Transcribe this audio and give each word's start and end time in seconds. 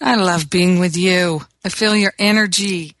I 0.00 0.16
love 0.16 0.50
being 0.50 0.78
with 0.78 0.96
you. 0.96 1.42
I 1.64 1.68
feel 1.68 1.94
your 1.94 2.14
energy. 2.18 2.94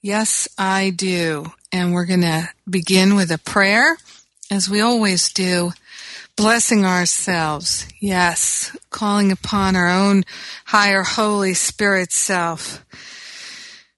Yes, 0.00 0.48
I 0.58 0.90
do. 0.90 1.52
And 1.70 1.92
we're 1.92 2.06
going 2.06 2.22
to 2.22 2.48
begin 2.68 3.14
with 3.14 3.30
a 3.30 3.38
prayer, 3.38 3.96
as 4.50 4.68
we 4.68 4.80
always 4.80 5.32
do, 5.32 5.72
blessing 6.36 6.84
ourselves. 6.84 7.86
Yes, 8.00 8.76
calling 8.90 9.30
upon 9.30 9.76
our 9.76 9.88
own 9.88 10.24
higher 10.66 11.02
Holy 11.02 11.54
Spirit 11.54 12.12
self 12.12 12.84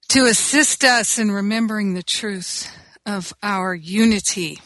to 0.08 0.26
assist 0.26 0.84
us 0.84 1.18
in 1.18 1.30
remembering 1.30 1.94
the 1.94 2.02
truth 2.02 2.70
of 3.06 3.32
our 3.42 3.74
unity, 3.74 4.60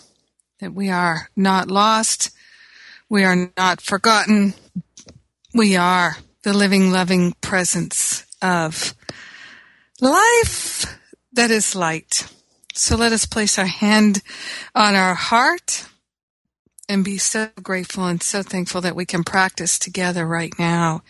that 0.60 0.74
we 0.74 0.90
are 0.90 1.28
not 1.36 1.70
lost 1.70 2.30
we 3.08 3.24
are 3.24 3.50
not 3.56 3.80
forgotten. 3.80 4.52
We 5.54 5.76
are 5.76 6.16
the 6.48 6.56
living, 6.56 6.90
loving 6.90 7.34
presence 7.42 8.24
of 8.40 8.94
life 10.00 10.98
that 11.34 11.50
is 11.50 11.76
light. 11.76 12.26
So 12.72 12.96
let 12.96 13.12
us 13.12 13.26
place 13.26 13.58
our 13.58 13.66
hand 13.66 14.22
on 14.74 14.94
our 14.94 15.12
heart 15.12 15.84
and 16.88 17.04
be 17.04 17.18
so 17.18 17.50
grateful 17.62 18.06
and 18.06 18.22
so 18.22 18.42
thankful 18.42 18.80
that 18.80 18.96
we 18.96 19.04
can 19.04 19.24
practice 19.24 19.78
together 19.78 20.26
right 20.26 20.54
now. 20.58 21.02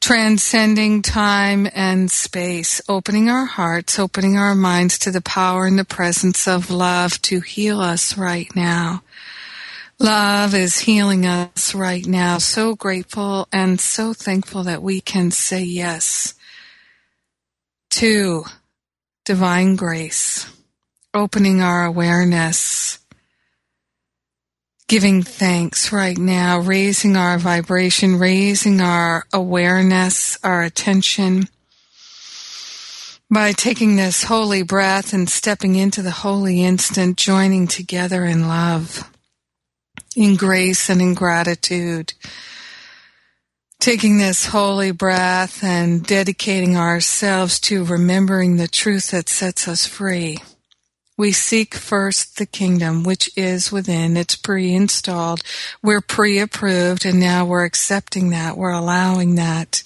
Transcending 0.00 1.02
time 1.02 1.66
and 1.74 2.08
space, 2.08 2.80
opening 2.88 3.28
our 3.28 3.46
hearts, 3.46 3.98
opening 3.98 4.36
our 4.36 4.54
minds 4.54 4.96
to 5.00 5.10
the 5.10 5.20
power 5.20 5.66
and 5.66 5.76
the 5.76 5.84
presence 5.84 6.46
of 6.46 6.70
love 6.70 7.20
to 7.22 7.40
heal 7.40 7.80
us 7.80 8.16
right 8.16 8.54
now. 8.54 9.02
Love 9.98 10.54
is 10.54 10.80
healing 10.80 11.24
us 11.24 11.74
right 11.74 12.06
now. 12.06 12.36
So 12.36 12.74
grateful 12.74 13.48
and 13.50 13.80
so 13.80 14.12
thankful 14.12 14.64
that 14.64 14.82
we 14.82 15.00
can 15.00 15.30
say 15.30 15.62
yes 15.62 16.34
to 17.90 18.44
divine 19.24 19.74
grace, 19.74 20.52
opening 21.14 21.62
our 21.62 21.86
awareness, 21.86 22.98
giving 24.86 25.22
thanks 25.22 25.90
right 25.92 26.18
now, 26.18 26.58
raising 26.58 27.16
our 27.16 27.38
vibration, 27.38 28.18
raising 28.18 28.82
our 28.82 29.24
awareness, 29.32 30.38
our 30.44 30.62
attention 30.62 31.48
by 33.30 33.52
taking 33.52 33.96
this 33.96 34.24
holy 34.24 34.62
breath 34.62 35.14
and 35.14 35.30
stepping 35.30 35.74
into 35.74 36.02
the 36.02 36.10
holy 36.10 36.62
instant, 36.62 37.16
joining 37.16 37.66
together 37.66 38.26
in 38.26 38.46
love 38.46 39.10
in 40.16 40.34
grace 40.34 40.88
and 40.88 41.00
in 41.00 41.14
gratitude. 41.14 42.14
Taking 43.78 44.18
this 44.18 44.46
holy 44.46 44.90
breath 44.90 45.62
and 45.62 46.04
dedicating 46.04 46.76
ourselves 46.76 47.60
to 47.60 47.84
remembering 47.84 48.56
the 48.56 48.66
truth 48.66 49.10
that 49.10 49.28
sets 49.28 49.68
us 49.68 49.86
free. 49.86 50.38
We 51.18 51.32
seek 51.32 51.74
first 51.74 52.36
the 52.38 52.46
kingdom 52.46 53.04
which 53.04 53.30
is 53.36 53.70
within. 53.70 54.16
It's 54.16 54.36
pre-installed. 54.36 55.42
We're 55.82 56.00
pre-approved 56.00 57.06
and 57.06 57.20
now 57.20 57.44
we're 57.44 57.64
accepting 57.64 58.30
that. 58.30 58.56
We're 58.56 58.72
allowing 58.72 59.36
that. 59.36 59.82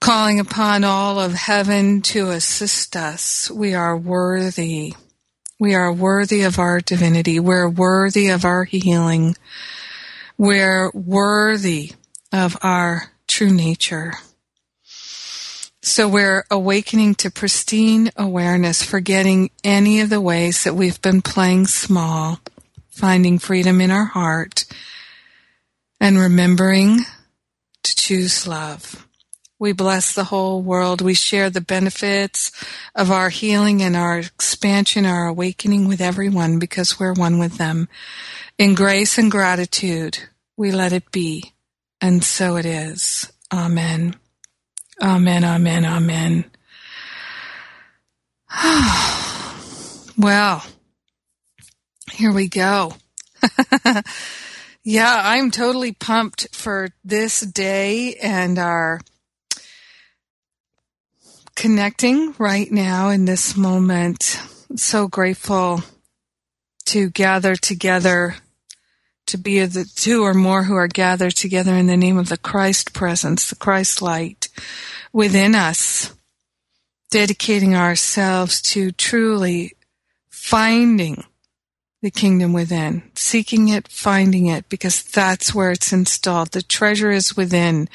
Calling 0.00 0.38
upon 0.38 0.84
all 0.84 1.18
of 1.18 1.32
heaven 1.32 2.02
to 2.02 2.30
assist 2.30 2.96
us. 2.96 3.50
We 3.50 3.74
are 3.74 3.96
worthy. 3.96 4.94
We 5.58 5.74
are 5.74 5.92
worthy 5.92 6.42
of 6.42 6.58
our 6.58 6.80
divinity. 6.80 7.40
We're 7.40 7.68
worthy 7.68 8.28
of 8.28 8.44
our 8.44 8.64
healing. 8.64 9.36
We're 10.36 10.90
worthy 10.90 11.92
of 12.30 12.58
our 12.62 13.12
true 13.26 13.50
nature. 13.50 14.14
So 15.80 16.08
we're 16.08 16.44
awakening 16.50 17.14
to 17.16 17.30
pristine 17.30 18.10
awareness, 18.16 18.82
forgetting 18.82 19.50
any 19.64 20.00
of 20.00 20.10
the 20.10 20.20
ways 20.20 20.64
that 20.64 20.74
we've 20.74 21.00
been 21.00 21.22
playing 21.22 21.68
small, 21.68 22.40
finding 22.90 23.38
freedom 23.38 23.80
in 23.80 23.90
our 23.90 24.04
heart, 24.04 24.66
and 26.00 26.18
remembering 26.18 26.98
to 27.82 27.96
choose 27.96 28.46
love. 28.46 29.05
We 29.58 29.72
bless 29.72 30.12
the 30.12 30.24
whole 30.24 30.62
world. 30.62 31.00
We 31.00 31.14
share 31.14 31.48
the 31.48 31.62
benefits 31.62 32.52
of 32.94 33.10
our 33.10 33.30
healing 33.30 33.82
and 33.82 33.96
our 33.96 34.18
expansion, 34.18 35.06
our 35.06 35.26
awakening 35.26 35.88
with 35.88 36.02
everyone 36.02 36.58
because 36.58 37.00
we're 37.00 37.14
one 37.14 37.38
with 37.38 37.56
them. 37.56 37.88
In 38.58 38.74
grace 38.74 39.16
and 39.16 39.30
gratitude, 39.30 40.18
we 40.56 40.72
let 40.72 40.92
it 40.92 41.10
be. 41.10 41.52
And 42.00 42.22
so 42.22 42.56
it 42.56 42.66
is. 42.66 43.32
Amen. 43.50 44.16
Amen, 45.02 45.44
amen, 45.44 45.84
amen. 45.86 46.44
well, 50.18 50.64
here 52.12 52.32
we 52.32 52.48
go. 52.48 52.94
yeah, 54.84 55.20
I'm 55.22 55.50
totally 55.50 55.92
pumped 55.92 56.54
for 56.54 56.88
this 57.04 57.40
day 57.40 58.14
and 58.16 58.58
our 58.58 59.00
connecting 61.56 62.34
right 62.38 62.70
now 62.70 63.08
in 63.08 63.24
this 63.24 63.56
moment. 63.56 64.40
So 64.76 65.08
grateful 65.08 65.82
to 66.86 67.10
gather 67.10 67.56
together, 67.56 68.36
to 69.26 69.38
be 69.38 69.64
the 69.64 69.84
two 69.84 70.22
or 70.22 70.34
more 70.34 70.64
who 70.64 70.76
are 70.76 70.86
gathered 70.86 71.34
together 71.34 71.74
in 71.74 71.86
the 71.86 71.96
name 71.96 72.18
of 72.18 72.28
the 72.28 72.36
Christ 72.36 72.92
presence, 72.92 73.48
the 73.48 73.56
Christ 73.56 74.00
light 74.00 74.48
within 75.12 75.54
us, 75.54 76.14
dedicating 77.10 77.74
ourselves 77.74 78.60
to 78.62 78.92
truly 78.92 79.72
finding 80.28 81.24
the 82.02 82.10
kingdom 82.10 82.52
within, 82.52 83.02
seeking 83.14 83.68
it, 83.68 83.88
finding 83.88 84.46
it, 84.46 84.68
because 84.68 85.02
that's 85.02 85.54
where 85.54 85.72
it's 85.72 85.92
installed. 85.92 86.52
The 86.52 86.62
treasure 86.62 87.10
is 87.10 87.36
within. 87.36 87.88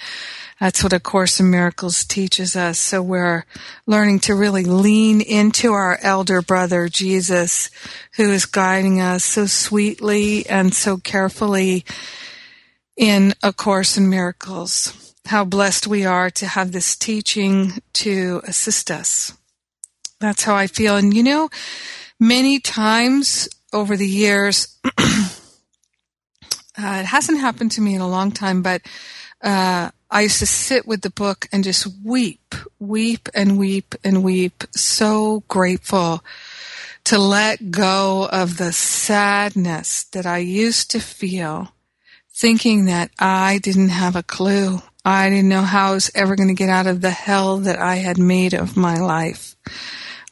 That's 0.61 0.83
what 0.83 0.93
A 0.93 0.99
Course 0.99 1.39
in 1.39 1.49
Miracles 1.49 2.05
teaches 2.05 2.55
us. 2.55 2.77
So 2.77 3.01
we're 3.01 3.45
learning 3.87 4.19
to 4.19 4.35
really 4.35 4.63
lean 4.63 5.19
into 5.19 5.73
our 5.73 5.97
elder 6.03 6.43
brother, 6.43 6.87
Jesus, 6.87 7.71
who 8.17 8.29
is 8.31 8.45
guiding 8.45 9.01
us 9.01 9.23
so 9.23 9.47
sweetly 9.47 10.45
and 10.45 10.71
so 10.71 10.97
carefully 10.97 11.83
in 12.95 13.33
A 13.41 13.51
Course 13.51 13.97
in 13.97 14.07
Miracles. 14.07 15.15
How 15.25 15.45
blessed 15.45 15.87
we 15.87 16.05
are 16.05 16.29
to 16.29 16.45
have 16.45 16.73
this 16.73 16.95
teaching 16.95 17.81
to 17.93 18.41
assist 18.43 18.91
us. 18.91 19.35
That's 20.19 20.43
how 20.43 20.53
I 20.53 20.67
feel. 20.67 20.95
And 20.95 21.11
you 21.11 21.23
know, 21.23 21.49
many 22.19 22.59
times 22.59 23.49
over 23.73 23.97
the 23.97 24.07
years, 24.07 24.77
uh, 24.85 25.27
it 26.77 27.05
hasn't 27.05 27.39
happened 27.39 27.71
to 27.71 27.81
me 27.81 27.95
in 27.95 28.01
a 28.01 28.07
long 28.07 28.31
time, 28.31 28.61
but 28.61 28.83
uh, 29.43 29.89
I 30.13 30.21
used 30.23 30.39
to 30.39 30.45
sit 30.45 30.85
with 30.85 31.01
the 31.01 31.09
book 31.09 31.47
and 31.53 31.63
just 31.63 31.87
weep, 32.03 32.53
weep 32.79 33.29
and 33.33 33.57
weep 33.57 33.95
and 34.03 34.23
weep. 34.23 34.65
So 34.71 35.43
grateful 35.47 36.21
to 37.05 37.17
let 37.17 37.71
go 37.71 38.27
of 38.29 38.57
the 38.57 38.73
sadness 38.73 40.03
that 40.11 40.25
I 40.25 40.39
used 40.39 40.91
to 40.91 40.99
feel, 40.99 41.73
thinking 42.29 42.85
that 42.85 43.11
I 43.19 43.59
didn't 43.59 43.89
have 43.89 44.17
a 44.17 44.23
clue. 44.23 44.81
I 45.05 45.29
didn't 45.29 45.49
know 45.49 45.61
how 45.61 45.91
I 45.91 45.93
was 45.93 46.11
ever 46.13 46.35
going 46.35 46.49
to 46.49 46.53
get 46.53 46.69
out 46.69 46.87
of 46.87 46.99
the 46.99 47.09
hell 47.09 47.59
that 47.59 47.79
I 47.79 47.95
had 47.95 48.17
made 48.17 48.53
of 48.53 48.75
my 48.75 48.97
life. 48.97 49.55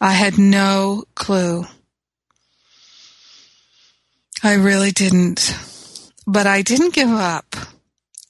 I 0.02 0.12
had 0.12 0.38
no 0.38 1.06
clue. 1.16 1.66
I 4.44 4.56
really 4.56 4.92
didn't. 4.92 5.56
But 6.28 6.48
I 6.48 6.62
didn't 6.64 6.94
give 6.94 7.10
up. 7.10 7.49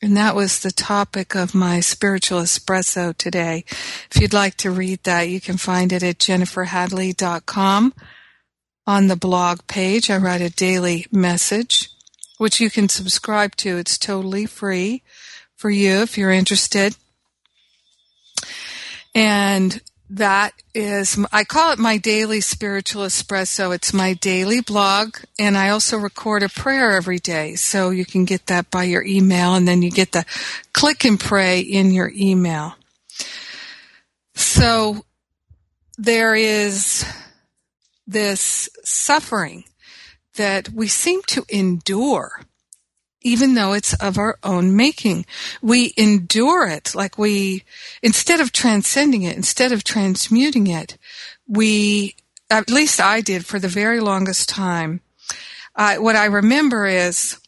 And 0.02 0.16
that 0.16 0.36
was 0.36 0.60
the 0.60 0.72
topic 0.72 1.36
of 1.36 1.54
my 1.54 1.82
spiritual 1.82 2.40
espresso 2.42 3.16
today. 3.16 3.66
If 4.10 4.22
you'd 4.22 4.34
like 4.34 4.56
to 4.58 4.72
read 4.72 5.04
that, 5.04 5.24
you 5.24 5.42
can 5.42 5.58
find 5.58 5.92
it 5.92 6.04
at 6.04 6.20
jenniferhadley.com. 6.20 7.94
On 8.88 9.08
the 9.08 9.16
blog 9.18 9.60
page, 9.68 10.10
I 10.10 10.18
write 10.18 10.42
a 10.42 10.50
daily 10.50 11.06
message, 11.12 11.90
which 12.38 12.62
you 12.62 12.70
can 12.70 12.88
subscribe 12.88 13.56
to. 13.58 13.78
It's 13.78 13.98
totally 13.98 14.46
free 14.46 15.04
for 15.56 15.70
you 15.70 16.02
if 16.02 16.18
you're 16.18 16.32
interested. 16.32 16.96
And 19.14 19.82
that 20.10 20.54
is, 20.74 21.24
I 21.32 21.44
call 21.44 21.72
it 21.72 21.80
my 21.80 21.98
daily 21.98 22.42
spiritual 22.42 23.04
espresso. 23.04 23.74
It's 23.74 23.94
my 23.94 24.14
daily 24.14 24.62
blog, 24.62 25.18
and 25.38 25.58
I 25.58 25.70
also 25.70 25.98
record 25.98 26.42
a 26.42 26.50
prayer 26.50 26.92
every 26.92 27.20
day. 27.20 27.56
So 27.56 27.92
you 27.92 28.06
can 28.06 28.26
get 28.26 28.48
that 28.48 28.72
by 28.72 28.86
your 28.86 29.04
email, 29.04 29.54
and 29.54 29.68
then 29.68 29.82
you 29.82 29.92
get 29.92 30.12
the 30.12 30.26
click 30.74 31.06
and 31.06 31.20
pray 31.20 31.60
in 31.60 31.92
your 31.92 32.12
email. 32.16 32.76
So 34.36 35.06
there 35.98 36.34
is 36.34 37.06
this 38.08 38.70
suffering 38.84 39.66
that 40.36 40.70
we 40.70 40.88
seem 40.88 41.22
to 41.28 41.46
endure 41.50 42.42
even 43.22 43.54
though 43.54 43.74
it's 43.74 43.94
of 43.96 44.18
our 44.18 44.38
own 44.44 44.76
making. 44.76 45.26
We 45.62 45.94
endure 45.98 46.68
it 46.68 46.96
like 46.96 47.18
we, 47.18 47.64
instead 48.02 48.40
of 48.40 48.52
transcending 48.52 49.24
it, 49.24 49.36
instead 49.36 49.72
of 49.72 49.84
transmuting 49.84 50.68
it, 50.68 50.98
we, 51.48 52.16
at 52.50 52.70
least 52.70 53.00
I 53.00 53.22
did 53.22 53.46
for 53.46 53.60
the 53.60 53.68
very 53.68 54.00
longest 54.00 54.50
time. 54.50 55.02
Uh, 55.76 55.96
what 55.96 56.16
I 56.16 56.26
remember 56.26 56.86
is 56.86 57.40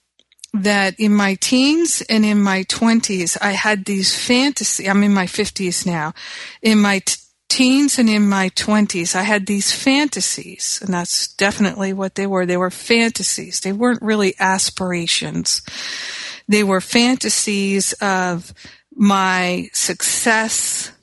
that 0.53 0.99
in 0.99 1.13
my 1.13 1.35
teens 1.35 2.01
and 2.09 2.25
in 2.25 2.41
my 2.41 2.63
20s, 2.63 3.37
I 3.41 3.51
had 3.51 3.85
these 3.85 4.15
fantasy. 4.15 4.89
I'm 4.89 5.03
in 5.03 5.13
my 5.13 5.25
50s 5.25 5.85
now. 5.85 6.13
In 6.61 6.79
my 6.79 6.99
t- 6.99 7.20
teens 7.51 7.99
and 7.99 8.09
in 8.09 8.29
my 8.29 8.47
20s, 8.51 9.13
I 9.13 9.23
had 9.23 9.45
these 9.45 9.73
fantasies, 9.73 10.79
and 10.81 10.93
that's 10.93 11.27
definitely 11.35 11.91
what 11.91 12.15
they 12.15 12.25
were. 12.25 12.45
They 12.45 12.55
were 12.55 12.71
fantasies. 12.71 13.59
They 13.59 13.73
weren't 13.73 14.01
really 14.01 14.35
aspirations. 14.39 15.61
They 16.47 16.63
were 16.63 16.79
fantasies 16.79 17.91
of 17.99 18.53
my 18.95 19.69
success 19.73 20.93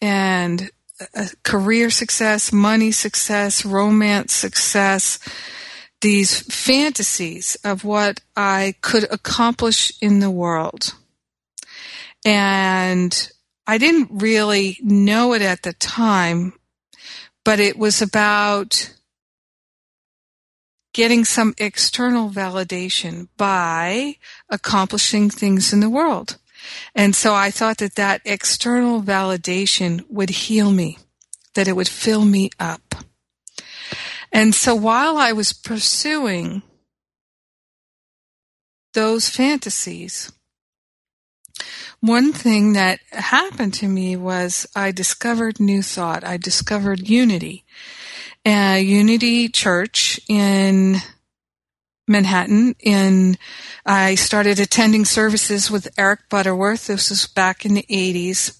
and 0.00 0.70
uh, 1.14 1.26
career 1.42 1.90
success, 1.90 2.54
money 2.54 2.90
success, 2.90 3.62
romance 3.62 4.32
success, 4.32 5.18
these 6.00 6.40
fantasies 6.40 7.58
of 7.64 7.84
what 7.84 8.22
I 8.34 8.76
could 8.80 9.04
accomplish 9.12 9.92
in 10.00 10.20
the 10.20 10.30
world. 10.30 10.94
And 12.24 13.30
I 13.70 13.78
didn't 13.78 14.08
really 14.10 14.78
know 14.82 15.32
it 15.32 15.42
at 15.42 15.62
the 15.62 15.72
time, 15.74 16.54
but 17.44 17.60
it 17.60 17.78
was 17.78 18.02
about 18.02 18.92
getting 20.92 21.24
some 21.24 21.54
external 21.56 22.30
validation 22.30 23.28
by 23.36 24.16
accomplishing 24.48 25.30
things 25.30 25.72
in 25.72 25.78
the 25.78 25.88
world. 25.88 26.38
And 26.96 27.14
so 27.14 27.32
I 27.32 27.52
thought 27.52 27.78
that 27.78 27.94
that 27.94 28.22
external 28.24 29.02
validation 29.02 30.04
would 30.10 30.30
heal 30.30 30.72
me, 30.72 30.98
that 31.54 31.68
it 31.68 31.76
would 31.76 31.86
fill 31.86 32.24
me 32.24 32.50
up. 32.58 32.96
And 34.32 34.52
so 34.52 34.74
while 34.74 35.16
I 35.16 35.30
was 35.30 35.52
pursuing 35.52 36.62
those 38.94 39.28
fantasies, 39.28 40.32
one 42.00 42.32
thing 42.32 42.72
that 42.74 43.00
happened 43.10 43.74
to 43.74 43.88
me 43.88 44.16
was 44.16 44.66
I 44.74 44.90
discovered 44.90 45.60
New 45.60 45.82
Thought. 45.82 46.24
I 46.24 46.36
discovered 46.36 47.08
Unity. 47.08 47.64
Uh, 48.44 48.78
Unity 48.80 49.48
Church 49.48 50.18
in 50.28 50.96
Manhattan. 52.08 52.74
In 52.80 53.36
I 53.84 54.14
started 54.14 54.58
attending 54.58 55.04
services 55.04 55.70
with 55.70 55.88
Eric 55.98 56.20
Butterworth. 56.28 56.86
This 56.86 57.10
was 57.10 57.26
back 57.26 57.64
in 57.66 57.74
the 57.74 57.86
80s. 57.90 58.58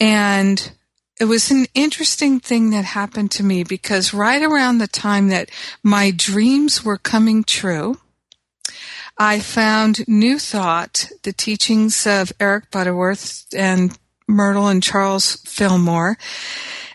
And 0.00 0.72
it 1.20 1.26
was 1.26 1.50
an 1.50 1.66
interesting 1.74 2.40
thing 2.40 2.70
that 2.70 2.86
happened 2.86 3.30
to 3.32 3.42
me 3.42 3.62
because 3.62 4.14
right 4.14 4.42
around 4.42 4.78
the 4.78 4.88
time 4.88 5.28
that 5.28 5.50
my 5.82 6.10
dreams 6.10 6.82
were 6.82 6.96
coming 6.96 7.44
true, 7.44 7.98
I 9.22 9.38
found 9.38 10.08
New 10.08 10.38
Thought, 10.38 11.10
the 11.24 11.34
teachings 11.34 12.06
of 12.06 12.32
Eric 12.40 12.70
Butterworth 12.70 13.44
and 13.54 13.94
Myrtle 14.26 14.68
and 14.68 14.82
Charles 14.82 15.36
Fillmore, 15.44 16.16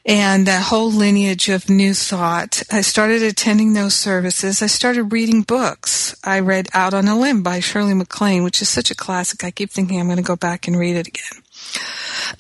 and 0.07 0.48
that 0.48 0.63
whole 0.63 0.92
lineage 0.92 1.50
of 1.50 1.69
New 1.69 1.94
Thought. 1.94 2.63
I 2.72 2.81
started 2.81 3.22
attending 3.22 3.74
those 3.74 3.94
services. 3.94 4.63
I 4.63 4.66
started 4.66 5.13
reading 5.13 5.44
books. 5.44 6.16
I 6.24 6.39
read 6.39 6.68
Out 6.74 6.95
on 6.95 7.07
a 7.07 7.16
Limb 7.16 7.44
by 7.44 7.60
Shirley 7.60 7.94
MacLaine, 7.94 8.44
which 8.44 8.60
is 8.60 8.69
such 8.69 8.89
a 8.89 8.95
classic. 8.95 9.44
I 9.44 9.51
keep 9.51 9.69
thinking 9.69 10.00
I'm 10.00 10.07
going 10.07 10.18
to 10.18 10.24
go 10.24 10.36
back 10.36 10.68
and 10.68 10.80
read 10.80 10.95
it 10.95 11.07
again. 11.07 11.44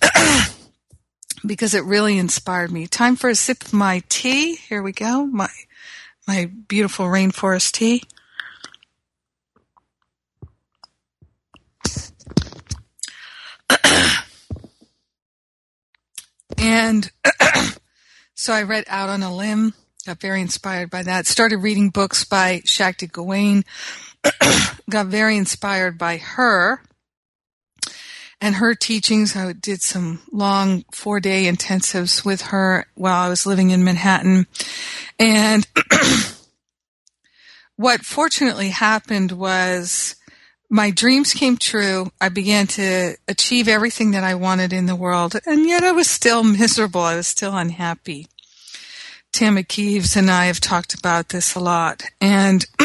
because 1.45 1.75
it 1.75 1.83
really 1.83 2.17
inspired 2.17 2.71
me. 2.71 2.87
Time 2.87 3.15
for 3.15 3.29
a 3.29 3.35
sip 3.35 3.61
of 3.61 3.71
my 3.71 4.01
tea. 4.09 4.55
Here 4.55 4.81
we 4.81 4.93
go. 4.93 5.27
My 5.27 5.49
my 6.27 6.49
beautiful 6.67 7.05
rainforest 7.05 7.73
tea. 7.73 8.01
And 16.57 17.11
so 18.35 18.53
I 18.53 18.63
read 18.63 18.85
Out 18.87 19.09
on 19.09 19.23
a 19.23 19.35
Limb, 19.35 19.73
got 20.05 20.19
very 20.19 20.41
inspired 20.41 20.89
by 20.89 21.03
that. 21.03 21.27
Started 21.27 21.57
reading 21.57 21.89
books 21.89 22.23
by 22.23 22.61
Shakti 22.65 23.07
Gawain, 23.07 23.63
got 24.89 25.07
very 25.07 25.37
inspired 25.37 25.97
by 25.97 26.17
her 26.17 26.81
and 28.41 28.55
her 28.55 28.75
teachings. 28.75 29.35
I 29.35 29.53
did 29.53 29.81
some 29.81 30.21
long 30.31 30.85
four 30.91 31.19
day 31.19 31.45
intensives 31.45 32.25
with 32.25 32.41
her 32.43 32.85
while 32.95 33.25
I 33.25 33.29
was 33.29 33.45
living 33.45 33.71
in 33.71 33.83
Manhattan. 33.83 34.47
And 35.19 35.67
what 37.75 38.01
fortunately 38.01 38.69
happened 38.69 39.31
was 39.31 40.15
my 40.69 40.91
dreams 40.91 41.33
came 41.33 41.57
true. 41.57 42.11
I 42.19 42.29
began 42.29 42.67
to 42.67 43.15
achieve 43.27 43.67
everything 43.67 44.11
that 44.11 44.23
I 44.23 44.35
wanted 44.35 44.73
in 44.73 44.85
the 44.85 44.95
world, 44.95 45.35
and 45.45 45.67
yet 45.67 45.83
I 45.83 45.91
was 45.91 46.09
still 46.09 46.43
miserable. 46.43 47.01
I 47.01 47.15
was 47.15 47.27
still 47.27 47.55
unhappy. 47.55 48.27
Tammy 49.31 49.63
Keeves 49.63 50.15
and 50.15 50.31
I 50.31 50.45
have 50.45 50.59
talked 50.59 50.93
about 50.93 51.29
this 51.29 51.55
a 51.55 51.59
lot, 51.59 52.03
and 52.21 52.65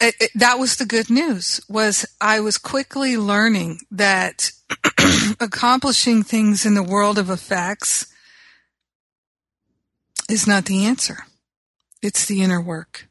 it, 0.00 0.14
it, 0.20 0.30
that 0.34 0.58
was 0.58 0.76
the 0.76 0.86
good 0.86 1.10
news. 1.10 1.60
Was 1.68 2.06
I 2.20 2.40
was 2.40 2.56
quickly 2.56 3.16
learning 3.16 3.80
that 3.90 4.52
accomplishing 5.40 6.22
things 6.22 6.64
in 6.64 6.74
the 6.74 6.82
world 6.82 7.18
of 7.18 7.30
effects 7.30 8.06
is 10.30 10.46
not 10.46 10.66
the 10.66 10.84
answer. 10.86 11.24
It's 12.02 12.24
the 12.24 12.42
inner 12.42 12.60
work. 12.60 13.09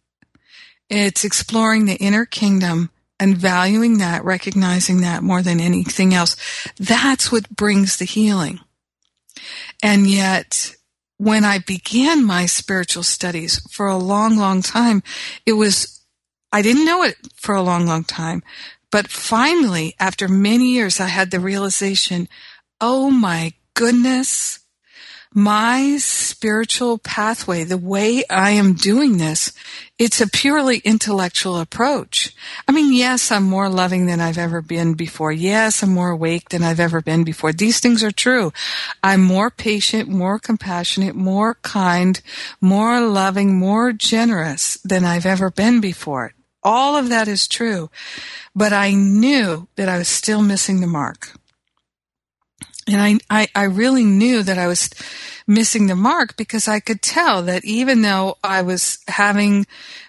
It's 0.89 1.23
exploring 1.23 1.85
the 1.85 1.95
inner 1.95 2.25
kingdom 2.25 2.89
and 3.19 3.37
valuing 3.37 3.97
that, 3.97 4.23
recognizing 4.23 5.01
that 5.01 5.23
more 5.23 5.41
than 5.41 5.59
anything 5.59 6.13
else. 6.13 6.35
That's 6.79 7.31
what 7.31 7.49
brings 7.49 7.97
the 7.97 8.05
healing. 8.05 8.59
And 9.83 10.07
yet, 10.07 10.75
when 11.17 11.43
I 11.43 11.59
began 11.59 12.25
my 12.25 12.45
spiritual 12.45 13.03
studies 13.03 13.61
for 13.69 13.87
a 13.87 13.97
long, 13.97 14.37
long 14.37 14.61
time, 14.61 15.03
it 15.45 15.53
was, 15.53 16.01
I 16.51 16.61
didn't 16.61 16.85
know 16.85 17.03
it 17.03 17.17
for 17.35 17.55
a 17.55 17.61
long, 17.61 17.85
long 17.85 18.05
time. 18.05 18.41
But 18.91 19.09
finally, 19.09 19.95
after 19.99 20.27
many 20.27 20.69
years, 20.71 20.99
I 20.99 21.07
had 21.07 21.29
the 21.29 21.39
realization, 21.39 22.27
oh 22.81 23.11
my 23.11 23.53
goodness, 23.73 24.58
my 25.33 25.97
spiritual 25.99 26.97
pathway, 26.97 27.63
the 27.63 27.77
way 27.77 28.23
I 28.29 28.51
am 28.51 28.73
doing 28.73 29.17
this, 29.17 29.51
it's 29.99 30.19
a 30.19 30.27
purely 30.27 30.79
intellectual 30.79 31.59
approach. 31.59 32.33
I 32.67 32.71
mean, 32.71 32.93
yes, 32.93 33.31
I'm 33.31 33.43
more 33.43 33.69
loving 33.69 34.07
than 34.07 34.19
I've 34.19 34.39
ever 34.39 34.61
been 34.61 34.95
before. 34.95 35.31
Yes, 35.31 35.83
I'm 35.83 35.93
more 35.93 36.09
awake 36.09 36.49
than 36.49 36.63
I've 36.63 36.79
ever 36.79 37.01
been 37.01 37.23
before. 37.23 37.53
These 37.53 37.79
things 37.79 38.03
are 38.03 38.11
true. 38.11 38.51
I'm 39.03 39.21
more 39.21 39.51
patient, 39.51 40.09
more 40.09 40.39
compassionate, 40.39 41.15
more 41.15 41.55
kind, 41.61 42.19
more 42.59 42.99
loving, 42.99 43.55
more 43.55 43.93
generous 43.93 44.75
than 44.83 45.05
I've 45.05 45.27
ever 45.27 45.51
been 45.51 45.79
before. 45.79 46.33
All 46.63 46.95
of 46.95 47.09
that 47.09 47.27
is 47.27 47.47
true. 47.47 47.89
But 48.55 48.73
I 48.73 48.93
knew 48.93 49.67
that 49.75 49.89
I 49.89 49.99
was 49.99 50.07
still 50.07 50.41
missing 50.41 50.81
the 50.81 50.87
mark. 50.87 51.38
And 52.91 53.01
I, 53.01 53.41
I, 53.41 53.47
I 53.55 53.63
really 53.63 54.03
knew 54.03 54.43
that 54.43 54.57
I 54.57 54.67
was 54.67 54.89
missing 55.47 55.87
the 55.87 55.95
mark 55.95 56.37
because 56.37 56.67
I 56.67 56.79
could 56.79 57.01
tell 57.01 57.41
that 57.43 57.65
even 57.65 58.01
though 58.01 58.37
I 58.43 58.61
was 58.61 58.99
having 59.07 59.65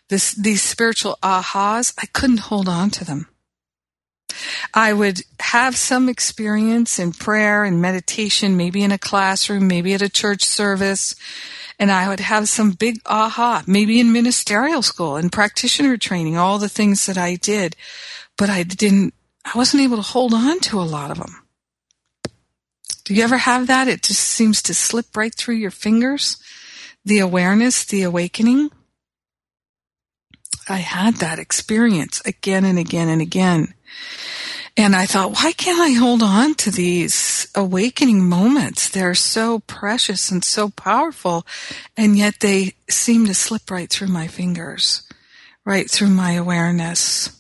this, 0.09 0.33
these 0.33 0.63
spiritual 0.63 1.19
ahas, 1.23 1.95
I 1.99 2.07
couldn't 2.07 2.41
hold 2.41 2.69
on 2.69 2.91
to 2.91 3.05
them. 3.05 3.27
I 4.75 4.93
would 4.93 5.23
have 5.41 5.77
some 5.77 6.09
experience 6.09 6.99
in 6.99 7.13
prayer 7.13 7.65
and 7.65 7.81
meditation, 7.81 8.57
maybe 8.57 8.83
in 8.83 8.93
a 8.93 8.99
classroom, 8.99 9.67
maybe 9.67 9.95
at 9.95 10.03
a 10.03 10.09
church 10.09 10.45
service, 10.45 11.17
and 11.79 11.91
I 11.91 12.09
would 12.09 12.21
have 12.21 12.49
some 12.49 12.73
big 12.73 13.01
aha, 13.07 13.65
maybe 13.67 14.01
in 14.01 14.13
ministerial 14.13 14.83
school 14.83 15.17
and 15.17 15.33
practitioner 15.33 15.97
training, 15.97 16.37
all 16.37 16.59
the 16.59 16.69
things 16.69 17.07
that 17.07 17.19
I 17.19 17.37
did, 17.37 17.75
but 18.37 18.51
I 18.51 18.63
didn't, 18.63 19.15
I 19.45 19.57
wasn't 19.57 19.83
able 19.83 19.97
to 19.97 20.03
hold 20.03 20.35
on 20.35 20.61
to 20.61 20.81
a 20.81 20.83
lot 20.83 21.11
of 21.11 21.19
them. 21.19 21.40
Do 23.05 23.15
you 23.15 23.23
ever 23.23 23.39
have 23.39 23.67
that? 23.67 23.89
It 23.89 24.03
just 24.03 24.21
seems 24.21 24.63
to 24.63 24.75
slip 24.75 25.17
right 25.17 25.35
through 25.35 25.57
your 25.57 25.71
fingers. 25.71 26.37
The 27.05 27.19
awareness, 27.19 27.85
the 27.85 28.03
awakening. 28.03 28.71
I 30.69 30.79
had 30.79 31.17
that 31.17 31.39
experience 31.39 32.23
again 32.25 32.65
and 32.65 32.79
again 32.79 33.09
and 33.09 33.21
again. 33.21 33.75
And 34.77 34.95
I 34.95 35.07
thought, 35.07 35.33
why 35.33 35.53
can't 35.53 35.81
I 35.81 35.91
hold 35.91 36.23
on 36.23 36.55
to 36.57 36.71
these 36.71 37.49
awakening 37.55 38.29
moments? 38.29 38.89
They're 38.89 39.15
so 39.15 39.61
precious 39.61 40.31
and 40.31 40.45
so 40.45 40.69
powerful, 40.69 41.47
and 41.97 42.17
yet 42.17 42.41
they 42.41 42.75
seem 42.89 43.27
to 43.27 43.35
slip 43.35 43.71
right 43.71 43.91
through 43.91 44.09
my 44.09 44.29
fingers, 44.29 45.03
right 45.65 45.91
through 45.91 46.11
my 46.11 46.33
awareness. 46.33 47.40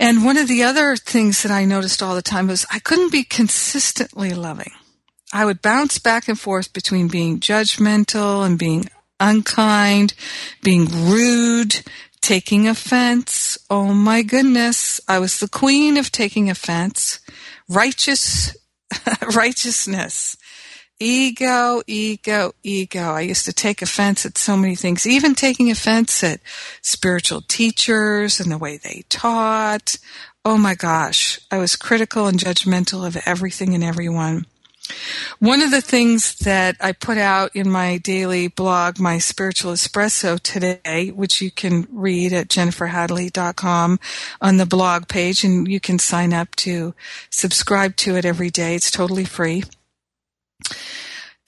And 0.00 0.24
one 0.24 0.38
of 0.38 0.48
the 0.48 0.62
other 0.62 0.96
things 0.96 1.42
that 1.42 1.52
I 1.52 1.66
noticed 1.66 2.02
all 2.02 2.14
the 2.14 2.22
time 2.22 2.46
was 2.48 2.64
I 2.72 2.78
couldn't 2.78 3.12
be 3.12 3.22
consistently 3.22 4.30
loving. 4.30 4.72
I 5.30 5.44
would 5.44 5.60
bounce 5.60 5.98
back 5.98 6.26
and 6.26 6.40
forth 6.40 6.72
between 6.72 7.08
being 7.08 7.38
judgmental 7.38 8.44
and 8.44 8.58
being 8.58 8.88
unkind, 9.20 10.14
being 10.62 10.86
rude, 10.86 11.82
taking 12.22 12.66
offense. 12.66 13.58
Oh 13.68 13.92
my 13.92 14.22
goodness. 14.22 15.02
I 15.06 15.18
was 15.18 15.38
the 15.38 15.48
queen 15.48 15.98
of 15.98 16.10
taking 16.10 16.48
offense. 16.48 17.20
Righteous, 17.68 18.56
righteousness. 19.34 20.38
Ego, 21.02 21.82
ego, 21.86 22.52
ego. 22.62 23.00
I 23.00 23.22
used 23.22 23.46
to 23.46 23.54
take 23.54 23.80
offense 23.80 24.26
at 24.26 24.36
so 24.36 24.54
many 24.54 24.74
things, 24.74 25.06
even 25.06 25.34
taking 25.34 25.70
offense 25.70 26.22
at 26.22 26.40
spiritual 26.82 27.40
teachers 27.40 28.38
and 28.38 28.52
the 28.52 28.58
way 28.58 28.76
they 28.76 29.04
taught. 29.08 29.96
Oh 30.44 30.58
my 30.58 30.74
gosh. 30.74 31.40
I 31.50 31.56
was 31.56 31.74
critical 31.74 32.26
and 32.26 32.38
judgmental 32.38 33.06
of 33.06 33.16
everything 33.24 33.74
and 33.74 33.82
everyone. 33.82 34.44
One 35.38 35.62
of 35.62 35.70
the 35.70 35.80
things 35.80 36.34
that 36.40 36.76
I 36.80 36.92
put 36.92 37.16
out 37.16 37.56
in 37.56 37.70
my 37.70 37.96
daily 37.96 38.48
blog, 38.48 38.98
my 38.98 39.16
spiritual 39.16 39.72
espresso 39.72 40.38
today, 40.38 41.12
which 41.14 41.40
you 41.40 41.50
can 41.50 41.86
read 41.90 42.34
at 42.34 42.48
jenniferhadley.com 42.48 43.98
on 44.42 44.56
the 44.58 44.66
blog 44.66 45.08
page 45.08 45.44
and 45.44 45.66
you 45.66 45.80
can 45.80 45.98
sign 45.98 46.34
up 46.34 46.54
to 46.56 46.94
subscribe 47.30 47.96
to 47.96 48.16
it 48.16 48.26
every 48.26 48.50
day. 48.50 48.74
It's 48.74 48.90
totally 48.90 49.24
free. 49.24 49.62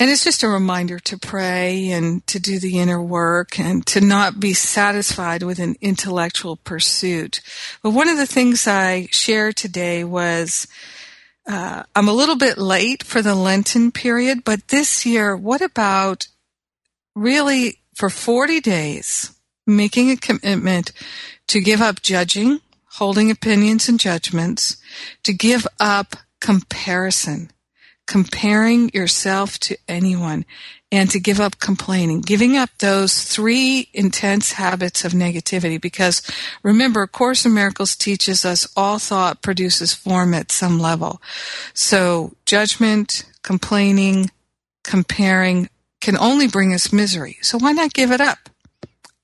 And 0.03 0.11
it's 0.11 0.25
just 0.25 0.43
a 0.43 0.49
reminder 0.49 0.99
to 0.99 1.17
pray 1.17 1.91
and 1.91 2.27
to 2.27 2.41
do 2.41 2.59
the 2.59 2.81
inner 2.81 3.01
work 3.01 3.61
and 3.61 3.87
to 3.87 4.01
not 4.01 4.41
be 4.41 4.53
satisfied 4.53 5.45
with 5.45 5.61
an 5.61 5.77
intellectual 5.81 6.57
pursuit. 6.57 7.41
But 7.83 7.91
one 7.91 8.09
of 8.09 8.17
the 8.17 8.27
things 8.27 8.67
I 8.67 9.07
shared 9.13 9.55
today 9.55 10.03
was 10.03 10.67
uh, 11.47 11.85
I'm 11.95 12.09
a 12.09 12.13
little 12.13 12.37
bit 12.37 12.59
late 12.59 13.03
for 13.05 13.23
the 13.23 13.37
Lenten 13.37 13.93
period, 13.93 14.43
but 14.45 14.69
this 14.69 15.07
year, 15.07 15.37
what 15.37 15.61
about 15.61 16.27
really 17.15 17.79
for 17.95 18.11
40 18.11 18.61
days 18.61 19.33
making 19.67 20.11
a 20.11 20.17
commitment 20.17 20.91
to 21.47 21.61
give 21.61 21.81
up 21.81 22.03
judging, 22.03 22.61
holding 22.95 23.31
opinions 23.31 23.89
and 23.89 24.01
judgments, 24.01 24.77
to 25.23 25.33
give 25.33 25.67
up 25.79 26.17
comparison 26.41 27.51
comparing 28.07 28.91
yourself 28.91 29.59
to 29.59 29.77
anyone 29.89 30.45
and 30.91 31.11
to 31.11 31.19
give 31.19 31.41
up 31.41 31.59
complaining, 31.59 32.21
giving 32.21 32.57
up 32.57 32.69
those 32.79 33.25
three 33.25 33.89
intense 33.95 34.53
habits 34.53 35.05
of 35.05 35.13
negativity. 35.13 35.81
Because 35.81 36.23
remember, 36.63 37.07
Course 37.07 37.47
in 37.47 37.55
Miracles 37.55 37.97
teaches 37.97 38.45
us 38.45 38.69
all 38.77 38.99
thought 38.99 39.43
produces 39.43 39.95
form 39.95 40.35
at 40.35 40.53
some 40.53 40.79
level. 40.79 41.23
So 41.73 42.35
judgment, 42.45 43.25
complaining, 43.43 44.31
comparing 44.85 45.71
can 46.03 46.19
only 46.19 46.49
bring 46.49 46.75
us 46.75 46.93
misery. 46.93 47.39
So 47.41 47.59
why 47.59 47.73
not 47.73 47.95
give 47.95 48.11
it 48.11 48.21
up? 48.21 48.51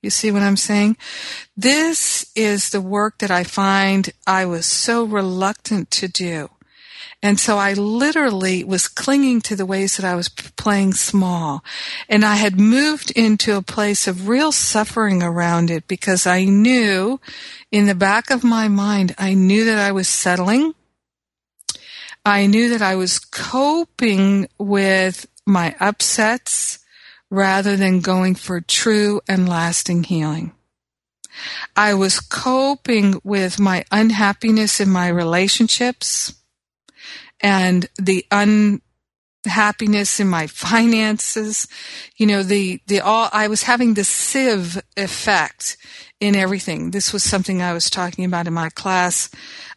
You 0.00 0.10
see 0.10 0.30
what 0.30 0.42
I'm 0.42 0.56
saying? 0.56 0.96
This 1.56 2.30
is 2.36 2.70
the 2.70 2.80
work 2.80 3.18
that 3.18 3.32
I 3.32 3.42
find 3.42 4.10
I 4.26 4.46
was 4.46 4.64
so 4.64 5.04
reluctant 5.04 5.90
to 5.90 6.08
do. 6.08 6.50
And 7.20 7.40
so 7.40 7.58
I 7.58 7.72
literally 7.72 8.62
was 8.62 8.86
clinging 8.86 9.40
to 9.42 9.56
the 9.56 9.66
ways 9.66 9.96
that 9.96 10.06
I 10.06 10.14
was 10.14 10.28
playing 10.28 10.92
small. 10.92 11.64
And 12.08 12.24
I 12.24 12.36
had 12.36 12.60
moved 12.60 13.10
into 13.10 13.56
a 13.56 13.62
place 13.62 14.06
of 14.06 14.28
real 14.28 14.52
suffering 14.52 15.22
around 15.22 15.70
it 15.70 15.88
because 15.88 16.26
I 16.26 16.44
knew 16.44 17.20
in 17.72 17.86
the 17.86 17.96
back 17.96 18.30
of 18.30 18.44
my 18.44 18.68
mind, 18.68 19.16
I 19.18 19.34
knew 19.34 19.64
that 19.64 19.78
I 19.78 19.90
was 19.90 20.08
settling. 20.08 20.74
I 22.24 22.46
knew 22.46 22.70
that 22.70 22.82
I 22.82 22.94
was 22.94 23.18
coping 23.18 24.48
with 24.58 25.26
my 25.44 25.74
upsets 25.80 26.78
rather 27.30 27.76
than 27.76 28.00
going 28.00 28.36
for 28.36 28.60
true 28.60 29.20
and 29.28 29.48
lasting 29.48 30.04
healing. 30.04 30.52
I 31.74 31.94
was 31.94 32.20
coping 32.20 33.20
with 33.24 33.58
my 33.58 33.84
unhappiness 33.90 34.80
in 34.80 34.88
my 34.88 35.08
relationships 35.08 36.37
and 37.40 37.88
the 37.96 38.24
unhappiness 38.30 40.20
in 40.20 40.28
my 40.28 40.46
finances, 40.46 41.68
you 42.16 42.26
know, 42.26 42.42
the, 42.42 42.80
the 42.86 43.00
all, 43.00 43.28
I 43.32 43.48
was 43.48 43.62
having 43.62 43.94
the 43.94 44.04
sieve 44.04 44.82
effect 44.96 45.76
in 46.20 46.34
everything. 46.34 46.90
This 46.90 47.12
was 47.12 47.22
something 47.22 47.62
I 47.62 47.72
was 47.72 47.90
talking 47.90 48.24
about 48.24 48.46
in 48.46 48.52
my 48.52 48.70
class, 48.70 49.30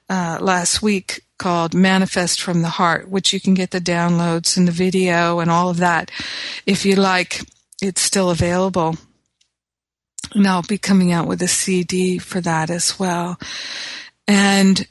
uh, 0.09 0.39
last 0.41 0.81
week 0.81 1.21
called 1.37 1.73
Manifest 1.73 2.41
from 2.41 2.61
the 2.61 2.69
Heart, 2.69 3.09
which 3.09 3.33
you 3.33 3.39
can 3.39 3.55
get 3.55 3.71
the 3.71 3.81
downloads 3.81 4.57
and 4.57 4.67
the 4.67 4.71
video 4.71 5.39
and 5.39 5.49
all 5.49 5.69
of 5.69 5.77
that. 5.77 6.11
If 6.67 6.85
you 6.85 6.95
like, 6.95 7.41
it's 7.81 8.01
still 8.01 8.29
available. 8.29 8.95
And 10.35 10.47
I'll 10.47 10.61
be 10.61 10.77
coming 10.77 11.11
out 11.11 11.27
with 11.27 11.41
a 11.41 11.47
CD 11.47 12.19
for 12.19 12.41
that 12.41 12.69
as 12.69 12.99
well. 12.99 13.39
And 14.27 14.87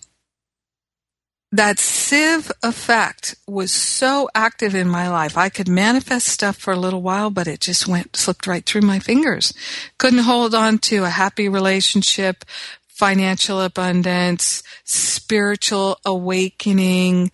that 1.52 1.80
sieve 1.80 2.50
effect 2.62 3.34
was 3.46 3.72
so 3.72 4.28
active 4.34 4.74
in 4.74 4.88
my 4.88 5.08
life. 5.08 5.36
I 5.36 5.48
could 5.48 5.68
manifest 5.68 6.28
stuff 6.28 6.56
for 6.56 6.72
a 6.72 6.78
little 6.78 7.02
while, 7.02 7.30
but 7.30 7.48
it 7.48 7.60
just 7.60 7.88
went, 7.88 8.14
slipped 8.14 8.46
right 8.46 8.64
through 8.64 8.82
my 8.82 9.00
fingers. 9.00 9.52
Couldn't 9.98 10.20
hold 10.20 10.54
on 10.54 10.78
to 10.78 11.04
a 11.04 11.10
happy 11.10 11.48
relationship, 11.48 12.44
financial 12.86 13.60
abundance, 13.60 14.62
spiritual 14.84 15.98
awakening. 16.04 17.32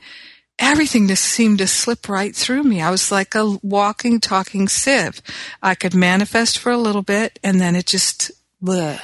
Everything 0.58 1.08
just 1.08 1.24
seemed 1.24 1.58
to 1.58 1.66
slip 1.66 2.08
right 2.08 2.34
through 2.34 2.62
me. 2.62 2.80
I 2.80 2.90
was 2.90 3.12
like 3.12 3.34
a 3.34 3.58
walking, 3.62 4.20
talking 4.20 4.66
sieve. 4.68 5.20
I 5.62 5.74
could 5.74 5.94
manifest 5.94 6.56
for 6.56 6.72
a 6.72 6.78
little 6.78 7.02
bit 7.02 7.38
and 7.44 7.60
then 7.60 7.76
it 7.76 7.84
just, 7.84 8.30
bleh. 8.62 8.98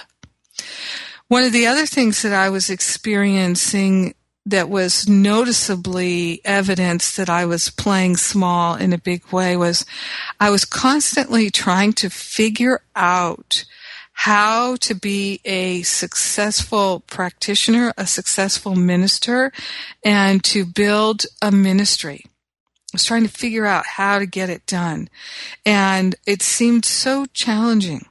One 1.29 1.45
of 1.45 1.53
the 1.53 1.67
other 1.67 1.85
things 1.85 2.23
that 2.23 2.33
I 2.33 2.49
was 2.49 2.71
experiencing 2.71 4.15
that 4.45 4.69
was 4.69 5.09
noticeably 5.09 6.41
evidence 6.45 7.17
that 7.17 7.31
I 7.31 7.45
was 7.47 7.71
playing 7.71 8.17
small 8.17 8.75
in 8.75 8.93
a 8.93 8.99
big 8.99 9.25
way 9.33 9.57
was 9.57 9.87
I 10.41 10.51
was 10.51 10.65
constantly 10.65 11.51
trying 11.51 11.93
to 11.95 12.11
figure 12.11 12.81
out 12.97 13.65
how 14.13 14.77
to 14.77 14.95
be 14.95 15.41
a 15.45 15.83
successful 15.83 17.01
practitioner, 17.01 17.93
a 17.97 18.07
successful 18.07 18.75
minister, 18.75 19.53
and 20.05 20.45
to 20.45 20.65
build 20.65 21.25
a 21.41 21.51
ministry. 21.51 22.25
I 22.27 22.95
was 22.95 23.05
trying 23.05 23.23
to 23.23 23.29
figure 23.29 23.65
out 23.65 23.87
how 23.87 24.19
to 24.19 24.27
get 24.27 24.51
it 24.51 24.67
done. 24.67 25.09
And 25.65 26.15
it 26.27 26.43
seemed 26.43 26.85
so 26.85 27.27
challenging. 27.33 28.07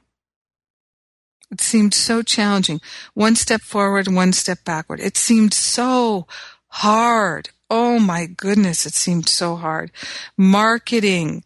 It 1.52 1.60
seemed 1.60 1.92
so 1.92 2.22
challenging. 2.22 2.80
One 3.12 3.36
step 3.36 3.60
forward, 3.60 4.08
one 4.08 4.32
step 4.32 4.64
backward. 4.64 5.00
It 5.00 5.18
seemed 5.18 5.52
so 5.52 6.26
hard. 6.68 7.50
Oh 7.68 7.98
my 7.98 8.24
goodness, 8.26 8.86
it 8.86 8.94
seemed 8.94 9.28
so 9.28 9.56
hard. 9.56 9.92
Marketing, 10.38 11.44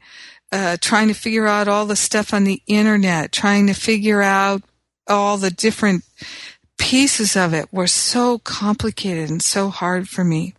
uh, 0.53 0.77
trying 0.81 1.09
to 1.09 1.15
figure 1.15 1.49
out 1.49 1.67
all 1.67 1.87
the 1.87 1.97
stuff 1.97 2.33
on 2.33 2.45
the 2.45 2.63
internet, 2.69 3.33
trying 3.33 3.67
to 3.67 3.75
figure 3.75 4.23
out 4.23 4.63
all 5.09 5.39
the 5.39 5.51
different 5.51 6.05
pieces 6.79 7.37
of 7.37 7.53
it 7.53 7.73
were 7.73 7.89
so 7.89 8.39
complicated 8.39 9.29
and 9.29 9.43
so 9.43 9.71
hard 9.71 10.09
for 10.09 10.23
me. 10.23 10.55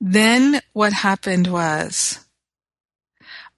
Then 0.00 0.60
what 0.72 0.92
happened 0.92 1.46
was 1.46 2.26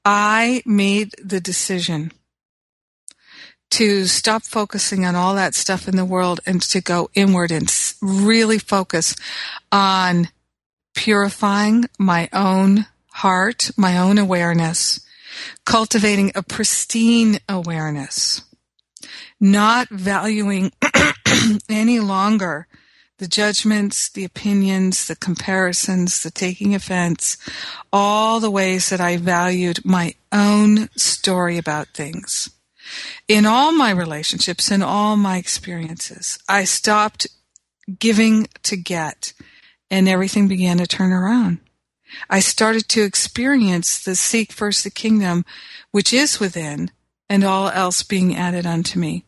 I 0.05 0.63
made 0.67 1.15
the 1.23 1.41
decision 1.41 2.13
to 3.77 4.07
stop 4.07 4.43
focusing 4.43 5.05
on 5.05 5.15
all 5.15 5.35
that 5.35 5.55
stuff 5.55 5.87
in 5.87 5.97
the 5.97 6.05
world 6.07 6.41
and 6.47 6.63
to 6.63 6.81
go 6.81 7.11
inward 7.15 7.51
and 7.53 7.71
really 8.01 8.57
focus 8.57 9.15
on 9.71 10.31
purifying 10.95 11.85
my 11.99 12.27
own 12.33 12.87
heart, 13.13 13.71
my 13.77 13.99
own 13.99 14.17
awareness, 14.17 15.01
cultivating 15.67 16.33
a 16.35 16.43
pristine 16.43 17.39
awareness, 17.51 18.41
not 19.39 19.91
valuing 19.91 20.73
any 21.69 22.01
longer 22.01 22.69
the 23.19 23.29
judgments, 23.29 24.09
the 24.09 24.25
opinions, 24.25 25.07
the 25.07 25.17
comparisons, 25.17 26.23
the 26.23 26.31
taking 26.31 26.75
offense, 26.75 27.37
all 27.93 28.41
the 28.41 28.51
ways 28.51 28.89
that 28.89 29.03
I 29.03 29.19
valued 29.19 29.85
my 29.85 30.15
own 30.33 30.89
story 30.97 31.59
about 31.59 31.89
things. 31.89 32.49
In 33.29 33.47
all 33.47 33.73
my 33.73 33.91
relationships, 33.91 34.71
in 34.71 34.83
all 34.83 35.17
my 35.17 35.37
experiences, 35.37 36.39
I 36.49 36.65
stopped 36.65 37.27
giving 37.99 38.49
to 38.65 38.77
get 38.77 39.33
and 39.91 40.09
everything 40.09 40.49
began 40.49 40.79
to 40.79 40.87
turn 40.87 41.13
around. 41.13 41.59
I 42.31 42.41
started 42.41 42.89
to 42.91 43.03
experience 43.03 44.03
the 44.03 44.15
seek 44.15 44.53
first 44.53 44.85
the 44.85 44.91
kingdom, 44.91 45.45
which 45.91 46.13
is 46.13 46.41
within, 46.41 46.91
and 47.29 47.45
all 47.45 47.69
else 47.69 48.03
being 48.03 48.37
added 48.37 48.67
unto 48.67 48.99
me. 48.99 49.25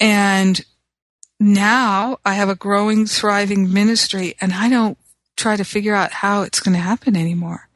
And 0.00 0.64
now 1.38 2.18
I 2.24 2.34
have 2.34 2.48
a 2.48 2.54
growing, 2.54 3.06
thriving 3.06 3.72
ministry, 3.72 4.34
and 4.40 4.52
I 4.52 4.68
don't 4.68 4.98
try 5.36 5.56
to 5.56 5.64
figure 5.64 5.94
out 5.94 6.12
how 6.12 6.42
it's 6.42 6.60
going 6.60 6.74
to 6.74 6.80
happen 6.80 7.16
anymore. 7.16 7.68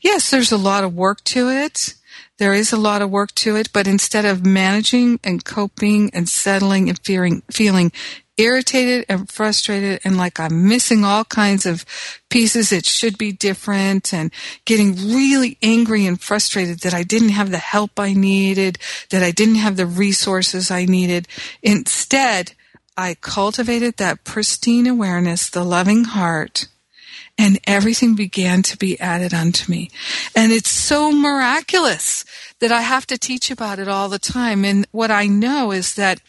Yes, 0.00 0.30
there's 0.30 0.52
a 0.52 0.56
lot 0.56 0.84
of 0.84 0.94
work 0.94 1.22
to 1.24 1.48
it. 1.48 1.94
There 2.38 2.54
is 2.54 2.72
a 2.72 2.76
lot 2.76 3.02
of 3.02 3.10
work 3.10 3.34
to 3.36 3.56
it, 3.56 3.72
but 3.72 3.86
instead 3.86 4.24
of 4.24 4.46
managing 4.46 5.20
and 5.24 5.44
coping 5.44 6.10
and 6.14 6.28
settling 6.28 6.88
and 6.88 6.98
fearing, 7.04 7.42
feeling 7.50 7.92
irritated 8.38 9.04
and 9.08 9.28
frustrated 9.28 10.00
and 10.04 10.16
like 10.16 10.38
I'm 10.38 10.68
missing 10.68 11.04
all 11.04 11.24
kinds 11.24 11.66
of 11.66 11.84
pieces. 12.30 12.72
It 12.72 12.86
should 12.86 13.18
be 13.18 13.32
different 13.32 14.14
and 14.14 14.32
getting 14.64 14.94
really 14.94 15.58
angry 15.60 16.06
and 16.06 16.20
frustrated 16.20 16.80
that 16.80 16.94
I 16.94 17.02
didn't 17.02 17.30
have 17.30 17.50
the 17.50 17.58
help 17.58 17.98
I 17.98 18.12
needed, 18.12 18.78
that 19.10 19.24
I 19.24 19.32
didn't 19.32 19.56
have 19.56 19.76
the 19.76 19.86
resources 19.86 20.70
I 20.70 20.84
needed. 20.84 21.26
Instead, 21.62 22.52
I 22.96 23.14
cultivated 23.20 23.96
that 23.96 24.24
pristine 24.24 24.86
awareness, 24.86 25.50
the 25.50 25.64
loving 25.64 26.04
heart, 26.04 26.68
and 27.38 27.60
everything 27.66 28.16
began 28.16 28.62
to 28.64 28.76
be 28.76 28.98
added 28.98 29.32
unto 29.32 29.70
me. 29.70 29.90
And 30.34 30.52
it's 30.52 30.68
so 30.68 31.12
miraculous 31.12 32.24
that 32.58 32.72
I 32.72 32.82
have 32.82 33.06
to 33.06 33.16
teach 33.16 33.50
about 33.50 33.78
it 33.78 33.86
all 33.86 34.08
the 34.08 34.18
time. 34.18 34.64
And 34.64 34.86
what 34.90 35.12
I 35.12 35.28
know 35.28 35.70
is 35.70 35.94
that 35.94 36.20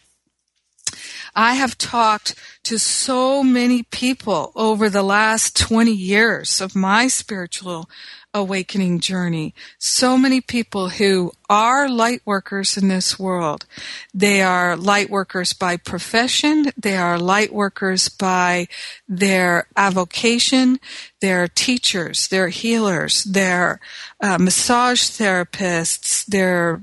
I 1.34 1.54
have 1.54 1.78
talked 1.78 2.34
to 2.64 2.78
so 2.78 3.42
many 3.42 3.82
people 3.84 4.52
over 4.54 4.88
the 4.90 5.02
last 5.02 5.56
20 5.56 5.90
years 5.92 6.60
of 6.60 6.76
my 6.76 7.08
spiritual 7.08 7.88
awakening 8.32 9.00
journey. 9.00 9.54
So 9.78 10.16
many 10.16 10.40
people 10.40 10.90
who 10.90 11.32
are 11.48 11.88
light 11.88 12.22
workers 12.24 12.76
in 12.76 12.88
this 12.88 13.18
world. 13.18 13.66
They 14.14 14.40
are 14.40 14.76
light 14.76 15.10
workers 15.10 15.52
by 15.52 15.76
profession. 15.76 16.70
They 16.76 16.96
are 16.96 17.18
light 17.18 17.52
workers 17.52 18.08
by 18.08 18.68
their 19.08 19.66
avocation. 19.76 20.78
They're 21.20 21.48
teachers. 21.48 22.28
They're 22.28 22.48
healers. 22.48 23.24
They're 23.24 23.80
uh, 24.20 24.38
massage 24.38 25.02
therapists. 25.02 26.24
They're 26.26 26.80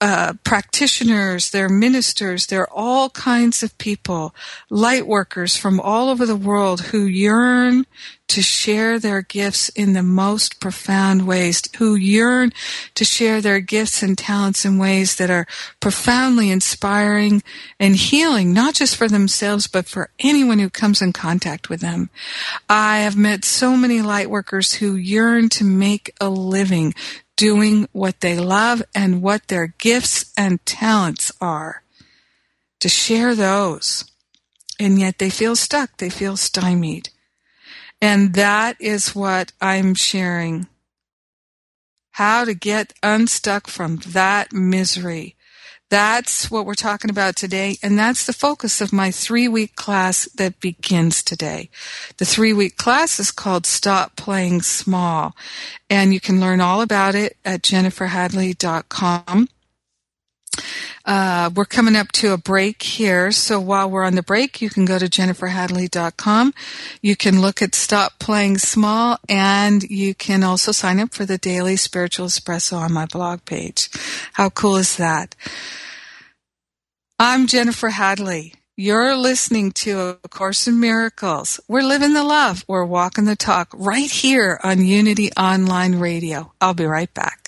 uh, 0.00 0.34
practitioners, 0.44 1.50
they're 1.50 1.70
ministers, 1.70 2.46
they're 2.46 2.70
all 2.70 3.08
kinds 3.10 3.62
of 3.62 3.76
people, 3.78 4.34
light 4.68 5.06
workers 5.06 5.56
from 5.56 5.80
all 5.80 6.10
over 6.10 6.26
the 6.26 6.36
world 6.36 6.80
who 6.82 7.06
yearn 7.06 7.86
to 8.28 8.42
share 8.42 8.98
their 8.98 9.22
gifts 9.22 9.68
in 9.70 9.92
the 9.92 10.02
most 10.02 10.60
profound 10.60 11.26
ways, 11.26 11.62
who 11.78 11.94
yearn 11.94 12.52
to 12.94 13.04
share 13.04 13.40
their 13.40 13.60
gifts 13.60 14.02
and 14.02 14.18
talents 14.18 14.64
in 14.64 14.78
ways 14.78 15.16
that 15.16 15.30
are 15.30 15.46
profoundly 15.80 16.50
inspiring 16.50 17.42
and 17.78 17.96
healing, 17.96 18.52
not 18.52 18.74
just 18.74 18.96
for 18.96 19.08
themselves, 19.08 19.66
but 19.66 19.86
for 19.86 20.10
anyone 20.18 20.58
who 20.58 20.68
comes 20.68 21.00
in 21.00 21.12
contact 21.12 21.70
with 21.70 21.80
them. 21.80 22.10
I 22.68 22.98
have 22.98 23.16
met 23.16 23.44
so 23.44 23.76
many 23.76 24.02
light 24.02 24.28
workers 24.28 24.74
who 24.74 24.96
yearn 24.96 25.48
to 25.50 25.64
make 25.64 26.12
a 26.20 26.28
living 26.28 26.94
doing 27.36 27.88
what 27.92 28.20
they 28.20 28.36
love 28.36 28.82
and 28.94 29.22
what 29.22 29.48
their 29.48 29.68
gifts 29.78 30.32
and 30.36 30.64
talents 30.66 31.30
are. 31.40 31.82
To 32.80 32.88
share 32.88 33.34
those. 33.34 34.04
And 34.78 34.98
yet 34.98 35.18
they 35.18 35.30
feel 35.30 35.56
stuck. 35.56 35.96
They 35.96 36.10
feel 36.10 36.36
stymied. 36.36 37.10
And 38.00 38.34
that 38.34 38.76
is 38.80 39.14
what 39.14 39.52
I'm 39.60 39.94
sharing. 39.94 40.66
How 42.12 42.44
to 42.44 42.54
get 42.54 42.92
unstuck 43.02 43.66
from 43.66 43.96
that 44.08 44.52
misery 44.52 45.35
that's 45.88 46.50
what 46.50 46.66
we're 46.66 46.74
talking 46.74 47.10
about 47.10 47.36
today, 47.36 47.76
and 47.82 47.98
that's 47.98 48.26
the 48.26 48.32
focus 48.32 48.80
of 48.80 48.92
my 48.92 49.10
three 49.10 49.46
week 49.46 49.76
class 49.76 50.28
that 50.34 50.60
begins 50.60 51.22
today. 51.22 51.70
The 52.16 52.24
three 52.24 52.52
week 52.52 52.76
class 52.76 53.20
is 53.20 53.30
called 53.30 53.66
Stop 53.66 54.16
Playing 54.16 54.62
Small, 54.62 55.36
and 55.88 56.12
you 56.12 56.20
can 56.20 56.40
learn 56.40 56.60
all 56.60 56.80
about 56.80 57.14
it 57.14 57.36
at 57.44 57.62
jenniferhadley.com. 57.62 59.48
Uh, 61.06 61.50
we're 61.54 61.64
coming 61.64 61.94
up 61.94 62.10
to 62.10 62.32
a 62.32 62.36
break 62.36 62.82
here, 62.82 63.30
so 63.30 63.60
while 63.60 63.88
we're 63.88 64.02
on 64.02 64.16
the 64.16 64.22
break, 64.22 64.60
you 64.60 64.68
can 64.68 64.84
go 64.84 64.98
to 64.98 65.06
jenniferhadley.com. 65.06 66.52
You 67.00 67.14
can 67.14 67.40
look 67.40 67.62
at 67.62 67.76
Stop 67.76 68.18
Playing 68.18 68.58
Small, 68.58 69.18
and 69.28 69.84
you 69.84 70.16
can 70.16 70.42
also 70.42 70.72
sign 70.72 70.98
up 70.98 71.14
for 71.14 71.24
the 71.24 71.38
daily 71.38 71.76
spiritual 71.76 72.26
espresso 72.26 72.76
on 72.76 72.92
my 72.92 73.06
blog 73.06 73.44
page. 73.44 73.88
How 74.32 74.50
cool 74.50 74.76
is 74.76 74.96
that? 74.96 75.36
I'm 77.20 77.46
Jennifer 77.46 77.90
Hadley. 77.90 78.54
You're 78.76 79.16
listening 79.16 79.70
to 79.72 80.18
A 80.22 80.28
Course 80.28 80.66
in 80.66 80.80
Miracles. 80.80 81.60
We're 81.68 81.82
living 81.82 82.14
the 82.14 82.24
love. 82.24 82.64
We're 82.68 82.84
walking 82.84 83.24
the 83.24 83.36
talk 83.36 83.68
right 83.72 84.10
here 84.10 84.60
on 84.62 84.84
Unity 84.84 85.30
Online 85.32 85.94
Radio. 85.94 86.52
I'll 86.60 86.74
be 86.74 86.84
right 86.84 87.12
back. 87.14 87.45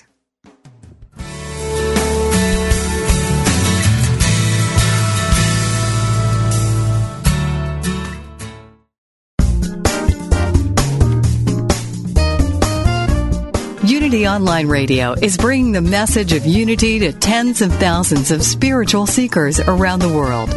Unity 14.09 14.27
Online 14.27 14.69
Radio 14.69 15.13
is 15.13 15.37
bringing 15.37 15.73
the 15.73 15.83
message 15.83 16.33
of 16.33 16.47
unity 16.47 16.99
to 16.99 17.13
tens 17.13 17.61
of 17.61 17.71
thousands 17.75 18.31
of 18.31 18.43
spiritual 18.43 19.07
seekers 19.07 19.61
around 19.61 20.01
the 20.01 20.09
world. 20.09 20.49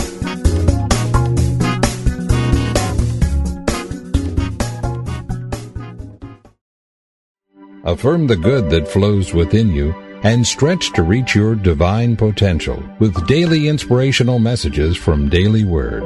Affirm 7.83 8.29
the 8.29 8.38
good 8.40 8.71
that 8.71 8.87
flows 8.87 9.35
within 9.35 9.73
you 9.73 9.92
and 10.27 10.45
stretch 10.45 10.93
to 10.93 11.05
reach 11.05 11.37
your 11.37 11.55
divine 11.55 12.17
potential 12.17 12.83
with 12.99 13.29
daily 13.29 13.69
inspirational 13.69 14.41
messages 14.41 14.97
from 14.97 15.29
Daily 15.29 15.62
Word. 15.62 16.03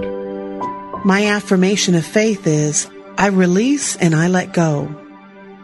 My 1.07 1.25
affirmation 1.29 1.95
of 1.95 2.05
faith 2.05 2.47
is 2.47 2.87
I 3.17 3.29
release 3.29 3.97
and 3.97 4.15
I 4.15 4.29
let 4.29 4.53
go. 4.53 4.95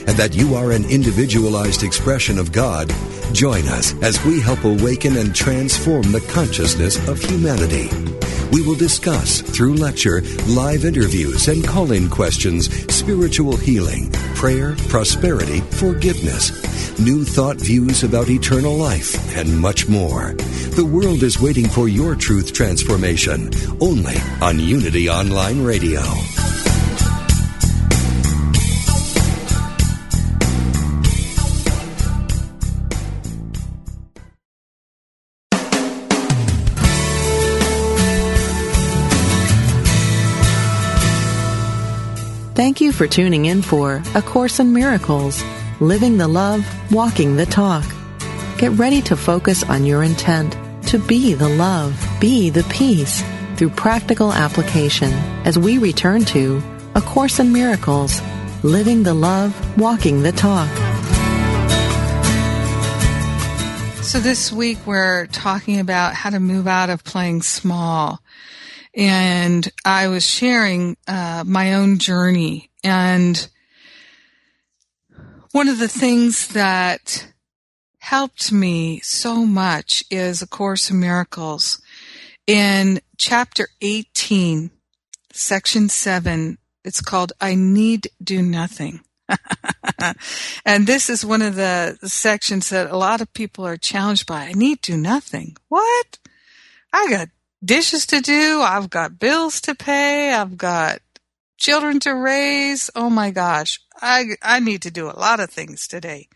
and 0.11 0.19
that 0.19 0.35
you 0.35 0.55
are 0.55 0.73
an 0.73 0.83
individualized 0.89 1.83
expression 1.83 2.37
of 2.37 2.51
God, 2.51 2.93
join 3.31 3.65
us 3.69 3.93
as 4.03 4.21
we 4.25 4.41
help 4.41 4.65
awaken 4.65 5.15
and 5.15 5.33
transform 5.33 6.11
the 6.11 6.19
consciousness 6.19 6.97
of 7.07 7.17
humanity. 7.17 7.89
We 8.51 8.61
will 8.61 8.75
discuss, 8.75 9.39
through 9.39 9.75
lecture, 9.75 10.21
live 10.47 10.83
interviews, 10.83 11.47
and 11.47 11.65
call 11.65 11.93
in 11.93 12.09
questions, 12.09 12.69
spiritual 12.93 13.55
healing, 13.55 14.11
prayer, 14.35 14.75
prosperity, 14.89 15.61
forgiveness, 15.61 16.51
new 16.99 17.23
thought 17.23 17.55
views 17.55 18.03
about 18.03 18.29
eternal 18.29 18.75
life, 18.75 19.15
and 19.37 19.61
much 19.61 19.87
more. 19.87 20.33
The 20.75 20.83
world 20.83 21.23
is 21.23 21.39
waiting 21.39 21.69
for 21.69 21.87
your 21.87 22.17
truth 22.17 22.51
transformation 22.51 23.49
only 23.79 24.17
on 24.41 24.59
Unity 24.59 25.09
Online 25.09 25.63
Radio. 25.63 26.01
Thank 42.61 42.79
you 42.79 42.91
for 42.91 43.07
tuning 43.07 43.45
in 43.45 43.63
for 43.63 44.03
A 44.13 44.21
Course 44.21 44.59
in 44.59 44.71
Miracles, 44.71 45.43
Living 45.79 46.19
the 46.19 46.27
Love, 46.27 46.63
Walking 46.91 47.35
the 47.35 47.47
Talk. 47.47 47.83
Get 48.59 48.73
ready 48.73 49.01
to 49.01 49.15
focus 49.15 49.63
on 49.63 49.83
your 49.83 50.03
intent 50.03 50.55
to 50.89 50.99
be 50.99 51.33
the 51.33 51.49
love, 51.49 51.99
be 52.19 52.51
the 52.51 52.61
peace 52.65 53.23
through 53.55 53.71
practical 53.71 54.31
application 54.31 55.11
as 55.43 55.57
we 55.57 55.79
return 55.79 56.23
to 56.25 56.61
A 56.93 57.01
Course 57.01 57.39
in 57.39 57.51
Miracles, 57.51 58.21
Living 58.61 59.01
the 59.01 59.15
Love, 59.15 59.51
Walking 59.75 60.21
the 60.21 60.31
Talk. 60.31 60.69
So 64.03 64.19
this 64.19 64.51
week 64.51 64.77
we're 64.85 65.25
talking 65.25 65.79
about 65.79 66.13
how 66.13 66.29
to 66.29 66.39
move 66.39 66.67
out 66.67 66.91
of 66.91 67.03
playing 67.03 67.41
small. 67.41 68.21
And 68.93 69.67
I 69.85 70.07
was 70.07 70.27
sharing 70.27 70.97
uh, 71.07 71.43
my 71.45 71.73
own 71.73 71.97
journey. 71.97 72.69
And 72.83 73.47
one 75.51 75.67
of 75.67 75.79
the 75.79 75.87
things 75.87 76.49
that 76.49 77.27
helped 77.99 78.51
me 78.51 78.99
so 79.01 79.45
much 79.45 80.03
is 80.09 80.41
A 80.41 80.47
Course 80.47 80.89
in 80.89 80.99
Miracles. 80.99 81.81
In 82.47 82.99
chapter 83.17 83.69
18, 83.81 84.71
section 85.31 85.87
7, 85.87 86.57
it's 86.83 87.01
called 87.01 87.31
I 87.39 87.55
Need 87.55 88.09
Do 88.21 88.41
Nothing. 88.41 89.01
and 90.65 90.87
this 90.87 91.09
is 91.09 91.25
one 91.25 91.41
of 91.41 91.55
the 91.55 91.97
sections 92.03 92.69
that 92.69 92.91
a 92.91 92.97
lot 92.97 93.21
of 93.21 93.33
people 93.33 93.65
are 93.65 93.77
challenged 93.77 94.27
by. 94.27 94.45
I 94.45 94.53
need 94.53 94.81
do 94.81 94.97
nothing. 94.97 95.55
What? 95.69 96.19
I 96.91 97.07
got 97.09 97.29
dishes 97.63 98.05
to 98.07 98.21
do. 98.21 98.61
I've 98.61 98.89
got 98.89 99.19
bills 99.19 99.61
to 99.61 99.75
pay. 99.75 100.33
I've 100.33 100.57
got 100.57 100.99
children 101.57 101.99
to 102.01 102.13
raise. 102.13 102.89
Oh 102.95 103.09
my 103.09 103.31
gosh. 103.31 103.79
I, 104.01 104.35
I 104.41 104.59
need 104.59 104.81
to 104.83 104.91
do 104.91 105.07
a 105.07 105.19
lot 105.19 105.39
of 105.39 105.49
things 105.49 105.87
today. 105.87 106.27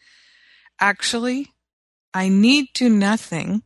Actually, 0.79 1.53
I 2.13 2.29
need 2.29 2.67
do 2.73 2.89
nothing 2.89 3.63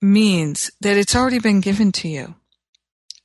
means 0.00 0.70
that 0.80 0.96
it's 0.96 1.14
already 1.14 1.38
been 1.38 1.60
given 1.60 1.92
to 1.92 2.08
you. 2.08 2.34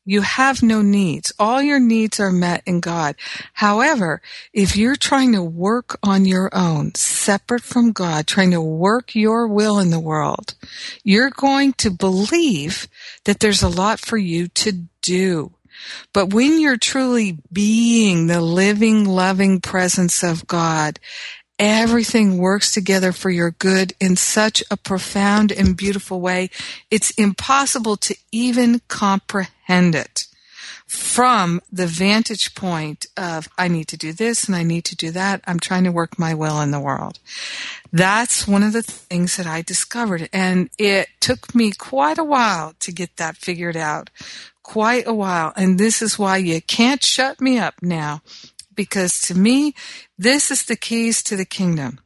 You 0.07 0.21
have 0.21 0.63
no 0.63 0.81
needs. 0.81 1.33
All 1.37 1.61
your 1.61 1.81
needs 1.81 2.17
are 2.21 2.31
met 2.31 2.63
in 2.65 2.79
God. 2.79 3.17
However, 3.51 4.21
if 4.53 4.77
you're 4.77 4.95
trying 4.95 5.33
to 5.33 5.43
work 5.43 5.99
on 6.01 6.23
your 6.23 6.49
own, 6.53 6.95
separate 6.95 7.63
from 7.63 7.91
God, 7.91 8.25
trying 8.25 8.51
to 8.51 8.61
work 8.61 9.15
your 9.15 9.49
will 9.49 9.79
in 9.79 9.89
the 9.89 9.99
world, 9.99 10.55
you're 11.03 11.29
going 11.29 11.73
to 11.73 11.91
believe 11.91 12.87
that 13.25 13.41
there's 13.41 13.61
a 13.61 13.67
lot 13.67 13.99
for 13.99 14.15
you 14.15 14.47
to 14.47 14.85
do. 15.01 15.51
But 16.13 16.33
when 16.33 16.61
you're 16.61 16.77
truly 16.77 17.39
being 17.51 18.27
the 18.27 18.39
living, 18.39 19.03
loving 19.03 19.59
presence 19.59 20.23
of 20.23 20.47
God, 20.47 21.01
everything 21.59 22.37
works 22.37 22.71
together 22.71 23.11
for 23.11 23.29
your 23.29 23.51
good 23.51 23.93
in 23.99 24.15
such 24.15 24.63
a 24.69 24.77
profound 24.77 25.51
and 25.51 25.77
beautiful 25.77 26.21
way. 26.21 26.49
It's 26.91 27.11
impossible 27.11 27.97
to 27.97 28.15
even 28.31 28.81
comprehend 28.87 29.95
it 29.95 30.27
from 30.87 31.61
the 31.69 31.85
vantage 31.85 32.55
point 32.55 33.07
of, 33.17 33.49
I 33.57 33.67
need 33.67 33.89
to 33.89 33.97
do 33.97 34.13
this 34.13 34.45
and 34.45 34.55
I 34.55 34.63
need 34.63 34.85
to 34.85 34.95
do 34.95 35.11
that. 35.11 35.41
I'm 35.45 35.59
trying 35.59 35.83
to 35.83 35.91
work 35.91 36.17
my 36.17 36.33
will 36.33 36.61
in 36.61 36.71
the 36.71 36.79
world. 36.79 37.19
That's 37.91 38.47
one 38.47 38.63
of 38.63 38.71
the 38.71 38.81
things 38.81 39.35
that 39.35 39.45
I 39.45 39.61
discovered. 39.61 40.29
And 40.31 40.69
it 40.77 41.09
took 41.19 41.53
me 41.53 41.71
quite 41.71 42.17
a 42.17 42.23
while 42.23 42.73
to 42.79 42.91
get 42.93 43.17
that 43.17 43.35
figured 43.35 43.75
out. 43.75 44.09
Quite 44.63 45.05
a 45.07 45.13
while. 45.13 45.51
And 45.57 45.77
this 45.77 46.01
is 46.01 46.17
why 46.17 46.37
you 46.37 46.61
can't 46.61 47.03
shut 47.03 47.41
me 47.41 47.57
up 47.57 47.75
now 47.81 48.21
because 48.77 49.19
to 49.23 49.35
me, 49.35 49.73
this 50.17 50.49
is 50.49 50.63
the 50.63 50.77
keys 50.77 51.21
to 51.23 51.35
the 51.35 51.45
kingdom. 51.45 51.99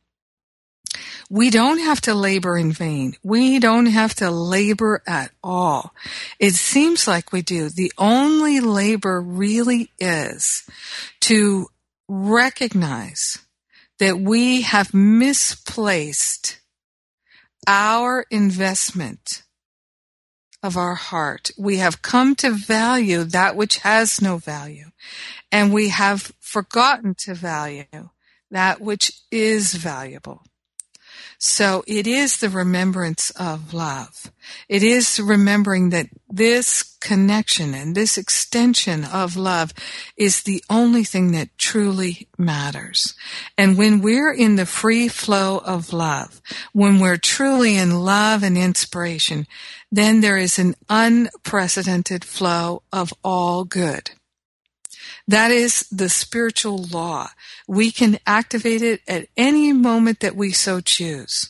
We 1.29 1.49
don't 1.49 1.79
have 1.79 2.01
to 2.01 2.13
labor 2.13 2.57
in 2.57 2.71
vain. 2.71 3.15
We 3.23 3.59
don't 3.59 3.85
have 3.85 4.15
to 4.15 4.29
labor 4.31 5.01
at 5.07 5.31
all. 5.41 5.93
It 6.39 6.55
seems 6.55 7.07
like 7.07 7.31
we 7.31 7.41
do. 7.41 7.69
The 7.69 7.93
only 7.97 8.59
labor 8.59 9.21
really 9.21 9.91
is 9.99 10.67
to 11.21 11.67
recognize 12.09 13.37
that 13.99 14.19
we 14.19 14.63
have 14.63 14.93
misplaced 14.93 16.59
our 17.67 18.25
investment 18.29 19.43
of 20.63 20.77
our 20.77 20.95
heart. 20.95 21.51
We 21.57 21.77
have 21.77 22.01
come 22.01 22.35
to 22.35 22.51
value 22.51 23.23
that 23.23 23.55
which 23.55 23.79
has 23.79 24.21
no 24.21 24.37
value. 24.37 24.91
And 25.51 25.73
we 25.73 25.89
have 25.89 26.31
forgotten 26.51 27.15
to 27.15 27.33
value 27.33 28.09
that 28.51 28.81
which 28.81 29.13
is 29.31 29.73
valuable. 29.73 30.43
So 31.39 31.83
it 31.87 32.05
is 32.05 32.37
the 32.37 32.49
remembrance 32.49 33.31
of 33.31 33.73
love. 33.73 34.31
It 34.69 34.83
is 34.83 35.19
remembering 35.19 35.89
that 35.89 36.07
this 36.29 36.83
connection 37.01 37.73
and 37.73 37.95
this 37.95 38.17
extension 38.17 39.05
of 39.05 39.35
love 39.35 39.73
is 40.15 40.43
the 40.43 40.63
only 40.69 41.03
thing 41.03 41.31
that 41.31 41.57
truly 41.57 42.27
matters. 42.37 43.15
And 43.57 43.77
when 43.77 44.01
we're 44.01 44.31
in 44.31 44.55
the 44.55 44.67
free 44.67 45.07
flow 45.07 45.57
of 45.57 45.93
love, 45.93 46.41
when 46.73 46.99
we're 46.99 47.17
truly 47.17 47.75
in 47.75 48.01
love 48.01 48.43
and 48.43 48.57
inspiration, 48.57 49.47
then 49.91 50.21
there 50.21 50.37
is 50.37 50.59
an 50.59 50.75
unprecedented 50.89 52.23
flow 52.23 52.83
of 52.93 53.13
all 53.23 53.63
good. 53.63 54.11
That 55.27 55.51
is 55.51 55.87
the 55.91 56.09
spiritual 56.09 56.83
law. 56.83 57.29
We 57.67 57.91
can 57.91 58.19
activate 58.25 58.81
it 58.81 59.01
at 59.07 59.27
any 59.37 59.73
moment 59.73 60.19
that 60.19 60.35
we 60.35 60.51
so 60.51 60.81
choose. 60.81 61.49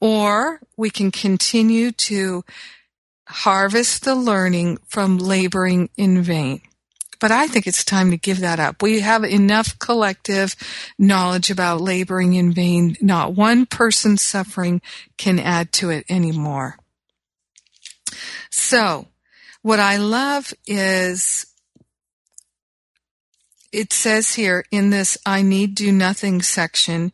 Or 0.00 0.60
we 0.76 0.90
can 0.90 1.10
continue 1.10 1.90
to 1.92 2.44
harvest 3.28 4.04
the 4.04 4.14
learning 4.14 4.78
from 4.86 5.18
laboring 5.18 5.90
in 5.96 6.22
vain. 6.22 6.62
But 7.20 7.32
I 7.32 7.48
think 7.48 7.66
it's 7.66 7.84
time 7.84 8.10
to 8.12 8.16
give 8.16 8.40
that 8.40 8.60
up. 8.60 8.80
We 8.80 9.00
have 9.00 9.24
enough 9.24 9.78
collective 9.78 10.54
knowledge 10.98 11.50
about 11.50 11.80
laboring 11.80 12.34
in 12.34 12.52
vain. 12.52 12.96
Not 13.00 13.34
one 13.34 13.66
person's 13.66 14.22
suffering 14.22 14.80
can 15.16 15.38
add 15.40 15.72
to 15.74 15.90
it 15.90 16.04
anymore. 16.08 16.78
So, 18.50 19.08
what 19.62 19.80
I 19.80 19.96
love 19.96 20.54
is 20.66 21.46
it 23.72 23.92
says 23.92 24.34
here 24.34 24.64
in 24.70 24.90
this 24.90 25.18
I 25.26 25.42
need 25.42 25.74
do 25.74 25.92
nothing 25.92 26.42
section, 26.42 27.12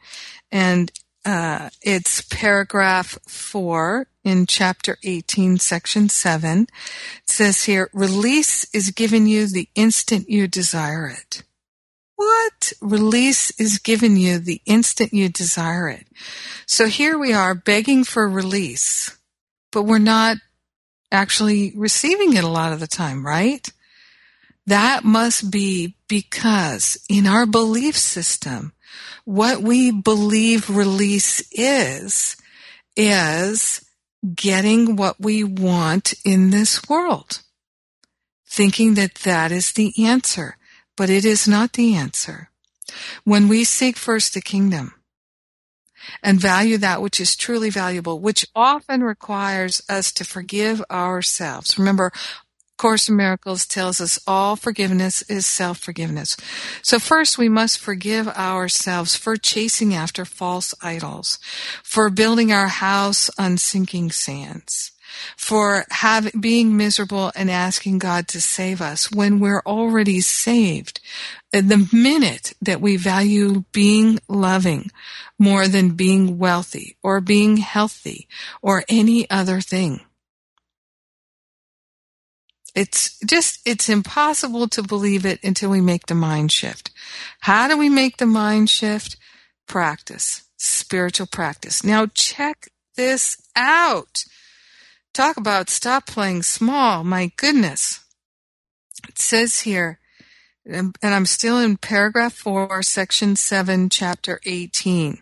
and 0.53 0.93
uh, 1.25 1.71
it's 1.83 2.21
paragraph 2.23 3.19
four 3.27 4.09
in 4.25 4.47
chapter 4.47 4.99
18, 5.03 5.59
section 5.59 6.09
seven. 6.09 6.67
It 7.23 7.31
says 7.31 7.64
here, 7.64 7.90
release 7.93 8.67
is 8.75 8.90
given 8.90 9.27
you 9.27 9.47
the 9.47 9.69
instant 9.75 10.29
you 10.29 10.47
desire 10.47 11.07
it. 11.07 11.43
What? 12.17 12.73
Release 12.81 13.59
is 13.59 13.79
given 13.79 14.17
you 14.17 14.38
the 14.38 14.61
instant 14.67 15.12
you 15.12 15.29
desire 15.29 15.88
it. 15.88 16.07
So 16.67 16.87
here 16.87 17.19
we 17.19 17.33
are 17.33 17.55
begging 17.55 18.05
for 18.05 18.29
release, 18.29 19.17
but 19.73 19.83
we're 19.83 19.99
not 19.99 20.37
actually 21.11 21.73
receiving 21.75 22.35
it 22.35 22.45
a 22.45 22.49
lot 22.49 22.73
of 22.73 22.81
the 22.81 22.87
time, 22.87 23.27
right? 23.27 23.67
That 24.66 25.05
must 25.05 25.50
be 25.50 25.96
because 26.09 26.98
in 27.09 27.27
our 27.27 27.46
belief 27.46 27.96
system, 27.96 28.72
what 29.24 29.61
we 29.61 29.90
believe 29.90 30.70
release 30.70 31.42
is, 31.53 32.37
is 32.96 33.85
getting 34.35 34.96
what 34.96 35.20
we 35.20 35.44
want 35.44 36.14
in 36.24 36.50
this 36.50 36.88
world. 36.88 37.40
Thinking 38.48 38.94
that 38.94 39.16
that 39.16 39.53
is 39.53 39.72
the 39.72 39.92
answer, 40.07 40.57
but 40.96 41.11
it 41.11 41.24
is 41.24 41.48
not 41.48 41.72
the 41.72 41.94
answer. 41.94 42.50
When 43.24 43.48
we 43.48 43.64
seek 43.64 43.96
first 43.96 44.33
the 44.35 44.40
kingdom 44.40 44.94
and 46.22 46.40
value 46.40 46.79
that 46.79 47.03
which 47.03 47.20
is 47.20 47.37
truly 47.37 47.70
valuable, 47.70 48.20
which 48.20 48.46
often 48.55 49.03
requires 49.03 49.83
us 49.88 50.12
to 50.12 50.24
forgive 50.24 50.83
ourselves. 50.90 51.79
Remember, 51.79 52.12
Course 52.77 53.09
in 53.09 53.17
Miracles 53.17 53.67
tells 53.67 54.01
us 54.01 54.19
all 54.27 54.57
forgiveness 54.57 55.23
is 55.23 55.47
self-forgiveness. 55.47 56.37
So 56.83 56.99
first 56.99 57.39
we 57.39 57.49
must 57.49 57.79
forgive 57.79 58.29
ourselves 58.29 59.17
for 59.17 59.37
chasing 59.37 59.95
after 59.95 60.25
false 60.25 60.75
idols, 60.83 61.39
for 61.83 62.11
building 62.11 62.53
our 62.53 62.69
house 62.69 63.31
on 63.39 63.59
sinking 63.59 64.11
sands, 64.11 64.91
for 65.37 65.85
having, 65.91 66.33
being 66.41 66.77
miserable 66.77 67.31
and 67.37 67.49
asking 67.49 67.99
God 68.01 68.27
to 68.29 68.41
save 68.41 68.83
us 68.83 69.11
when 69.11 69.39
we're 69.39 69.63
already 69.65 70.21
saved. 70.21 71.01
The 71.53 71.89
minute 71.93 72.55
that 72.61 72.81
we 72.81 72.97
value 72.97 73.65
being 73.73 74.19
loving 74.29 74.91
more 75.39 75.69
than 75.69 75.91
being 75.91 76.39
wealthy 76.39 76.97
or 77.03 77.21
being 77.21 77.59
healthy 77.59 78.27
or 78.61 78.85
any 78.89 79.31
other 79.31 79.61
thing, 79.61 80.01
it's 82.75 83.19
just, 83.21 83.61
it's 83.65 83.89
impossible 83.89 84.69
to 84.69 84.83
believe 84.83 85.25
it 85.25 85.43
until 85.45 85.71
we 85.71 85.81
make 85.81 86.07
the 86.07 86.15
mind 86.15 86.51
shift. 86.51 86.91
How 87.41 87.69
do 87.69 87.77
we 87.77 87.89
make 87.89 88.17
the 88.17 88.27
mind 88.27 88.69
shift? 88.71 89.17
Practice, 89.67 90.43
spiritual 90.57 91.27
practice. 91.27 91.85
Now 91.85 92.07
check 92.07 92.69
this 92.97 93.41
out. 93.57 94.25
Talk 95.13 95.37
about 95.37 95.71
stop 95.71 96.07
playing 96.07 96.43
small. 96.43 97.05
My 97.05 97.31
goodness. 97.37 98.01
It 99.09 99.19
says 99.19 99.61
here, 99.61 100.01
and 100.67 100.97
I'm 101.03 101.27
still 101.27 101.59
in 101.59 101.77
paragraph 101.77 102.33
four, 102.33 102.83
section 102.83 103.37
seven, 103.37 103.89
chapter 103.91 104.41
18. 104.45 105.19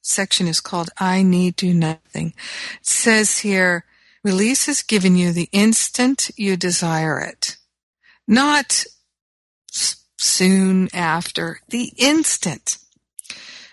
Section 0.00 0.48
is 0.48 0.60
called 0.60 0.88
I 0.98 1.22
Need 1.22 1.56
Do 1.56 1.74
Nothing. 1.74 2.32
It 2.80 2.86
says 2.86 3.38
here, 3.38 3.84
Release 4.28 4.68
is 4.68 4.82
given 4.82 5.16
you 5.16 5.32
the 5.32 5.48
instant 5.52 6.30
you 6.36 6.58
desire 6.58 7.18
it, 7.18 7.56
not 8.26 8.84
soon 9.72 10.90
after, 10.92 11.60
the 11.70 11.94
instant. 11.96 12.76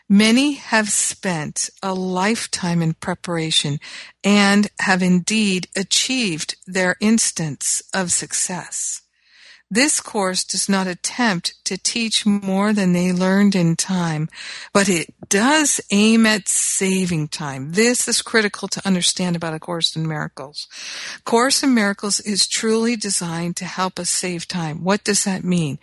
Many 0.07 0.53
have 0.53 0.87
spent 0.87 1.69
a 1.83 1.93
lifetime 1.93 2.81
in 2.81 2.93
preparation 2.93 3.79
and 4.23 4.69
have 4.79 5.03
indeed 5.03 5.67
achieved 5.75 6.55
their 6.65 6.95
instance 7.01 7.83
of 7.93 8.13
success. 8.13 9.01
This 9.71 9.99
course 9.99 10.43
does 10.43 10.69
not 10.69 10.85
attempt 10.85 11.55
to 11.65 11.77
teach 11.77 12.25
more 12.25 12.71
than 12.71 12.93
they 12.93 13.11
learned 13.11 13.55
in 13.55 13.75
time, 13.75 14.29
but 14.73 14.87
it 14.87 15.13
does 15.27 15.81
aim 15.91 16.27
at 16.27 16.47
saving 16.47 17.29
time. 17.29 17.71
This 17.71 18.07
is 18.07 18.21
critical 18.21 18.67
to 18.67 18.85
understand 18.85 19.35
about 19.35 19.55
A 19.55 19.59
Course 19.59 19.95
in 19.95 20.07
Miracles. 20.07 20.67
Course 21.25 21.63
in 21.63 21.73
Miracles 21.73 22.19
is 22.19 22.47
truly 22.47 22.95
designed 22.95 23.55
to 23.57 23.65
help 23.65 23.99
us 23.99 24.09
save 24.11 24.47
time. 24.47 24.83
What 24.83 25.03
does 25.03 25.23
that 25.23 25.43
mean? 25.43 25.79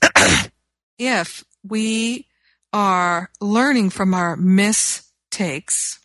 if 0.98 1.44
we 1.68 2.28
are 2.72 3.30
learning 3.40 3.90
from 3.90 4.14
our 4.14 4.36
mistakes, 4.36 5.98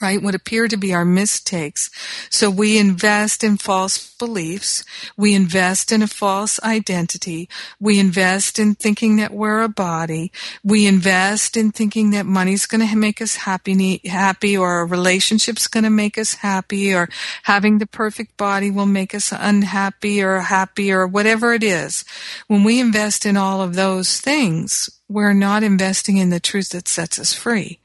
right? 0.00 0.22
What 0.22 0.34
appear 0.34 0.66
to 0.68 0.76
be 0.76 0.94
our 0.94 1.04
mistakes. 1.04 1.90
So 2.30 2.50
we 2.50 2.78
invest 2.78 3.44
in 3.44 3.58
false 3.58 4.14
beliefs. 4.14 4.84
We 5.16 5.34
invest 5.34 5.92
in 5.92 6.02
a 6.02 6.06
false 6.06 6.58
identity. 6.62 7.48
We 7.78 7.98
invest 7.98 8.58
in 8.58 8.74
thinking 8.74 9.16
that 9.16 9.32
we're 9.32 9.62
a 9.62 9.68
body. 9.68 10.32
We 10.64 10.86
invest 10.86 11.56
in 11.56 11.72
thinking 11.72 12.10
that 12.10 12.26
money's 12.26 12.66
going 12.66 12.86
to 12.86 12.96
make 12.96 13.20
us 13.20 13.36
happy, 13.36 14.00
happy, 14.06 14.56
or 14.56 14.80
a 14.80 14.84
relationship's 14.84 15.68
going 15.68 15.84
to 15.84 15.90
make 15.90 16.16
us 16.16 16.34
happy, 16.34 16.94
or 16.94 17.08
having 17.42 17.78
the 17.78 17.86
perfect 17.86 18.36
body 18.36 18.70
will 18.70 18.86
make 18.86 19.14
us 19.14 19.32
unhappy 19.36 20.22
or 20.22 20.40
happy, 20.40 20.92
or 20.92 21.06
whatever 21.06 21.52
it 21.52 21.62
is. 21.62 22.04
When 22.46 22.64
we 22.64 22.80
invest 22.80 23.26
in 23.26 23.36
all 23.36 23.60
of 23.60 23.74
those 23.74 24.20
things, 24.20 24.88
we're 25.08 25.34
not 25.34 25.62
investing 25.62 26.16
in 26.16 26.30
the 26.30 26.40
truth 26.40 26.70
that 26.70 26.88
sets 26.88 27.18
us 27.18 27.34
free. 27.34 27.80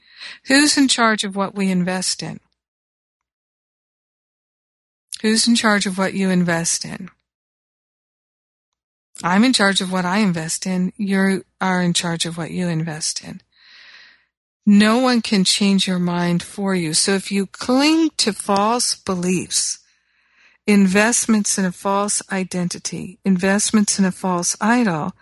Who's 0.47 0.77
in 0.77 0.87
charge 0.87 1.23
of 1.23 1.35
what 1.35 1.55
we 1.55 1.71
invest 1.71 2.23
in? 2.23 2.39
Who's 5.21 5.47
in 5.47 5.55
charge 5.55 5.85
of 5.85 5.97
what 5.97 6.13
you 6.13 6.29
invest 6.29 6.85
in? 6.85 7.09
I'm 9.23 9.43
in 9.43 9.53
charge 9.53 9.81
of 9.81 9.91
what 9.91 10.05
I 10.05 10.17
invest 10.17 10.67
in. 10.67 10.91
You 10.97 11.45
are 11.61 11.81
in 11.81 11.93
charge 11.93 12.25
of 12.25 12.37
what 12.37 12.51
you 12.51 12.67
invest 12.67 13.23
in. 13.23 13.41
No 14.65 14.99
one 14.99 15.21
can 15.21 15.43
change 15.43 15.87
your 15.87 15.99
mind 15.99 16.41
for 16.41 16.75
you. 16.75 16.93
So 16.93 17.13
if 17.13 17.31
you 17.31 17.45
cling 17.45 18.09
to 18.17 18.33
false 18.33 18.95
beliefs, 18.95 19.79
investments 20.67 21.57
in 21.57 21.65
a 21.65 21.71
false 21.71 22.21
identity, 22.31 23.19
investments 23.23 23.99
in 23.99 24.05
a 24.05 24.11
false 24.11 24.57
idol, 24.59 25.13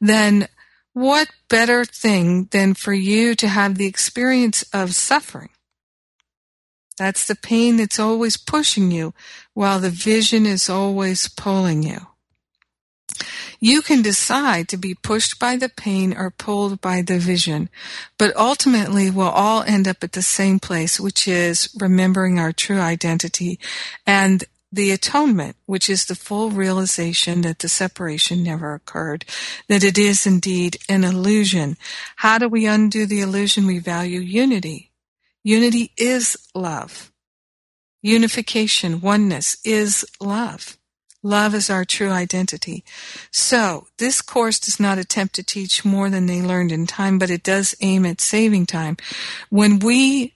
then 0.00 0.48
what 0.94 1.28
better 1.48 1.84
thing 1.84 2.44
than 2.52 2.74
for 2.74 2.94
you 2.94 3.34
to 3.34 3.48
have 3.48 3.76
the 3.76 3.86
experience 3.86 4.64
of 4.72 4.94
suffering? 4.94 5.50
That's 6.96 7.26
the 7.26 7.34
pain 7.34 7.76
that's 7.76 7.98
always 7.98 8.36
pushing 8.36 8.92
you 8.92 9.12
while 9.52 9.80
the 9.80 9.90
vision 9.90 10.46
is 10.46 10.70
always 10.70 11.28
pulling 11.28 11.82
you. 11.82 12.06
You 13.60 13.82
can 13.82 14.02
decide 14.02 14.68
to 14.68 14.76
be 14.76 14.94
pushed 14.94 15.38
by 15.38 15.56
the 15.56 15.68
pain 15.68 16.14
or 16.16 16.30
pulled 16.30 16.80
by 16.80 17.02
the 17.02 17.18
vision, 17.18 17.70
but 18.18 18.36
ultimately 18.36 19.10
we'll 19.10 19.28
all 19.28 19.62
end 19.62 19.88
up 19.88 20.04
at 20.04 20.12
the 20.12 20.22
same 20.22 20.58
place, 20.58 21.00
which 21.00 21.26
is 21.26 21.74
remembering 21.78 22.38
our 22.38 22.52
true 22.52 22.80
identity 22.80 23.58
and 24.06 24.44
the 24.74 24.90
atonement, 24.90 25.56
which 25.66 25.88
is 25.88 26.04
the 26.04 26.14
full 26.14 26.50
realization 26.50 27.42
that 27.42 27.60
the 27.60 27.68
separation 27.68 28.42
never 28.42 28.74
occurred, 28.74 29.24
that 29.68 29.84
it 29.84 29.96
is 29.96 30.26
indeed 30.26 30.78
an 30.88 31.04
illusion. 31.04 31.76
How 32.16 32.38
do 32.38 32.48
we 32.48 32.66
undo 32.66 33.06
the 33.06 33.20
illusion? 33.20 33.66
We 33.66 33.78
value 33.78 34.20
unity. 34.20 34.90
Unity 35.42 35.92
is 35.96 36.36
love. 36.54 37.12
Unification, 38.02 39.00
oneness 39.00 39.56
is 39.64 40.04
love. 40.20 40.76
Love 41.22 41.54
is 41.54 41.70
our 41.70 41.86
true 41.86 42.10
identity. 42.10 42.84
So, 43.30 43.86
this 43.96 44.20
course 44.20 44.58
does 44.58 44.78
not 44.78 44.98
attempt 44.98 45.34
to 45.36 45.42
teach 45.42 45.84
more 45.84 46.10
than 46.10 46.26
they 46.26 46.42
learned 46.42 46.70
in 46.70 46.86
time, 46.86 47.18
but 47.18 47.30
it 47.30 47.42
does 47.42 47.74
aim 47.80 48.04
at 48.04 48.20
saving 48.20 48.66
time. 48.66 48.98
When 49.48 49.78
we 49.78 50.34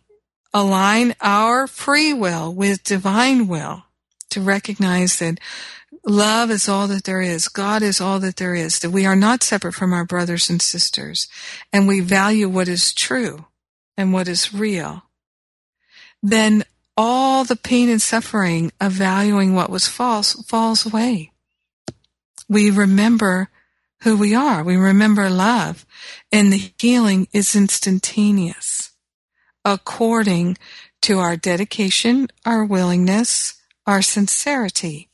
align 0.54 1.14
our 1.20 1.66
free 1.66 2.14
will 2.14 2.54
with 2.54 2.84
divine 2.84 3.48
will 3.48 3.84
to 4.30 4.40
recognize 4.40 5.18
that 5.18 5.38
love 6.06 6.50
is 6.50 6.68
all 6.68 6.86
that 6.88 7.04
there 7.04 7.20
is, 7.20 7.48
God 7.48 7.82
is 7.82 8.00
all 8.00 8.18
that 8.20 8.36
there 8.36 8.54
is, 8.54 8.78
that 8.80 8.90
we 8.90 9.06
are 9.06 9.16
not 9.16 9.42
separate 9.42 9.74
from 9.74 9.92
our 9.92 10.04
brothers 10.04 10.50
and 10.50 10.60
sisters, 10.60 11.28
and 11.72 11.88
we 11.88 12.00
value 12.00 12.48
what 12.48 12.68
is 12.68 12.92
true 12.92 13.46
and 13.96 14.12
what 14.12 14.28
is 14.28 14.54
real, 14.54 15.04
then 16.22 16.64
all 16.96 17.44
the 17.44 17.56
pain 17.56 17.88
and 17.88 18.02
suffering 18.02 18.72
of 18.80 18.92
valuing 18.92 19.54
what 19.54 19.70
was 19.70 19.86
false 19.86 20.32
falls 20.44 20.84
away. 20.84 21.30
We 22.48 22.70
remember 22.70 23.50
who 24.02 24.16
we 24.16 24.34
are. 24.34 24.62
We 24.62 24.76
remember 24.76 25.28
love 25.28 25.84
and 26.32 26.52
the 26.52 26.72
healing 26.78 27.28
is 27.32 27.54
instantaneous 27.54 28.92
according 29.64 30.56
to 31.02 31.18
our 31.18 31.36
dedication, 31.36 32.28
our 32.44 32.64
willingness, 32.64 33.57
our 33.88 34.02
sincerity. 34.02 35.08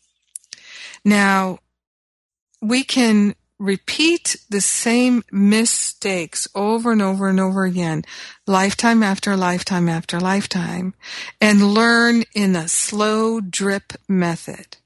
Now, 1.05 1.61
we 2.61 2.83
can 2.83 3.37
repeat 3.61 4.37
the 4.51 4.61
same 4.61 5.23
mistakes 5.31 6.49
over 6.57 6.91
and 6.91 7.01
over 7.01 7.29
and 7.29 7.39
over 7.39 7.65
again, 7.65 8.03
lifetime 8.49 9.05
after 9.05 9.37
lifetime 9.37 9.89
after 9.89 10.19
lifetime, 10.19 10.93
and 11.41 11.73
learn 11.73 12.25
in 12.35 12.57
a 12.57 12.67
slow 12.67 13.41
drip 13.41 13.93
method. 14.09 14.79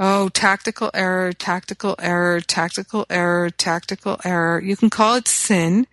Oh, 0.00 0.30
tactical 0.30 0.90
error, 0.92 1.32
tactical 1.32 1.94
error, 2.00 2.40
tactical 2.40 3.06
error, 3.08 3.50
tactical 3.50 4.18
error. 4.24 4.60
You 4.60 4.76
can 4.76 4.90
call 4.90 5.14
it 5.14 5.28
sin, 5.28 5.86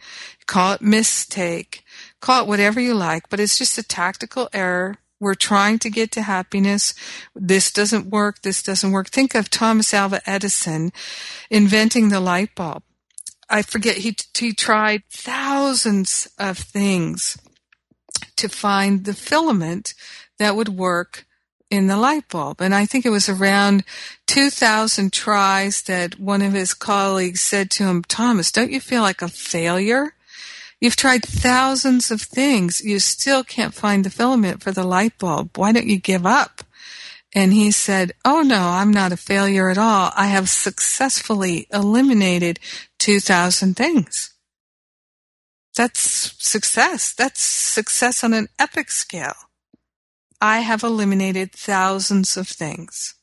call 0.47 0.73
it 0.73 0.81
mistake, 0.81 1.83
call 2.21 2.41
it 2.41 2.47
whatever 2.47 2.79
you 2.79 2.95
like, 2.95 3.29
but 3.29 3.39
it's 3.39 3.57
just 3.59 3.77
a 3.77 3.83
tactical 3.83 4.49
error 4.51 4.97
we're 5.19 5.35
trying 5.35 5.79
to 5.79 5.89
get 5.89 6.11
to 6.11 6.21
happiness. 6.21 6.93
This 7.35 7.71
doesn't 7.71 8.07
work. 8.07 8.41
This 8.41 8.61
doesn't 8.61 8.91
work. 8.91 9.09
Think 9.09 9.35
of 9.35 9.49
Thomas 9.49 9.93
Alva 9.93 10.21
Edison 10.25 10.91
inventing 11.49 12.09
the 12.09 12.19
light 12.19 12.53
bulb. 12.55 12.83
I 13.49 13.61
forget, 13.61 13.97
he, 13.97 14.15
he 14.37 14.53
tried 14.53 15.03
thousands 15.09 16.27
of 16.37 16.57
things 16.57 17.37
to 18.35 18.49
find 18.49 19.05
the 19.05 19.13
filament 19.13 19.93
that 20.37 20.55
would 20.55 20.69
work 20.69 21.25
in 21.69 21.87
the 21.87 21.97
light 21.97 22.27
bulb. 22.29 22.61
And 22.61 22.73
I 22.73 22.85
think 22.85 23.05
it 23.05 23.09
was 23.09 23.29
around 23.29 23.83
2000 24.27 25.11
tries 25.11 25.81
that 25.83 26.19
one 26.19 26.41
of 26.41 26.53
his 26.53 26.73
colleagues 26.73 27.41
said 27.41 27.69
to 27.71 27.85
him, 27.85 28.03
Thomas, 28.03 28.51
don't 28.51 28.71
you 28.71 28.79
feel 28.79 29.01
like 29.01 29.21
a 29.21 29.27
failure? 29.27 30.13
You've 30.79 30.95
tried 30.95 31.23
thousands 31.23 32.11
of 32.11 32.21
things. 32.21 32.81
You 32.81 32.99
still 32.99 33.43
can't 33.43 33.73
find 33.73 34.03
the 34.03 34.09
filament 34.09 34.61
for 34.61 34.71
the 34.71 34.83
light 34.83 35.17
bulb. 35.17 35.57
Why 35.57 35.71
don't 35.71 35.87
you 35.87 35.97
give 35.97 36.25
up? 36.25 36.63
And 37.33 37.51
he 37.51 37.71
said, 37.71 38.13
Oh 38.23 38.41
no, 38.41 38.61
I'm 38.61 38.91
not 38.91 39.11
a 39.11 39.17
failure 39.17 39.69
at 39.69 39.77
all. 39.77 40.11
I 40.15 40.27
have 40.27 40.49
successfully 40.49 41.67
eliminated 41.73 42.59
2,000 42.99 43.75
things. 43.75 44.33
That's 45.75 45.99
success. 46.43 47.13
That's 47.13 47.41
success 47.41 48.23
on 48.23 48.33
an 48.33 48.47
epic 48.57 48.89
scale. 48.89 49.35
I 50.39 50.59
have 50.59 50.83
eliminated 50.83 51.51
thousands 51.51 52.37
of 52.37 52.47
things. 52.47 53.15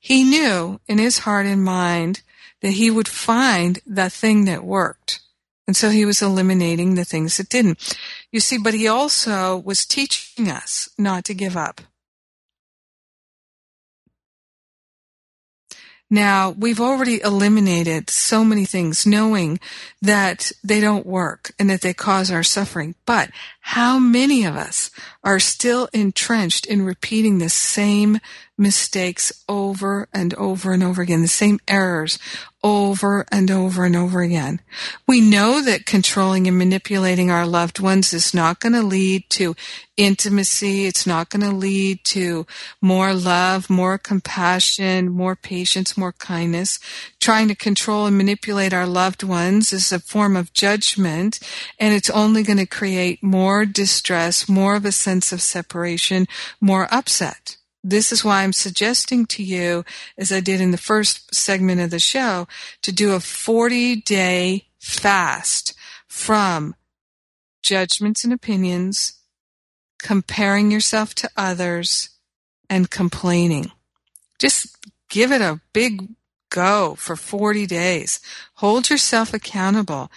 He 0.00 0.24
knew 0.24 0.80
in 0.86 0.98
his 0.98 1.18
heart 1.18 1.46
and 1.46 1.64
mind 1.64 2.22
that 2.60 2.72
he 2.72 2.90
would 2.90 3.08
find 3.08 3.80
the 3.86 4.10
thing 4.10 4.44
that 4.44 4.64
worked. 4.64 5.20
And 5.66 5.76
so 5.76 5.90
he 5.90 6.04
was 6.04 6.22
eliminating 6.22 6.94
the 6.94 7.04
things 7.04 7.36
that 7.36 7.48
didn't. 7.48 7.96
You 8.30 8.40
see, 8.40 8.58
but 8.58 8.74
he 8.74 8.86
also 8.86 9.56
was 9.56 9.84
teaching 9.84 10.48
us 10.48 10.88
not 10.96 11.24
to 11.24 11.34
give 11.34 11.56
up. 11.56 11.80
Now, 16.08 16.50
we've 16.50 16.80
already 16.80 17.20
eliminated 17.20 18.10
so 18.10 18.44
many 18.44 18.64
things 18.64 19.06
knowing 19.06 19.58
that 20.00 20.52
they 20.62 20.80
don't 20.80 21.04
work 21.04 21.52
and 21.58 21.68
that 21.68 21.80
they 21.80 21.94
cause 21.94 22.30
our 22.30 22.44
suffering. 22.44 22.94
But 23.06 23.30
how 23.60 23.98
many 23.98 24.44
of 24.44 24.54
us 24.54 24.92
are 25.24 25.40
still 25.40 25.88
entrenched 25.92 26.64
in 26.64 26.84
repeating 26.84 27.38
the 27.38 27.48
same 27.48 28.20
mistakes 28.58 29.32
over 29.48 30.08
and 30.12 30.32
over 30.34 30.72
and 30.72 30.82
over 30.82 31.02
again, 31.02 31.22
the 31.22 31.28
same 31.28 31.58
errors 31.68 32.18
over 32.66 33.24
and 33.30 33.48
over 33.48 33.84
and 33.84 33.94
over 33.94 34.22
again. 34.22 34.60
We 35.06 35.20
know 35.20 35.62
that 35.62 35.86
controlling 35.86 36.48
and 36.48 36.58
manipulating 36.58 37.30
our 37.30 37.46
loved 37.46 37.78
ones 37.78 38.12
is 38.12 38.34
not 38.34 38.58
going 38.58 38.72
to 38.72 38.82
lead 38.82 39.30
to 39.30 39.54
intimacy. 39.96 40.86
It's 40.86 41.06
not 41.06 41.30
going 41.30 41.48
to 41.48 41.56
lead 41.56 42.02
to 42.06 42.44
more 42.80 43.14
love, 43.14 43.70
more 43.70 43.98
compassion, 43.98 45.10
more 45.10 45.36
patience, 45.36 45.96
more 45.96 46.12
kindness. 46.12 46.80
Trying 47.20 47.46
to 47.48 47.54
control 47.54 48.06
and 48.06 48.16
manipulate 48.16 48.72
our 48.72 48.86
loved 48.86 49.22
ones 49.22 49.72
is 49.72 49.92
a 49.92 50.00
form 50.00 50.34
of 50.34 50.52
judgment 50.52 51.38
and 51.78 51.94
it's 51.94 52.10
only 52.10 52.42
going 52.42 52.58
to 52.58 52.66
create 52.66 53.22
more 53.22 53.64
distress, 53.64 54.48
more 54.48 54.74
of 54.74 54.84
a 54.84 54.90
sense 54.90 55.30
of 55.30 55.40
separation, 55.40 56.26
more 56.60 56.88
upset. 56.90 57.56
This 57.88 58.10
is 58.10 58.24
why 58.24 58.42
I'm 58.42 58.52
suggesting 58.52 59.26
to 59.26 59.44
you, 59.44 59.84
as 60.18 60.32
I 60.32 60.40
did 60.40 60.60
in 60.60 60.72
the 60.72 60.76
first 60.76 61.32
segment 61.32 61.80
of 61.80 61.90
the 61.90 62.00
show, 62.00 62.48
to 62.82 62.90
do 62.90 63.12
a 63.12 63.20
40 63.20 64.00
day 64.02 64.66
fast 64.80 65.72
from 66.08 66.74
judgments 67.62 68.24
and 68.24 68.32
opinions, 68.32 69.20
comparing 70.00 70.72
yourself 70.72 71.14
to 71.14 71.30
others, 71.36 72.10
and 72.68 72.90
complaining. 72.90 73.70
Just 74.40 74.76
give 75.08 75.30
it 75.30 75.40
a 75.40 75.60
big 75.72 76.08
go 76.50 76.96
for 76.96 77.14
40 77.14 77.66
days. 77.66 78.18
Hold 78.54 78.90
yourself 78.90 79.32
accountable. 79.32 80.10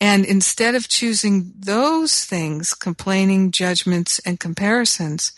And 0.00 0.24
instead 0.24 0.76
of 0.76 0.88
choosing 0.88 1.54
those 1.58 2.24
things, 2.24 2.72
complaining, 2.72 3.50
judgments, 3.50 4.20
and 4.20 4.38
comparisons, 4.38 5.32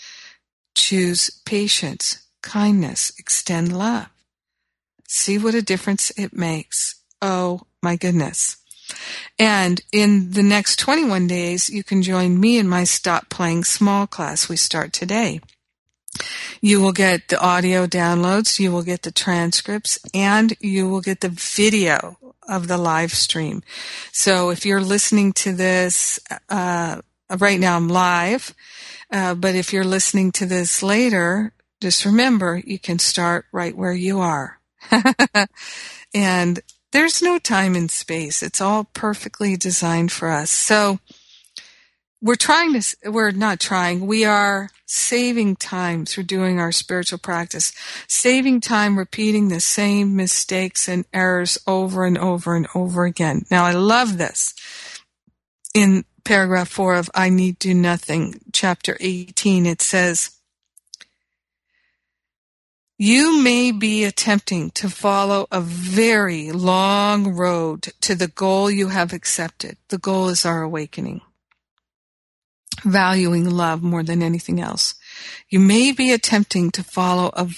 choose 0.79 1.31
patience, 1.45 2.27
kindness, 2.43 3.13
extend 3.19 3.77
love. 3.77 4.09
See 5.07 5.39
what 5.39 5.55
a 5.55 5.63
difference 5.63 6.11
it 6.17 6.33
makes. 6.33 7.03
Oh 7.21 7.63
my 7.83 7.97
goodness. 7.97 8.57
And 9.39 9.81
in 9.93 10.33
the 10.33 10.43
next 10.43 10.79
21 10.79 11.27
days, 11.27 11.69
you 11.69 11.85
can 11.85 12.03
join 12.03 12.39
me 12.39 12.59
in 12.59 12.69
my 12.69 12.85
Stop 12.85 13.29
Playing 13.29 13.65
Small 13.65 14.07
class 14.07 14.49
we 14.49 14.57
start 14.57 14.93
today. 14.93 15.41
You 16.61 16.81
will 16.81 16.93
get 16.93 17.29
the 17.29 17.41
audio 17.41 17.87
downloads, 17.87 18.59
you 18.59 18.73
will 18.73 18.83
get 18.83 19.03
the 19.03 19.13
transcripts, 19.13 19.99
and 20.13 20.55
you 20.61 20.89
will 20.89 21.01
get 21.01 21.21
the 21.21 21.29
video 21.29 22.17
of 22.49 22.67
the 22.67 22.79
live 22.79 23.13
stream. 23.13 23.63
So 24.11 24.51
if 24.51 24.65
you're 24.65 24.81
listening 24.81 25.33
to 25.35 25.53
this, 25.53 26.19
uh, 26.49 27.01
right 27.39 27.61
now 27.61 27.77
I'm 27.77 27.89
live, 27.89 28.55
uh, 29.11 29.35
but 29.35 29.55
if 29.55 29.73
you're 29.73 29.85
listening 29.85 30.33
to 30.33 30.47
this 30.47 30.83
later, 30.83 31.53
just 31.81 32.05
remember 32.05 32.61
you 32.65 32.79
can 32.79 32.99
start 32.99 33.47
right 33.53 33.77
where 33.77 33.93
you 33.93 34.21
are. 34.21 34.61
and 36.15 36.61
there's 36.93 37.23
no 37.23 37.39
time 37.39 37.75
and 37.75 37.91
space. 37.91 38.43
It's 38.43 38.61
all 38.61 38.85
perfectly 38.85 39.57
designed 39.57 40.13
for 40.13 40.29
us. 40.29 40.51
So 40.51 40.99
we're 42.21 42.35
trying 42.35 42.81
to, 42.81 43.11
we're 43.11 43.31
not 43.31 43.61
trying, 43.61 44.07
we 44.07 44.25
are 44.25 44.71
saving 44.87 45.55
time 45.57 46.05
through 46.05 46.25
doing 46.25 46.59
our 46.59 46.73
spiritual 46.73 47.19
practice, 47.19 47.73
saving 48.09 48.61
time 48.61 48.99
repeating 48.99 49.49
the 49.49 49.61
same 49.61 50.17
mistakes 50.17 50.89
and 50.89 51.05
errors 51.13 51.59
over 51.67 52.05
and 52.05 52.19
over 52.19 52.57
and 52.57 52.67
over 52.75 53.05
again. 53.05 53.45
Now 53.51 53.65
I 53.65 53.73
love 53.73 54.19
this. 54.19 54.55
In 55.75 56.05
paragraph 56.25 56.69
4 56.69 56.95
of 56.97 57.11
I 57.15 57.29
Need 57.29 57.59
Do 57.59 57.75
Nothing, 57.75 58.41
chapter 58.53 58.97
18, 59.01 59.67
it 59.67 59.83
says, 59.83 60.39
you 63.01 63.41
may 63.41 63.71
be 63.71 64.03
attempting 64.03 64.71
to 64.73 64.91
follow 64.91 65.47
a 65.53 65.61
very 65.61 66.51
long 66.51 67.37
road 67.37 67.93
to 68.01 68.17
the 68.17 68.27
goal 68.27 68.69
you 68.69 68.89
have 68.89 69.13
accepted. 69.13 69.77
The 69.89 69.99
goal 69.99 70.29
is 70.29 70.45
our 70.45 70.63
awakening. 70.63 71.21
Valuing 72.85 73.49
love 73.49 73.85
more 73.85 74.03
than 74.03 74.21
anything 74.21 74.61
else. 74.61 74.97
You 75.49 75.61
may 75.61 75.93
be 75.93 76.13
attempting 76.13 76.73
to 76.73 76.83
follow 76.83 77.31
a 77.35 77.49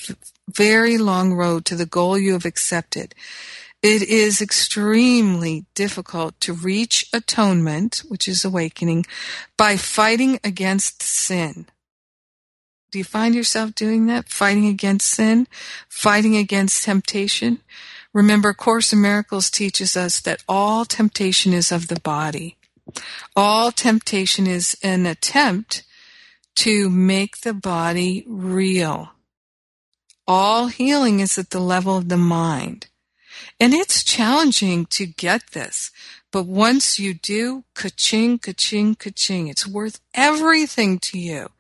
very 0.47 0.99
long 0.99 1.33
road 1.33 1.65
to 1.67 1.75
the 1.75 1.87
goal 1.87 2.19
you 2.19 2.35
have 2.35 2.45
accepted. 2.45 3.15
It 3.83 4.03
is 4.03 4.43
extremely 4.43 5.65
difficult 5.75 6.39
to 6.41 6.53
reach 6.53 7.09
atonement, 7.15 8.03
which 8.09 8.29
is 8.29 8.45
awakening, 8.45 9.07
by 9.57 9.79
fighting 9.79 10.39
against 10.45 11.03
sin. 11.03 11.67
Do 12.91 12.99
you 12.99 13.05
find 13.05 13.35
yourself 13.35 13.75
doing 13.75 14.07
that? 14.07 14.29
Fighting 14.29 14.67
against 14.67 15.09
sin? 15.09 15.47
Fighting 15.89 16.37
against 16.37 16.85
temptation? 16.85 17.61
Remember, 18.13 18.53
Course 18.53 18.93
in 18.93 19.01
Miracles 19.01 19.51
teaches 19.51 19.97
us 19.97 20.21
that 20.21 20.43
all 20.49 20.85
temptation 20.85 21.53
is 21.53 21.73
of 21.73 21.89
the 21.89 22.01
body. 22.01 22.57
All 23.35 23.71
temptation 23.71 24.47
is 24.47 24.77
an 24.83 25.07
attempt 25.07 25.85
to 26.57 26.91
make 26.91 27.39
the 27.39 27.55
body 27.55 28.25
real. 28.27 29.13
All 30.27 30.67
healing 30.67 31.21
is 31.21 31.39
at 31.39 31.51
the 31.51 31.61
level 31.61 31.97
of 31.97 32.09
the 32.09 32.17
mind. 32.17 32.89
And 33.59 33.75
it's 33.75 34.05
challenging 34.05 34.87
to 34.87 35.07
get 35.07 35.51
this. 35.53 35.91
But 36.33 36.47
once 36.47 36.99
you 36.99 37.15
do, 37.15 37.65
ka-ching, 37.75 38.39
ka-ching, 38.39 38.95
ka-ching, 38.95 39.49
it's 39.49 39.67
worth 39.67 40.01
everything 40.15 40.99
to 41.01 41.19
you. 41.19 41.51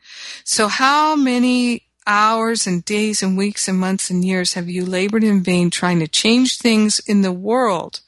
So 0.45 0.69
how 0.69 1.17
many 1.17 1.83
hours 2.07 2.67
and 2.67 2.85
days 2.85 3.23
and 3.23 3.37
weeks 3.37 3.69
and 3.69 3.79
months 3.79 4.11
and 4.11 4.25
years 4.25 4.55
have 4.55 4.69
you 4.69 4.85
labored 4.85 5.25
in 5.25 5.43
vain 5.43 5.71
trying 5.71 5.99
to 6.01 6.09
change 6.09 6.59
things 6.59 6.99
in 7.01 7.23
the 7.23 7.33
world 7.33 8.01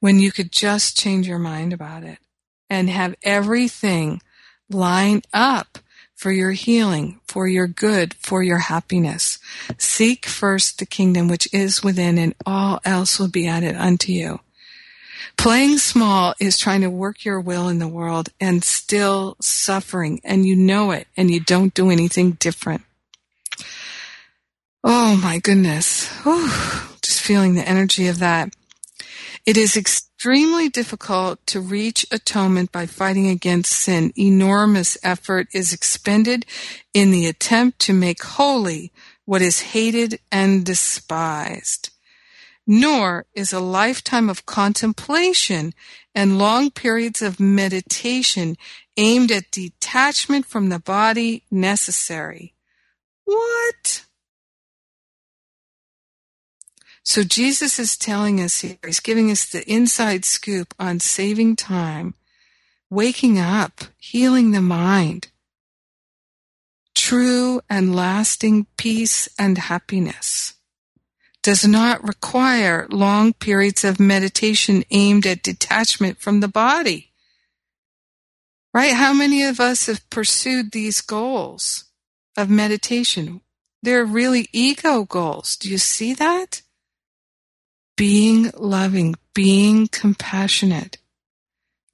when 0.00 0.18
you 0.18 0.32
could 0.32 0.50
just 0.50 0.96
change 0.96 1.28
your 1.28 1.38
mind 1.38 1.72
about 1.72 2.02
it 2.02 2.18
and 2.68 2.88
have 2.88 3.14
everything 3.22 4.22
line 4.70 5.22
up 5.32 5.79
for 6.20 6.30
your 6.30 6.50
healing, 6.50 7.18
for 7.26 7.48
your 7.48 7.66
good, 7.66 8.12
for 8.12 8.42
your 8.42 8.58
happiness. 8.58 9.38
Seek 9.78 10.26
first 10.26 10.78
the 10.78 10.84
kingdom 10.84 11.28
which 11.28 11.48
is 11.50 11.82
within 11.82 12.18
and 12.18 12.34
all 12.44 12.78
else 12.84 13.18
will 13.18 13.30
be 13.30 13.48
added 13.48 13.74
unto 13.74 14.12
you. 14.12 14.38
Playing 15.38 15.78
small 15.78 16.34
is 16.38 16.58
trying 16.58 16.82
to 16.82 16.90
work 16.90 17.24
your 17.24 17.40
will 17.40 17.70
in 17.70 17.78
the 17.78 17.88
world 17.88 18.28
and 18.38 18.62
still 18.62 19.38
suffering 19.40 20.20
and 20.22 20.44
you 20.44 20.56
know 20.56 20.90
it 20.90 21.06
and 21.16 21.30
you 21.30 21.40
don't 21.40 21.72
do 21.72 21.88
anything 21.88 22.32
different. 22.32 22.82
Oh 24.84 25.16
my 25.16 25.38
goodness. 25.38 26.06
Whew. 26.24 26.50
Just 27.00 27.22
feeling 27.22 27.54
the 27.54 27.66
energy 27.66 28.08
of 28.08 28.18
that. 28.18 28.54
It 29.46 29.56
is 29.56 29.74
extremely 30.20 30.68
difficult 30.68 31.38
to 31.46 31.58
reach 31.58 32.04
atonement 32.12 32.70
by 32.70 32.84
fighting 32.84 33.26
against 33.26 33.72
sin. 33.72 34.12
Enormous 34.18 34.98
effort 35.02 35.48
is 35.54 35.72
expended 35.72 36.44
in 36.92 37.10
the 37.10 37.26
attempt 37.26 37.78
to 37.78 37.94
make 37.94 38.22
holy 38.22 38.92
what 39.24 39.40
is 39.40 39.72
hated 39.72 40.20
and 40.30 40.62
despised. 40.66 41.88
Nor 42.66 43.24
is 43.32 43.50
a 43.50 43.60
lifetime 43.60 44.28
of 44.28 44.44
contemplation 44.44 45.72
and 46.14 46.36
long 46.36 46.70
periods 46.70 47.22
of 47.22 47.40
meditation 47.40 48.58
aimed 48.98 49.32
at 49.32 49.50
detachment 49.50 50.44
from 50.44 50.68
the 50.68 50.80
body 50.80 51.44
necessary. 51.50 52.52
What? 53.24 54.04
So 57.02 57.22
Jesus 57.22 57.78
is 57.78 57.96
telling 57.96 58.40
us 58.40 58.60
here, 58.60 58.78
he's 58.84 59.00
giving 59.00 59.30
us 59.30 59.48
the 59.48 59.68
inside 59.70 60.24
scoop 60.24 60.74
on 60.78 61.00
saving 61.00 61.56
time, 61.56 62.14
waking 62.88 63.38
up, 63.38 63.80
healing 63.96 64.52
the 64.52 64.60
mind, 64.60 65.28
true 66.94 67.60
and 67.68 67.94
lasting 67.96 68.66
peace 68.76 69.28
and 69.38 69.58
happiness 69.58 70.54
does 71.42 71.66
not 71.66 72.06
require 72.06 72.86
long 72.90 73.32
periods 73.32 73.84
of 73.84 73.98
meditation 73.98 74.84
aimed 74.90 75.26
at 75.26 75.42
detachment 75.42 76.20
from 76.20 76.40
the 76.40 76.48
body. 76.48 77.12
Right? 78.72 78.92
How 78.92 79.12
many 79.12 79.42
of 79.42 79.58
us 79.58 79.86
have 79.86 80.08
pursued 80.10 80.72
these 80.72 81.00
goals 81.00 81.84
of 82.36 82.50
meditation? 82.50 83.40
They're 83.82 84.04
really 84.04 84.48
ego 84.52 85.04
goals. 85.04 85.56
Do 85.56 85.70
you 85.70 85.78
see 85.78 86.14
that? 86.14 86.62
Being 88.00 88.50
loving, 88.56 89.14
being 89.34 89.86
compassionate, 89.86 90.96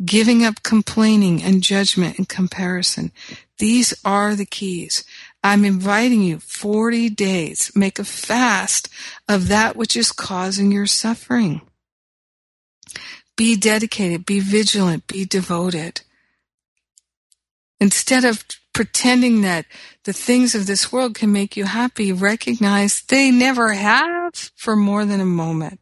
giving 0.04 0.44
up 0.44 0.62
complaining 0.62 1.42
and 1.42 1.64
judgment 1.64 2.16
and 2.16 2.28
comparison. 2.28 3.10
These 3.58 3.92
are 4.04 4.36
the 4.36 4.46
keys. 4.46 5.02
I'm 5.42 5.64
inviting 5.64 6.22
you 6.22 6.38
40 6.38 7.10
days, 7.10 7.72
make 7.74 7.98
a 7.98 8.04
fast 8.04 8.88
of 9.28 9.48
that 9.48 9.74
which 9.74 9.96
is 9.96 10.12
causing 10.12 10.70
your 10.70 10.86
suffering. 10.86 11.60
Be 13.36 13.56
dedicated, 13.56 14.24
be 14.24 14.38
vigilant, 14.38 15.08
be 15.08 15.24
devoted. 15.24 16.02
Instead 17.80 18.24
of 18.24 18.44
pretending 18.72 19.40
that 19.40 19.66
the 20.04 20.12
things 20.12 20.54
of 20.54 20.68
this 20.68 20.92
world 20.92 21.16
can 21.16 21.32
make 21.32 21.56
you 21.56 21.64
happy, 21.64 22.12
recognize 22.12 23.02
they 23.02 23.32
never 23.32 23.72
have 23.72 24.52
for 24.54 24.76
more 24.76 25.04
than 25.04 25.20
a 25.20 25.24
moment 25.24 25.80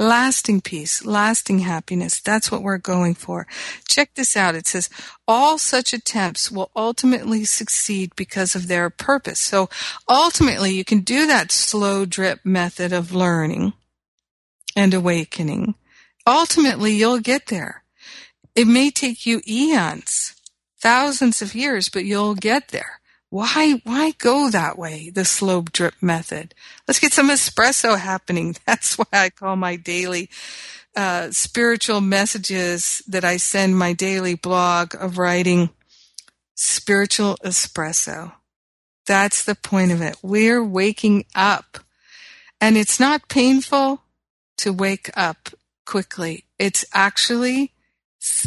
lasting 0.00 0.62
peace, 0.62 1.04
lasting 1.04 1.60
happiness. 1.60 2.20
That's 2.20 2.50
what 2.50 2.62
we're 2.62 2.78
going 2.78 3.14
for. 3.14 3.46
Check 3.86 4.14
this 4.14 4.36
out. 4.36 4.54
It 4.54 4.66
says, 4.66 4.88
all 5.28 5.58
such 5.58 5.92
attempts 5.92 6.50
will 6.50 6.70
ultimately 6.74 7.44
succeed 7.44 8.12
because 8.16 8.54
of 8.54 8.66
their 8.66 8.88
purpose. 8.88 9.38
So 9.38 9.68
ultimately, 10.08 10.70
you 10.70 10.84
can 10.84 11.00
do 11.00 11.26
that 11.26 11.52
slow 11.52 12.06
drip 12.06 12.40
method 12.44 12.92
of 12.92 13.14
learning 13.14 13.74
and 14.74 14.94
awakening. 14.94 15.74
Ultimately, 16.26 16.92
you'll 16.94 17.20
get 17.20 17.46
there. 17.46 17.84
It 18.56 18.66
may 18.66 18.90
take 18.90 19.26
you 19.26 19.42
eons, 19.46 20.34
thousands 20.80 21.42
of 21.42 21.54
years, 21.54 21.88
but 21.90 22.04
you'll 22.04 22.34
get 22.34 22.68
there. 22.68 22.99
Why, 23.30 23.80
why 23.84 24.12
go 24.18 24.50
that 24.50 24.76
way? 24.76 25.10
The 25.10 25.24
slow 25.24 25.62
drip 25.62 25.94
method. 26.00 26.54
Let's 26.86 26.98
get 26.98 27.12
some 27.12 27.30
espresso 27.30 27.98
happening. 27.98 28.56
That's 28.66 28.98
why 28.98 29.06
I 29.12 29.30
call 29.30 29.56
my 29.56 29.76
daily 29.76 30.28
uh, 30.96 31.30
spiritual 31.30 32.00
messages 32.00 33.02
that 33.06 33.24
I 33.24 33.36
send 33.36 33.78
my 33.78 33.92
daily 33.92 34.34
blog 34.34 34.94
of 34.96 35.16
writing 35.16 35.70
spiritual 36.56 37.36
espresso. 37.44 38.32
That's 39.06 39.44
the 39.44 39.54
point 39.54 39.92
of 39.92 40.02
it. 40.02 40.16
We're 40.22 40.62
waking 40.62 41.24
up 41.34 41.78
and 42.60 42.76
it's 42.76 43.00
not 43.00 43.28
painful 43.28 44.02
to 44.58 44.72
wake 44.72 45.10
up 45.16 45.50
quickly. 45.86 46.44
It's 46.58 46.84
actually 46.92 47.72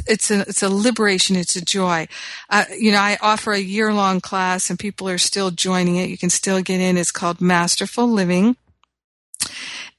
it's 0.08 0.30
a 0.30 0.42
it's 0.42 0.62
a 0.62 0.70
liberation. 0.70 1.36
It's 1.36 1.56
a 1.56 1.64
joy. 1.64 2.08
Uh, 2.50 2.66
you 2.78 2.92
know 2.92 3.00
i 3.00 3.18
offer 3.22 3.54
a 3.54 3.60
year 3.60 3.94
long 3.94 4.22
class 4.22 4.70
and 4.70 4.78
people 4.78 5.10
are 5.10 5.18
still 5.18 5.52
joining 5.52 5.96
it. 5.96 6.10
You 6.10 6.18
can 6.18 6.30
still 6.30 6.62
get 6.62 6.80
in. 6.80 6.98
It's 6.98 7.12
called 7.12 7.42
masterful 7.42 8.08
living. 8.08 8.56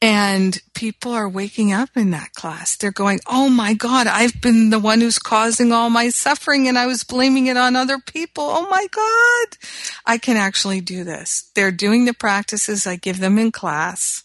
And 0.01 0.61
people 0.75 1.13
are 1.13 1.29
waking 1.29 1.73
up 1.73 1.91
in 1.97 2.11
that 2.11 2.33
class. 2.35 2.77
They're 2.77 2.93
going 2.93 3.21
oh 3.27 3.49
my 3.49 3.75
god 3.75 4.07
i've 4.07 4.41
been 4.41 4.71
the 4.71 4.79
one 4.79 5.01
who's 5.01 5.19
causing 5.19 5.73
all 5.73 5.91
my 5.91 6.09
suffering 6.11 6.69
and 6.69 6.79
i 6.79 6.87
was 6.87 7.05
blaming 7.05 7.47
it 7.47 7.57
on 7.57 7.75
other 7.75 7.99
people. 7.99 8.45
Oh 8.45 8.69
my 8.69 8.87
god. 8.91 9.59
I 10.07 10.19
can 10.19 10.37
actually 10.37 10.81
do 10.83 11.05
this. 11.05 11.51
They're 11.55 11.73
doing 11.73 12.05
the 12.05 12.15
practices. 12.15 12.87
I 12.87 12.97
give 12.97 13.19
them 13.19 13.39
in 13.39 13.51
class. 13.51 14.23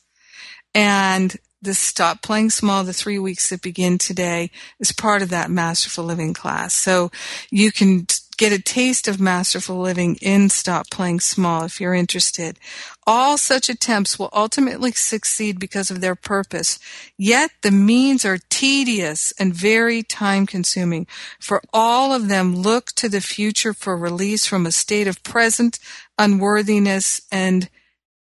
And 0.75 1.35
the 1.62 1.74
Stop 1.74 2.22
Playing 2.22 2.49
Small, 2.49 2.84
the 2.84 2.93
three 2.93 3.20
weeks 3.20 3.49
that 3.49 3.62
begin 3.62 3.97
today, 3.97 4.51
is 4.80 4.91
part 4.91 5.22
of 5.22 5.30
that 5.30 5.51
Masterful 5.51 6.05
Living 6.05 6.34
class. 6.34 6.74
So 6.74 7.12
you 7.49 7.72
can 7.72 8.07
get 8.38 8.53
a 8.53 8.62
taste 8.62 9.10
of 9.10 9.20
Masterful 9.20 9.78
Living 9.78 10.16
in 10.22 10.49
Stop 10.49 10.89
Playing 10.89 11.20
Small 11.20 11.66
if 11.66 11.82
you're 11.82 11.93
interested. 11.93 12.57
All 13.05 13.38
such 13.38 13.68
attempts 13.68 14.18
will 14.18 14.30
ultimately 14.32 14.93
succeed 14.93 15.60
because 15.60 15.91
of 15.91 15.99
their 15.99 16.16
purpose. 16.16 16.80
Yet 17.18 17.51
the 17.64 17.72
means 17.72 18.24
are 18.24 18.39
tedious 18.49 19.34
and 19.38 19.53
very 19.53 20.03
time 20.03 20.45
consuming. 20.45 21.05
For 21.41 21.62
all 21.74 22.14
of 22.14 22.30
them 22.30 22.55
look 22.55 22.93
to 22.93 23.10
the 23.10 23.20
future 23.20 23.74
for 23.74 23.97
release 23.97 24.45
from 24.45 24.66
a 24.66 24.72
state 24.72 25.07
of 25.07 25.22
present 25.24 25.78
unworthiness 26.18 27.22
and 27.30 27.70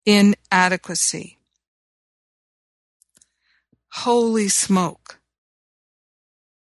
inadequacy. 0.07 1.38
Holy 3.91 4.47
smoke. 4.47 5.19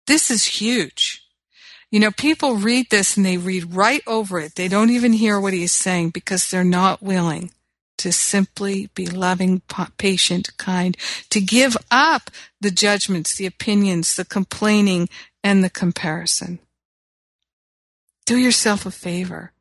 This 0.06 0.30
is 0.30 0.44
huge. 0.44 1.22
You 1.90 2.00
know, 2.00 2.10
people 2.10 2.56
read 2.56 2.90
this 2.90 3.16
and 3.16 3.24
they 3.24 3.36
read 3.36 3.74
right 3.74 4.02
over 4.06 4.38
it. 4.38 4.54
They 4.54 4.68
don't 4.68 4.90
even 4.90 5.12
hear 5.12 5.40
what 5.40 5.52
he's 5.52 5.72
saying 5.72 6.10
because 6.10 6.50
they're 6.50 6.64
not 6.64 7.02
willing 7.02 7.52
to 7.98 8.12
simply 8.12 8.90
be 8.94 9.06
loving, 9.06 9.62
patient, 9.96 10.56
kind, 10.58 10.96
to 11.30 11.40
give 11.40 11.76
up 11.90 12.30
the 12.60 12.70
judgments, 12.70 13.34
the 13.34 13.46
opinions, 13.46 14.16
the 14.16 14.24
complaining, 14.24 15.08
and 15.42 15.64
the 15.64 15.70
comparison. 15.70 16.58
Do 18.26 18.36
yourself 18.36 18.84
a 18.84 18.90
favor. 18.90 19.52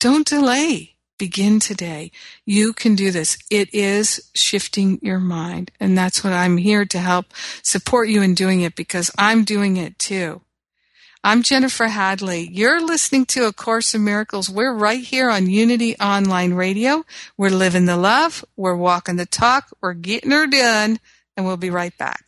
Don't 0.00 0.26
delay. 0.26 0.94
Begin 1.18 1.58
today. 1.58 2.12
You 2.46 2.72
can 2.72 2.94
do 2.94 3.10
this. 3.10 3.36
It 3.50 3.74
is 3.74 4.30
shifting 4.34 5.00
your 5.02 5.18
mind. 5.18 5.72
And 5.80 5.98
that's 5.98 6.22
what 6.22 6.32
I'm 6.32 6.56
here 6.56 6.84
to 6.86 6.98
help 6.98 7.26
support 7.62 8.08
you 8.08 8.22
in 8.22 8.34
doing 8.34 8.60
it 8.60 8.76
because 8.76 9.10
I'm 9.18 9.42
doing 9.42 9.76
it 9.76 9.98
too. 9.98 10.42
I'm 11.24 11.42
Jennifer 11.42 11.88
Hadley. 11.88 12.48
You're 12.52 12.80
listening 12.80 13.26
to 13.26 13.46
A 13.46 13.52
Course 13.52 13.92
in 13.94 14.04
Miracles. 14.04 14.48
We're 14.48 14.72
right 14.72 15.02
here 15.02 15.28
on 15.28 15.50
Unity 15.50 15.96
Online 15.96 16.54
Radio. 16.54 17.04
We're 17.36 17.50
living 17.50 17.86
the 17.86 17.96
love. 17.96 18.44
We're 18.56 18.76
walking 18.76 19.16
the 19.16 19.26
talk. 19.26 19.68
We're 19.80 19.94
getting 19.94 20.30
her 20.30 20.46
done. 20.46 21.00
And 21.36 21.44
we'll 21.44 21.56
be 21.56 21.70
right 21.70 21.96
back. 21.98 22.27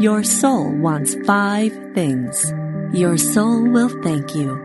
your 0.00 0.22
soul 0.22 0.70
wants 0.70 1.14
five 1.26 1.72
things. 1.94 2.52
Your 2.92 3.16
soul 3.16 3.62
will 3.64 3.88
thank 4.02 4.34
you. 4.34 4.60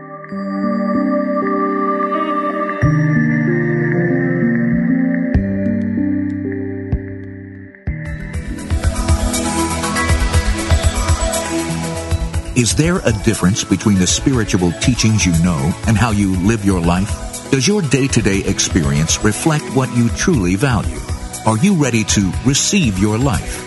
Is 12.56 12.74
there 12.74 12.98
a 12.98 13.12
difference 13.24 13.64
between 13.64 13.98
the 13.98 14.06
spiritual 14.06 14.70
teachings 14.72 15.24
you 15.24 15.32
know 15.42 15.72
and 15.86 15.96
how 15.96 16.10
you 16.10 16.36
live 16.40 16.64
your 16.64 16.80
life? 16.80 17.50
Does 17.50 17.66
your 17.66 17.80
day 17.80 18.06
to 18.08 18.20
day 18.20 18.40
experience 18.44 19.24
reflect 19.24 19.64
what 19.74 19.88
you 19.96 20.08
truly 20.10 20.56
value? 20.56 20.98
Are 21.46 21.56
you 21.56 21.74
ready 21.74 22.04
to 22.04 22.30
receive 22.44 22.98
your 22.98 23.16
life? 23.16 23.66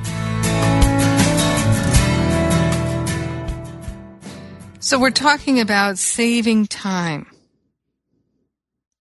So 4.91 4.99
we're 4.99 5.11
talking 5.11 5.57
about 5.61 5.99
saving 5.99 6.67
time. 6.67 7.27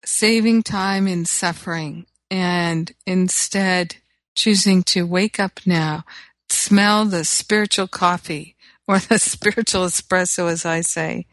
Saving 0.03 0.63
time 0.63 1.07
in 1.07 1.25
suffering 1.25 2.07
and 2.31 2.91
instead 3.05 3.97
choosing 4.33 4.81
to 4.85 5.05
wake 5.05 5.39
up 5.39 5.59
now, 5.67 6.03
smell 6.49 7.05
the 7.05 7.23
spiritual 7.23 7.85
coffee 7.87 8.55
or 8.87 8.97
the 8.97 9.19
spiritual 9.19 9.85
espresso, 9.85 10.49
as 10.51 10.65
I 10.65 10.81
say. 10.81 11.27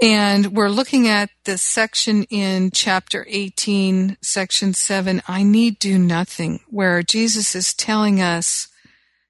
And 0.00 0.56
we're 0.56 0.70
looking 0.70 1.06
at 1.06 1.28
the 1.44 1.58
section 1.58 2.22
in 2.30 2.70
chapter 2.70 3.26
18, 3.28 4.16
section 4.22 4.72
7, 4.72 5.20
I 5.28 5.42
need 5.42 5.78
do 5.78 5.98
nothing, 5.98 6.60
where 6.70 7.02
Jesus 7.02 7.54
is 7.54 7.74
telling 7.74 8.22
us, 8.22 8.68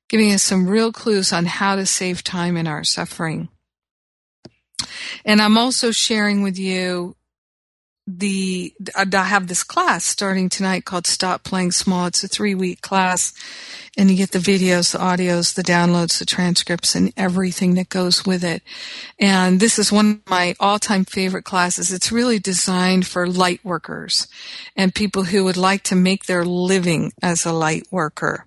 giving 0.08 0.32
us 0.32 0.44
some 0.44 0.68
real 0.68 0.92
clues 0.92 1.32
on 1.32 1.46
how 1.46 1.74
to 1.74 1.84
save 1.84 2.22
time 2.22 2.56
in 2.56 2.68
our 2.68 2.84
suffering. 2.84 3.48
And 5.24 5.40
I'm 5.40 5.58
also 5.58 5.90
sharing 5.90 6.42
with 6.42 6.58
you 6.58 7.16
the 8.06 8.74
I 8.96 9.04
have 9.24 9.46
this 9.46 9.62
class 9.62 10.04
starting 10.04 10.48
tonight 10.48 10.84
called 10.84 11.06
Stop 11.06 11.44
Playing 11.44 11.70
Small. 11.70 12.06
It's 12.06 12.24
a 12.24 12.28
three 12.28 12.54
week 12.54 12.80
class, 12.80 13.32
and 13.96 14.10
you 14.10 14.16
get 14.16 14.32
the 14.32 14.38
videos, 14.38 14.92
the 14.92 14.98
audios, 14.98 15.54
the 15.54 15.62
downloads, 15.62 16.18
the 16.18 16.26
transcripts, 16.26 16.96
and 16.96 17.12
everything 17.16 17.74
that 17.74 17.88
goes 17.88 18.26
with 18.26 18.42
it. 18.42 18.62
And 19.20 19.60
this 19.60 19.78
is 19.78 19.92
one 19.92 20.10
of 20.10 20.30
my 20.30 20.56
all 20.58 20.78
time 20.78 21.04
favorite 21.04 21.44
classes. 21.44 21.92
It's 21.92 22.10
really 22.10 22.40
designed 22.40 23.06
for 23.06 23.26
light 23.26 23.64
workers 23.64 24.26
and 24.74 24.94
people 24.94 25.24
who 25.24 25.44
would 25.44 25.56
like 25.56 25.84
to 25.84 25.94
make 25.94 26.26
their 26.26 26.44
living 26.44 27.12
as 27.22 27.44
a 27.44 27.52
light 27.52 27.86
worker. 27.92 28.46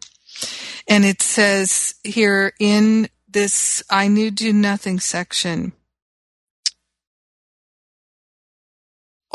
And 0.87 1.05
it 1.05 1.21
says 1.21 1.95
here 2.03 2.53
in 2.59 3.07
this 3.29 3.83
I 3.89 4.09
knew 4.09 4.31
do 4.31 4.51
nothing 4.51 4.99
section 4.99 5.73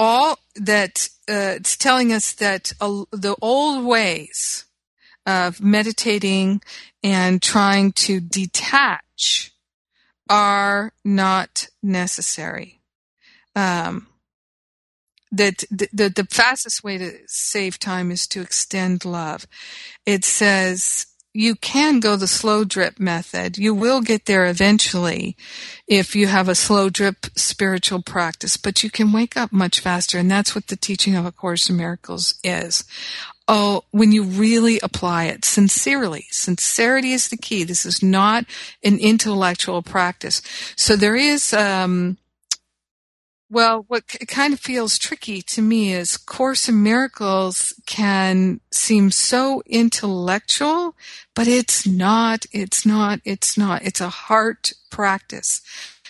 all 0.01 0.39
that 0.57 1.11
uh, 1.29 1.61
it's 1.61 1.77
telling 1.77 2.11
us 2.11 2.33
that 2.33 2.73
uh, 2.81 3.05
the 3.13 3.37
old 3.43 3.85
ways 3.85 4.65
of 5.27 5.61
meditating 5.61 6.63
and 7.03 7.43
trying 7.43 7.93
to 7.93 8.19
detach 8.19 9.53
are 10.31 10.95
not 11.05 11.69
necessary. 11.83 12.81
Um, 13.55 14.07
that 15.31 15.65
the, 15.71 15.89
the, 15.93 16.09
the 16.09 16.27
fastest 16.31 16.83
way 16.83 16.97
to 16.97 17.19
save 17.27 17.79
time 17.79 18.11
is 18.11 18.27
to 18.29 18.41
extend 18.41 19.05
love. 19.05 19.47
It 20.07 20.25
says 20.25 21.09
you 21.33 21.55
can 21.55 22.01
go 22.01 22.17
the 22.17 22.27
slow 22.27 22.65
drip 22.65 22.99
method. 22.99 23.57
You 23.57 23.73
will 23.75 24.01
get 24.01 24.27
there 24.27 24.47
eventually 24.47 25.37
if 25.87 26.17
you 26.17 26.27
have 26.27 26.49
a 26.49 26.55
slow 26.55 26.91
drip 26.91 27.27
spiritual 27.37 28.03
practice, 28.03 28.57
but 28.57 28.83
you 28.83 28.91
can 28.91 29.13
wake 29.13 29.37
up 29.37 29.53
much 29.53 29.81
faster. 29.81 30.19
And 30.19 30.31
that's 30.31 30.55
what 30.55 30.67
the 30.67 30.77
teaching 30.77 31.15
of 31.15 31.27
A 31.27 31.33
Course 31.33 31.71
in 31.71 31.77
Miracles 31.77 32.35
is. 32.43 32.85
Oh, 33.47 33.83
when 33.91 34.13
you 34.13 34.23
really 34.23 34.79
apply 34.81 35.25
it 35.25 35.45
sincerely, 35.45 36.27
sincerity 36.31 37.13
is 37.13 37.29
the 37.29 37.37
key. 37.37 37.65
This 37.65 37.85
is 37.85 38.03
not 38.03 38.45
an 38.85 38.99
intellectual 38.99 39.83
practice. 39.83 40.41
So 40.77 40.95
there 40.95 41.17
is, 41.17 41.53
um, 41.53 42.17
well, 43.51 43.85
what 43.89 44.07
kind 44.29 44.55
of 44.55 44.61
feels 44.61 44.97
tricky 44.97 45.43
to 45.43 45.61
me 45.61 45.93
is 45.93 46.17
Course 46.17 46.69
in 46.69 46.85
Miracles 46.85 47.75
can 47.85 48.61
seem 48.71 49.11
so 49.11 49.61
intellectual, 49.67 50.95
but 51.35 51.49
it's 51.49 51.85
not, 51.85 52.47
it's 52.53 52.87
not, 52.87 53.21
it's 53.25 53.59
not. 53.59 53.83
It's 53.83 54.01
a 54.01 54.09
heart 54.09 54.73
practice. 54.91 55.63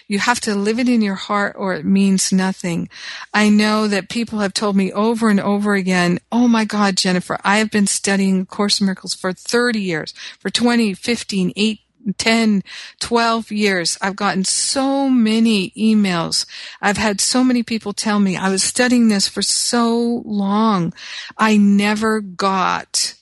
You 0.06 0.18
have 0.18 0.40
to 0.40 0.54
live 0.54 0.78
it 0.78 0.88
in 0.88 1.00
your 1.00 1.14
heart 1.14 1.56
or 1.56 1.72
it 1.72 1.84
means 1.84 2.30
nothing. 2.30 2.90
I 3.32 3.48
know 3.48 3.88
that 3.88 4.10
people 4.10 4.40
have 4.40 4.52
told 4.52 4.76
me 4.76 4.92
over 4.92 5.30
and 5.30 5.40
over 5.40 5.74
again, 5.74 6.18
oh 6.30 6.46
my 6.46 6.66
God, 6.66 6.96
Jennifer, 6.96 7.38
I 7.42 7.58
have 7.58 7.70
been 7.70 7.86
studying 7.86 8.44
Course 8.44 8.80
in 8.80 8.86
Miracles 8.86 9.14
for 9.14 9.32
30 9.32 9.80
years, 9.80 10.12
for 10.38 10.50
20, 10.50 10.92
15, 10.92 11.52
8, 11.56 11.80
10, 12.16 12.62
12 13.00 13.52
years. 13.52 13.98
I've 14.00 14.16
gotten 14.16 14.44
so 14.44 15.08
many 15.08 15.70
emails. 15.70 16.46
I've 16.80 16.96
had 16.96 17.20
so 17.20 17.44
many 17.44 17.62
people 17.62 17.92
tell 17.92 18.20
me 18.20 18.36
I 18.36 18.50
was 18.50 18.62
studying 18.62 19.08
this 19.08 19.28
for 19.28 19.42
so 19.42 20.22
long. 20.24 20.92
I 21.36 21.56
never 21.56 22.20
got 22.20 23.14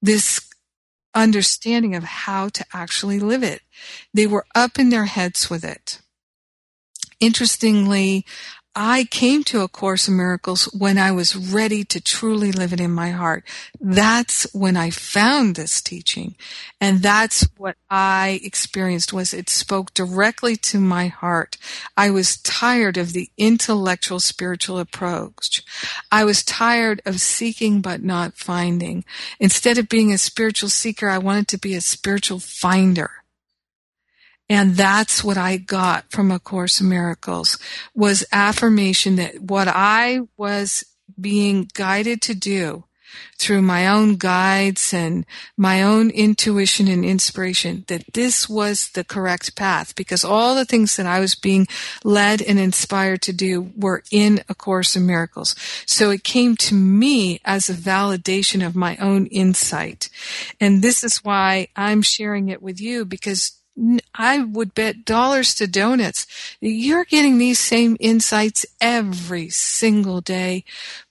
this 0.00 0.40
understanding 1.14 1.94
of 1.94 2.04
how 2.04 2.48
to 2.48 2.64
actually 2.72 3.20
live 3.20 3.42
it. 3.42 3.62
They 4.14 4.26
were 4.26 4.46
up 4.54 4.78
in 4.78 4.90
their 4.90 5.06
heads 5.06 5.50
with 5.50 5.64
it. 5.64 6.00
Interestingly, 7.20 8.24
I 8.74 9.04
came 9.04 9.44
to 9.44 9.60
A 9.60 9.68
Course 9.68 10.08
in 10.08 10.16
Miracles 10.16 10.64
when 10.72 10.96
I 10.96 11.12
was 11.12 11.36
ready 11.36 11.84
to 11.84 12.00
truly 12.00 12.52
live 12.52 12.72
it 12.72 12.80
in 12.80 12.90
my 12.90 13.10
heart. 13.10 13.44
That's 13.78 14.50
when 14.54 14.78
I 14.78 14.88
found 14.88 15.56
this 15.56 15.82
teaching. 15.82 16.36
And 16.80 17.02
that's 17.02 17.46
what 17.58 17.76
I 17.90 18.40
experienced 18.42 19.12
was 19.12 19.34
it 19.34 19.50
spoke 19.50 19.92
directly 19.92 20.56
to 20.56 20.80
my 20.80 21.08
heart. 21.08 21.58
I 21.98 22.08
was 22.08 22.38
tired 22.38 22.96
of 22.96 23.12
the 23.12 23.28
intellectual 23.36 24.20
spiritual 24.20 24.78
approach. 24.78 25.62
I 26.10 26.24
was 26.24 26.42
tired 26.42 27.02
of 27.04 27.20
seeking 27.20 27.82
but 27.82 28.02
not 28.02 28.38
finding. 28.38 29.04
Instead 29.38 29.76
of 29.76 29.90
being 29.90 30.12
a 30.12 30.18
spiritual 30.18 30.70
seeker, 30.70 31.10
I 31.10 31.18
wanted 31.18 31.48
to 31.48 31.58
be 31.58 31.74
a 31.74 31.82
spiritual 31.82 32.40
finder. 32.40 33.21
And 34.48 34.76
that's 34.76 35.24
what 35.24 35.36
I 35.36 35.56
got 35.56 36.10
from 36.10 36.30
A 36.30 36.38
Course 36.38 36.80
in 36.80 36.88
Miracles 36.88 37.58
was 37.94 38.24
affirmation 38.32 39.16
that 39.16 39.40
what 39.40 39.68
I 39.68 40.20
was 40.36 40.84
being 41.18 41.68
guided 41.74 42.20
to 42.22 42.34
do 42.34 42.84
through 43.38 43.62
my 43.62 43.88
own 43.88 44.16
guides 44.16 44.94
and 44.94 45.26
my 45.56 45.82
own 45.82 46.10
intuition 46.10 46.88
and 46.88 47.04
inspiration 47.04 47.84
that 47.88 48.04
this 48.12 48.48
was 48.48 48.90
the 48.90 49.04
correct 49.04 49.56
path 49.56 49.94
because 49.94 50.24
all 50.24 50.54
the 50.54 50.64
things 50.64 50.96
that 50.96 51.06
I 51.06 51.20
was 51.20 51.34
being 51.34 51.66
led 52.04 52.40
and 52.40 52.58
inspired 52.58 53.22
to 53.22 53.32
do 53.32 53.72
were 53.76 54.02
in 54.10 54.42
A 54.48 54.54
Course 54.54 54.96
in 54.96 55.06
Miracles. 55.06 55.54
So 55.86 56.10
it 56.10 56.24
came 56.24 56.56
to 56.58 56.74
me 56.74 57.40
as 57.44 57.68
a 57.68 57.74
validation 57.74 58.64
of 58.64 58.76
my 58.76 58.96
own 58.98 59.26
insight. 59.26 60.08
And 60.60 60.82
this 60.82 61.02
is 61.02 61.24
why 61.24 61.68
I'm 61.76 62.02
sharing 62.02 62.48
it 62.48 62.62
with 62.62 62.80
you 62.80 63.04
because 63.04 63.61
I 64.14 64.40
would 64.40 64.74
bet 64.74 65.04
dollars 65.04 65.54
to 65.54 65.66
donuts 65.66 66.26
you're 66.60 67.04
getting 67.04 67.38
these 67.38 67.58
same 67.58 67.96
insights 68.00 68.66
every 68.80 69.48
single 69.48 70.20
day. 70.20 70.64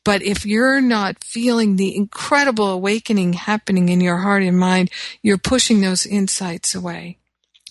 But 0.04 0.22
if 0.22 0.46
you're 0.46 0.82
not 0.82 1.24
feeling 1.24 1.76
the 1.76 1.96
incredible 1.96 2.68
awakening 2.68 3.34
happening 3.34 3.90
in 3.90 4.00
your 4.02 4.18
heart 4.18 4.44
and 4.44 4.58
mind, 4.58 4.92
you're 5.22 5.38
pushing 5.38 5.82
those 5.82 6.06
insights 6.06 6.76
away. 6.76 7.18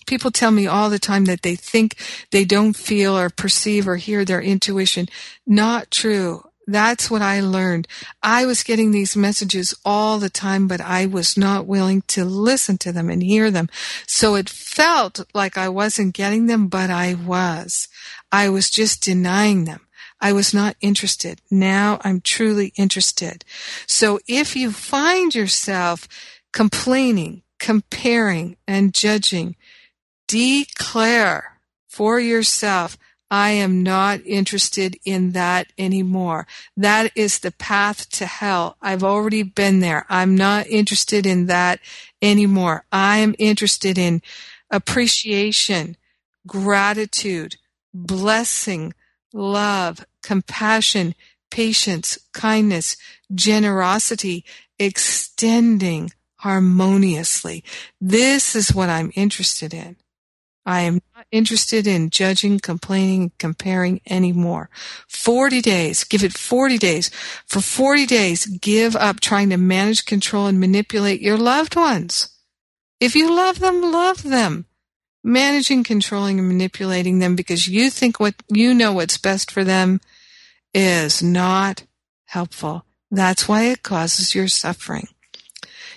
People 0.07 0.31
tell 0.31 0.51
me 0.51 0.67
all 0.67 0.89
the 0.89 0.99
time 0.99 1.25
that 1.25 1.41
they 1.41 1.55
think 1.55 1.95
they 2.31 2.43
don't 2.43 2.75
feel 2.75 3.17
or 3.17 3.29
perceive 3.29 3.87
or 3.87 3.95
hear 3.95 4.25
their 4.25 4.41
intuition. 4.41 5.07
Not 5.47 5.89
true. 5.89 6.43
That's 6.71 7.11
what 7.11 7.21
I 7.21 7.41
learned. 7.41 7.87
I 8.23 8.45
was 8.45 8.63
getting 8.63 8.91
these 8.91 9.15
messages 9.15 9.75
all 9.83 10.19
the 10.19 10.29
time, 10.29 10.67
but 10.67 10.81
I 10.81 11.05
was 11.05 11.37
not 11.37 11.67
willing 11.67 12.01
to 12.07 12.23
listen 12.23 12.77
to 12.79 12.91
them 12.91 13.09
and 13.09 13.21
hear 13.21 13.51
them. 13.51 13.69
So 14.07 14.35
it 14.35 14.49
felt 14.49 15.25
like 15.33 15.57
I 15.57 15.69
wasn't 15.69 16.15
getting 16.15 16.47
them, 16.47 16.67
but 16.67 16.89
I 16.89 17.13
was. 17.13 17.87
I 18.31 18.49
was 18.49 18.69
just 18.69 19.03
denying 19.03 19.65
them. 19.65 19.81
I 20.21 20.33
was 20.33 20.53
not 20.53 20.77
interested. 20.81 21.41
Now 21.49 21.99
I'm 22.03 22.21
truly 22.21 22.73
interested. 22.77 23.43
So 23.87 24.19
if 24.27 24.55
you 24.55 24.71
find 24.71 25.33
yourself 25.33 26.07
complaining, 26.53 27.41
comparing, 27.59 28.57
and 28.67 28.93
judging, 28.93 29.55
declare 30.27 31.59
for 31.89 32.19
yourself, 32.19 32.97
I 33.31 33.51
am 33.51 33.81
not 33.81 34.19
interested 34.25 34.97
in 35.05 35.31
that 35.31 35.71
anymore. 35.77 36.45
That 36.75 37.13
is 37.15 37.39
the 37.39 37.53
path 37.53 38.09
to 38.09 38.25
hell. 38.25 38.75
I've 38.81 39.05
already 39.05 39.41
been 39.41 39.79
there. 39.79 40.05
I'm 40.09 40.35
not 40.35 40.67
interested 40.67 41.25
in 41.25 41.45
that 41.45 41.79
anymore. 42.21 42.83
I 42.91 43.19
am 43.19 43.33
interested 43.39 43.97
in 43.97 44.21
appreciation, 44.69 45.95
gratitude, 46.45 47.55
blessing, 47.93 48.93
love, 49.33 50.05
compassion, 50.21 51.15
patience, 51.49 52.19
kindness, 52.33 52.97
generosity, 53.33 54.43
extending 54.77 56.11
harmoniously. 56.39 57.63
This 58.01 58.57
is 58.57 58.73
what 58.73 58.89
I'm 58.89 59.13
interested 59.15 59.73
in. 59.73 59.95
I 60.65 60.81
am 60.81 61.01
not 61.15 61.25
interested 61.31 61.87
in 61.87 62.11
judging, 62.11 62.59
complaining, 62.59 63.31
comparing 63.39 64.01
anymore. 64.09 64.69
40 65.07 65.61
days. 65.61 66.03
Give 66.03 66.23
it 66.23 66.37
40 66.37 66.77
days. 66.77 67.09
For 67.47 67.61
40 67.61 68.05
days, 68.05 68.45
give 68.45 68.95
up 68.95 69.19
trying 69.19 69.49
to 69.49 69.57
manage, 69.57 70.05
control, 70.05 70.47
and 70.47 70.59
manipulate 70.59 71.21
your 71.21 71.37
loved 71.37 71.75
ones. 71.75 72.29
If 72.99 73.15
you 73.15 73.35
love 73.35 73.59
them, 73.59 73.81
love 73.81 74.21
them. 74.21 74.65
Managing, 75.23 75.83
controlling, 75.83 76.39
and 76.39 76.47
manipulating 76.47 77.19
them 77.19 77.35
because 77.35 77.67
you 77.67 77.89
think 77.89 78.19
what 78.19 78.35
you 78.47 78.73
know 78.73 78.93
what's 78.93 79.17
best 79.17 79.51
for 79.51 79.63
them 79.63 79.99
is 80.73 81.21
not 81.21 81.83
helpful. 82.25 82.85
That's 83.09 83.47
why 83.47 83.63
it 83.63 83.83
causes 83.83 84.33
your 84.33 84.47
suffering. 84.47 85.07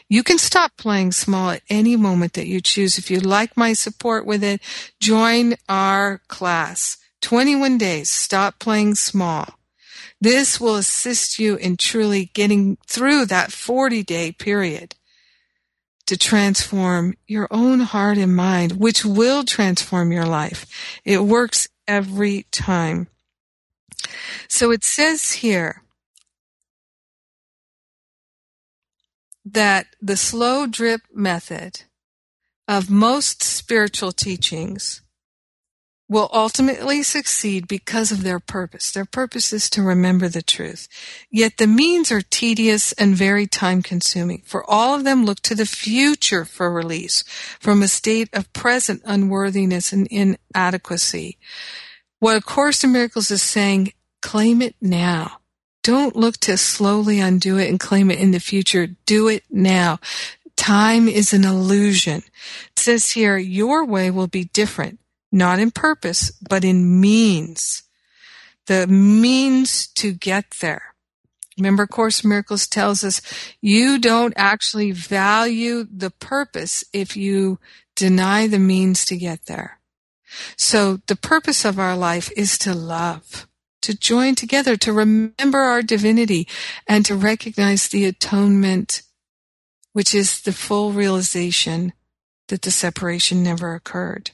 You 0.08 0.22
can 0.22 0.38
stop 0.38 0.72
playing 0.76 1.12
small 1.12 1.50
at 1.50 1.62
any 1.70 1.96
moment 1.96 2.34
that 2.34 2.46
you 2.46 2.60
choose. 2.60 2.98
If 2.98 3.10
you'd 3.10 3.24
like 3.24 3.56
my 3.56 3.72
support 3.72 4.26
with 4.26 4.44
it, 4.44 4.60
join 5.00 5.54
our 5.68 6.20
class. 6.28 6.98
21 7.22 7.78
days, 7.78 8.10
stop 8.10 8.58
playing 8.58 8.96
small. 8.96 9.46
This 10.20 10.60
will 10.60 10.76
assist 10.76 11.38
you 11.38 11.56
in 11.56 11.76
truly 11.76 12.30
getting 12.34 12.76
through 12.86 13.26
that 13.26 13.52
40 13.52 14.02
day 14.02 14.32
period 14.32 14.94
to 16.06 16.18
transform 16.18 17.14
your 17.26 17.48
own 17.50 17.80
heart 17.80 18.18
and 18.18 18.36
mind, 18.36 18.72
which 18.72 19.04
will 19.04 19.44
transform 19.44 20.12
your 20.12 20.26
life. 20.26 21.00
It 21.04 21.24
works 21.24 21.68
every 21.88 22.46
time. 22.52 23.08
So 24.48 24.70
it 24.70 24.84
says 24.84 25.32
here, 25.32 25.82
that 29.44 29.86
the 30.00 30.16
slow 30.16 30.66
drip 30.66 31.02
method 31.12 31.82
of 32.66 32.88
most 32.88 33.42
spiritual 33.42 34.12
teachings 34.12 35.02
will 36.08 36.30
ultimately 36.32 37.02
succeed 37.02 37.66
because 37.66 38.12
of 38.12 38.22
their 38.22 38.38
purpose. 38.38 38.90
Their 38.90 39.06
purpose 39.06 39.52
is 39.52 39.70
to 39.70 39.82
remember 39.82 40.28
the 40.28 40.42
truth. 40.42 40.86
Yet 41.30 41.56
the 41.56 41.66
means 41.66 42.12
are 42.12 42.20
tedious 42.20 42.92
and 42.92 43.16
very 43.16 43.46
time 43.46 43.82
consuming, 43.82 44.42
for 44.44 44.68
all 44.70 44.94
of 44.94 45.04
them 45.04 45.24
look 45.24 45.40
to 45.40 45.54
the 45.54 45.66
future 45.66 46.44
for 46.44 46.70
release 46.70 47.24
from 47.58 47.82
a 47.82 47.88
state 47.88 48.28
of 48.34 48.52
present 48.52 49.02
unworthiness 49.04 49.92
and 49.92 50.06
inadequacy. 50.08 51.38
What 52.18 52.36
A 52.36 52.42
Course 52.42 52.84
in 52.84 52.92
Miracles 52.92 53.30
is 53.30 53.42
saying, 53.42 53.92
claim 54.20 54.60
it 54.60 54.76
now. 54.80 55.38
Don't 55.84 56.16
look 56.16 56.38
to 56.38 56.56
slowly 56.56 57.20
undo 57.20 57.58
it 57.58 57.68
and 57.68 57.78
claim 57.78 58.10
it 58.10 58.18
in 58.18 58.32
the 58.32 58.40
future. 58.40 58.88
Do 59.06 59.28
it 59.28 59.44
now. 59.50 60.00
Time 60.56 61.08
is 61.08 61.32
an 61.32 61.44
illusion. 61.44 62.22
It 62.72 62.78
says 62.78 63.10
here, 63.10 63.36
your 63.36 63.84
way 63.84 64.10
will 64.10 64.26
be 64.26 64.44
different, 64.44 64.98
not 65.30 65.58
in 65.58 65.70
purpose, 65.70 66.32
but 66.48 66.64
in 66.64 67.00
means. 67.00 67.82
The 68.66 68.86
means 68.86 69.86
to 69.88 70.12
get 70.12 70.56
there. 70.62 70.94
Remember, 71.58 71.86
Course 71.86 72.24
Miracles 72.24 72.66
tells 72.66 73.04
us 73.04 73.20
you 73.60 73.98
don't 73.98 74.34
actually 74.36 74.90
value 74.90 75.86
the 75.94 76.10
purpose 76.10 76.82
if 76.92 77.14
you 77.14 77.58
deny 77.94 78.46
the 78.46 78.58
means 78.58 79.04
to 79.04 79.16
get 79.16 79.46
there. 79.46 79.80
So 80.56 81.00
the 81.06 81.16
purpose 81.16 81.64
of 81.64 81.78
our 81.78 81.96
life 81.96 82.32
is 82.36 82.58
to 82.58 82.74
love, 82.74 83.46
to 83.84 83.96
join 83.96 84.34
together, 84.34 84.76
to 84.76 84.92
remember 84.92 85.58
our 85.58 85.82
divinity, 85.82 86.48
and 86.86 87.04
to 87.06 87.14
recognize 87.14 87.88
the 87.88 88.04
atonement, 88.04 89.02
which 89.92 90.14
is 90.14 90.42
the 90.42 90.52
full 90.52 90.92
realization 90.92 91.92
that 92.48 92.62
the 92.62 92.70
separation 92.70 93.42
never 93.42 93.74
occurred. 93.74 94.32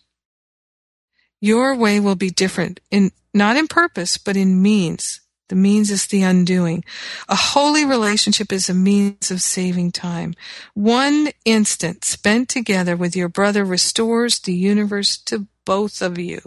Your 1.40 1.74
way 1.74 2.00
will 2.00 2.16
be 2.16 2.30
different 2.30 2.80
in, 2.90 3.12
not 3.32 3.56
in 3.56 3.66
purpose, 3.66 4.18
but 4.18 4.36
in 4.36 4.62
means. 4.62 5.20
The 5.48 5.56
means 5.56 5.90
is 5.90 6.06
the 6.06 6.22
undoing. 6.22 6.84
A 7.28 7.34
holy 7.34 7.84
relationship 7.84 8.52
is 8.52 8.70
a 8.70 8.74
means 8.74 9.32
of 9.32 9.42
saving 9.42 9.90
time. 9.90 10.34
One 10.74 11.30
instant 11.44 12.04
spent 12.04 12.48
together 12.48 12.96
with 12.96 13.16
your 13.16 13.28
brother 13.28 13.64
restores 13.64 14.38
the 14.38 14.54
universe 14.54 15.18
to 15.24 15.48
both 15.64 16.02
of 16.02 16.20
you. 16.20 16.40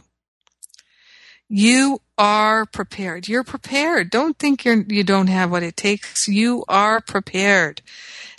You 1.49 1.99
are 2.17 2.65
prepared. 2.65 3.27
You're 3.27 3.43
prepared. 3.43 4.09
Don't 4.09 4.37
think 4.37 4.65
you're, 4.65 4.81
you 4.81 5.03
don't 5.03 5.27
have 5.27 5.51
what 5.51 5.63
it 5.63 5.77
takes. 5.77 6.27
You 6.27 6.63
are 6.67 7.01
prepared. 7.01 7.81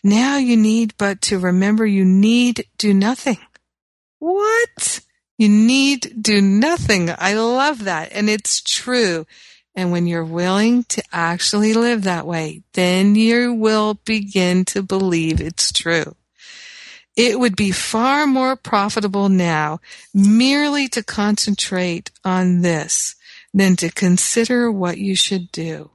Now 0.02 0.36
you 0.36 0.56
need 0.56 0.94
but 0.98 1.22
to 1.22 1.38
remember 1.38 1.86
you 1.86 2.04
need 2.04 2.66
do 2.78 2.92
nothing. 2.92 3.38
What? 4.18 5.00
You 5.38 5.48
need 5.48 6.22
do 6.22 6.40
nothing. 6.40 7.10
I 7.10 7.34
love 7.34 7.84
that. 7.84 8.12
And 8.12 8.28
it's 8.30 8.60
true. 8.60 9.26
And 9.74 9.90
when 9.90 10.06
you're 10.06 10.24
willing 10.24 10.84
to 10.84 11.02
actually 11.12 11.74
live 11.74 12.04
that 12.04 12.26
way, 12.26 12.62
then 12.74 13.16
you 13.16 13.52
will 13.52 13.94
begin 14.04 14.64
to 14.66 14.82
believe 14.82 15.40
it's 15.40 15.72
true. 15.72 16.14
It 17.16 17.38
would 17.38 17.56
be 17.56 17.70
far 17.70 18.26
more 18.26 18.56
profitable 18.56 19.28
now 19.28 19.80
merely 20.12 20.88
to 20.88 21.02
concentrate 21.02 22.10
on 22.24 22.60
this 22.60 23.16
than 23.54 23.76
to 23.76 23.90
consider 23.90 24.70
what 24.70 24.98
you 24.98 25.14
should 25.14 25.50
do. 25.52 25.92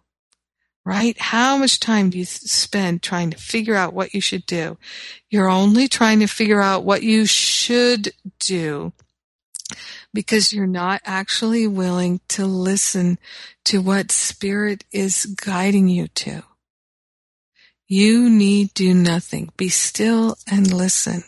Right? 0.85 1.19
How 1.19 1.57
much 1.57 1.79
time 1.79 2.09
do 2.09 2.17
you 2.17 2.25
spend 2.25 3.03
trying 3.03 3.29
to 3.29 3.37
figure 3.37 3.75
out 3.75 3.93
what 3.93 4.13
you 4.13 4.21
should 4.21 4.45
do? 4.47 4.77
You're 5.29 5.49
only 5.49 5.87
trying 5.87 6.21
to 6.21 6.27
figure 6.27 6.61
out 6.61 6.85
what 6.85 7.03
you 7.03 7.27
should 7.27 8.13
do 8.39 8.93
because 10.13 10.51
you're 10.51 10.65
not 10.65 11.01
actually 11.05 11.67
willing 11.67 12.21
to 12.29 12.45
listen 12.45 13.19
to 13.65 13.81
what 13.81 14.11
spirit 14.11 14.85
is 14.91 15.25
guiding 15.25 15.89
you 15.89 16.07
to. 16.07 16.43
You 17.87 18.29
need 18.29 18.73
do 18.73 18.93
nothing. 18.93 19.49
Be 19.57 19.69
still 19.69 20.37
and 20.49 20.73
listen. 20.73 21.23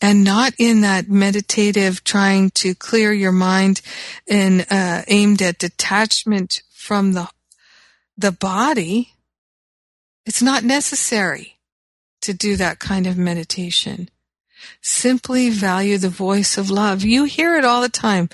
And 0.00 0.22
not 0.22 0.54
in 0.58 0.82
that 0.82 1.08
meditative 1.08 2.04
trying 2.04 2.50
to 2.50 2.74
clear 2.74 3.12
your 3.12 3.32
mind 3.32 3.80
and 4.28 4.64
uh, 4.70 5.02
aimed 5.08 5.42
at 5.42 5.58
detachment 5.58 6.62
from 6.72 7.12
the 7.12 7.28
the 8.16 8.32
body. 8.32 9.14
It's 10.26 10.42
not 10.42 10.64
necessary 10.64 11.58
to 12.20 12.34
do 12.34 12.56
that 12.56 12.80
kind 12.80 13.06
of 13.06 13.16
meditation. 13.16 14.10
Simply 14.82 15.50
value 15.50 15.98
the 15.98 16.08
voice 16.08 16.58
of 16.58 16.70
love. 16.70 17.04
You 17.04 17.24
hear 17.24 17.56
it 17.56 17.64
all 17.64 17.80
the 17.80 17.88
time. 17.88 18.28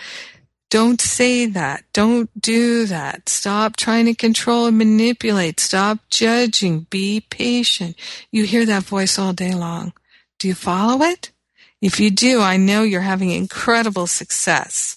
Don't 0.71 1.01
say 1.01 1.47
that. 1.47 1.85
Don't 1.93 2.31
do 2.41 2.87
that. 2.87 3.29
Stop 3.29 3.77
trying 3.77 4.07
to 4.07 4.15
control 4.15 4.67
and 4.67 4.79
manipulate. 4.79 5.61
Stop 5.61 5.99
judging. 6.09 6.87
Be 6.91 7.21
patient. 7.21 7.95
You 8.33 8.45
hear 8.45 8.67
that 8.67 8.83
voice 8.83 9.19
all 9.19 9.33
day 9.33 9.55
long. 9.55 9.93
Do 10.39 10.49
you 10.49 10.55
follow 10.55 11.05
it? 11.05 11.31
If 11.85 12.01
you 12.01 12.11
do, 12.11 12.41
I 12.41 12.57
know 12.57 12.83
you're 12.83 13.03
having 13.03 13.29
incredible 13.29 14.07
success. 14.07 14.97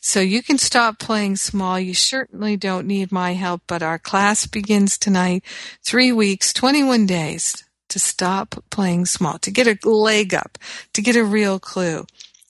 So 0.00 0.18
you 0.18 0.42
can 0.42 0.58
stop 0.58 0.98
playing 0.98 1.36
small. 1.36 1.78
You 1.78 1.94
certainly 1.94 2.56
don't 2.56 2.88
need 2.88 3.12
my 3.12 3.34
help, 3.34 3.62
but 3.68 3.80
our 3.80 4.00
class 4.00 4.44
begins 4.44 4.98
tonight. 4.98 5.44
Three 5.84 6.10
weeks, 6.10 6.52
21 6.52 7.06
days 7.06 7.62
to 7.90 8.00
stop 8.00 8.56
playing 8.70 9.06
small, 9.06 9.38
to 9.38 9.52
get 9.52 9.68
a 9.68 9.88
leg 9.88 10.34
up, 10.34 10.58
to 10.94 11.00
get 11.00 11.14
a 11.14 11.22
real 11.22 11.60
clue. 11.60 12.00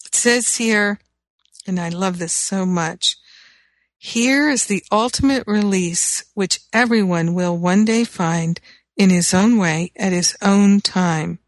It 0.07 0.15
says 0.15 0.57
here, 0.57 0.99
and 1.67 1.79
I 1.79 1.91
love 1.91 2.19
this 2.19 2.33
so 2.33 2.65
much, 2.65 3.19
here 3.99 4.49
is 4.49 4.65
the 4.65 4.85
ultimate 4.91 5.45
release 5.47 6.25
which 6.33 6.61
everyone 6.73 7.35
will 7.35 7.59
one 7.59 7.85
day 7.85 8.05
find 8.05 8.59
in 8.97 9.11
his 9.11 9.35
own 9.35 9.59
way 9.59 9.93
at 9.97 10.13
his 10.13 10.35
own 10.41 10.81
time. 10.81 11.41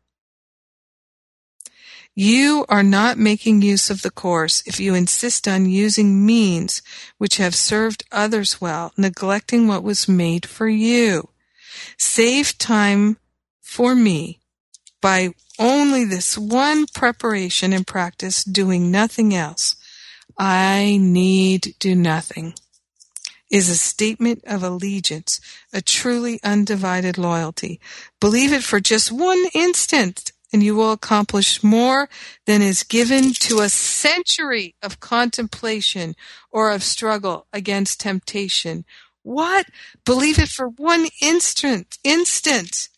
You 2.20 2.64
are 2.68 2.82
not 2.82 3.16
making 3.16 3.62
use 3.62 3.90
of 3.90 4.02
the 4.02 4.10
course 4.10 4.64
if 4.66 4.80
you 4.80 4.92
insist 4.92 5.46
on 5.46 5.70
using 5.70 6.26
means 6.26 6.82
which 7.16 7.36
have 7.36 7.54
served 7.54 8.02
others 8.10 8.60
well, 8.60 8.92
neglecting 8.96 9.68
what 9.68 9.84
was 9.84 10.08
made 10.08 10.44
for 10.44 10.66
you. 10.66 11.28
Save 11.96 12.58
time 12.58 13.18
for 13.60 13.94
me 13.94 14.40
by 15.00 15.28
only 15.60 16.04
this 16.04 16.36
one 16.36 16.86
preparation 16.92 17.72
and 17.72 17.86
practice, 17.86 18.42
doing 18.42 18.90
nothing 18.90 19.32
else. 19.32 19.76
I 20.36 20.98
need 21.00 21.76
do 21.78 21.94
nothing 21.94 22.54
is 23.48 23.68
a 23.68 23.76
statement 23.76 24.42
of 24.44 24.62
allegiance, 24.64 25.40
a 25.72 25.80
truly 25.80 26.40
undivided 26.42 27.16
loyalty. 27.16 27.80
Believe 28.20 28.52
it 28.52 28.62
for 28.62 28.80
just 28.80 29.12
one 29.12 29.44
instant 29.54 30.32
and 30.52 30.62
you 30.62 30.74
will 30.74 30.92
accomplish 30.92 31.62
more 31.62 32.08
than 32.46 32.62
is 32.62 32.82
given 32.82 33.32
to 33.34 33.60
a 33.60 33.68
century 33.68 34.74
of 34.82 35.00
contemplation 35.00 36.14
or 36.50 36.70
of 36.70 36.82
struggle 36.82 37.46
against 37.52 38.00
temptation. 38.00 38.84
What? 39.22 39.66
Believe 40.04 40.38
it 40.38 40.48
for 40.48 40.68
one 40.68 41.08
instant, 41.20 41.98
instant 42.04 42.88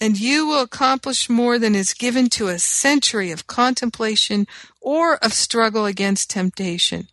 and 0.00 0.18
you 0.18 0.46
will 0.46 0.62
accomplish 0.62 1.28
more 1.28 1.58
than 1.58 1.74
is 1.74 1.92
given 1.92 2.28
to 2.30 2.48
a 2.48 2.58
century 2.58 3.30
of 3.30 3.46
contemplation 3.46 4.46
or 4.80 5.16
of 5.22 5.34
struggle 5.34 5.84
against 5.84 6.30
temptation. 6.30 7.08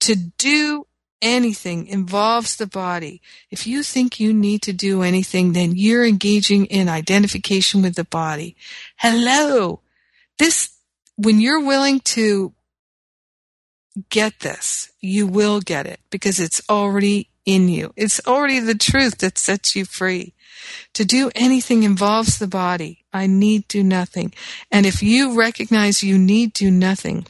To 0.00 0.16
do 0.16 0.86
anything 1.22 1.86
involves 1.86 2.56
the 2.56 2.66
body. 2.66 3.22
If 3.50 3.66
you 3.66 3.82
think 3.82 4.20
you 4.20 4.34
need 4.34 4.60
to 4.62 4.72
do 4.72 5.02
anything, 5.02 5.52
then 5.52 5.72
you're 5.76 6.04
engaging 6.04 6.66
in 6.66 6.88
identification 6.88 7.80
with 7.80 7.94
the 7.94 8.04
body. 8.04 8.56
Hello. 8.96 9.80
This, 10.38 10.70
when 11.16 11.40
you're 11.40 11.64
willing 11.64 12.00
to 12.00 12.52
get 14.10 14.40
this, 14.40 14.90
you 15.00 15.26
will 15.26 15.60
get 15.60 15.86
it 15.86 16.00
because 16.10 16.40
it's 16.40 16.60
already 16.68 17.30
in 17.44 17.68
you. 17.68 17.92
It's 17.96 18.20
already 18.26 18.60
the 18.60 18.74
truth 18.74 19.18
that 19.18 19.38
sets 19.38 19.76
you 19.76 19.84
free. 19.84 20.34
To 20.94 21.04
do 21.04 21.30
anything 21.34 21.82
involves 21.82 22.38
the 22.38 22.46
body. 22.46 23.04
I 23.12 23.26
need 23.26 23.68
do 23.68 23.82
nothing. 23.82 24.32
And 24.70 24.86
if 24.86 25.02
you 25.02 25.36
recognize 25.36 26.02
you 26.02 26.18
need 26.18 26.52
do 26.52 26.70
nothing, 26.70 27.26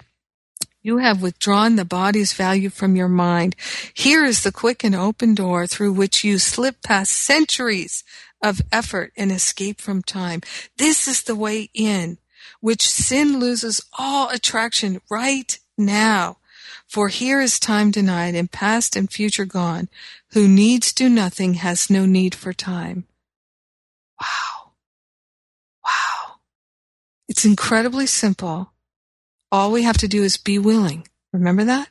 you 0.83 0.99
have 0.99 1.23
withdrawn 1.23 1.77
the 1.77 1.85
body's 1.85 2.33
value 2.33 2.69
from 2.69 2.97
your 2.97 3.09
mind. 3.09 3.55
Here 3.95 4.25
is 4.25 4.43
the 4.43 4.53
quick 4.53 4.83
and 4.83 4.95
open 4.95 5.35
door 5.35 5.67
through 5.67 5.93
which 5.93 6.25
you 6.25 6.39
slip 6.39 6.83
past 6.83 7.13
centuries 7.13 8.03
of 8.43 8.61
effort 8.73 9.13
and 9.17 9.31
escape 9.31 9.81
from 9.81 10.03
time. 10.03 10.41
This 10.77 11.07
is 11.07 11.23
the 11.23 11.37
way 11.37 11.71
in 11.73 12.19
which 12.61 12.89
sin 12.89 13.39
loses 13.39 13.81
all 13.99 14.29
attraction 14.29 15.01
right 15.11 15.59
now. 15.79 16.39
For 16.87 17.09
here 17.09 17.41
is 17.41 17.59
time 17.59 17.91
denied 17.91 18.35
and 18.35 18.51
past 18.51 18.97
and 18.97 19.11
future 19.11 19.45
gone. 19.45 19.89
Who 20.33 20.47
needs 20.49 20.93
do 20.93 21.09
nothing 21.09 21.55
has 21.55 21.89
no 21.89 22.05
need 22.05 22.35
for 22.35 22.53
time. 22.53 23.05
Wow. 24.21 24.73
Wow. 25.85 26.35
It's 27.29 27.45
incredibly 27.45 28.07
simple. 28.07 28.72
All 29.53 29.71
we 29.71 29.83
have 29.83 29.99
to 29.99 30.09
do 30.09 30.23
is 30.23 30.39
be 30.39 30.59
willing. 30.59 31.07
Remember 31.33 31.63
that? 31.65 31.89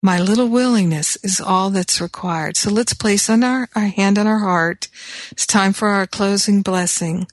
My 0.00 0.20
little 0.20 0.48
willingness 0.48 1.16
is 1.24 1.40
all 1.40 1.70
that's 1.70 2.00
required. 2.00 2.56
So 2.56 2.70
let's 2.70 2.94
place 2.94 3.28
on 3.28 3.42
our, 3.42 3.68
our 3.74 3.86
hand 3.86 4.16
on 4.16 4.28
our 4.28 4.38
heart. 4.38 4.88
It's 5.32 5.46
time 5.46 5.72
for 5.72 5.88
our 5.88 6.06
closing 6.06 6.62
blessing. 6.62 7.26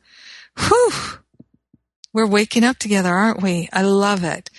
Whew! 0.57 0.91
We're 2.11 2.27
waking 2.27 2.63
up 2.63 2.77
together, 2.77 3.13
aren't 3.13 3.43
we? 3.43 3.69
I 3.71 3.83
love 3.83 4.23
it. 4.23 4.49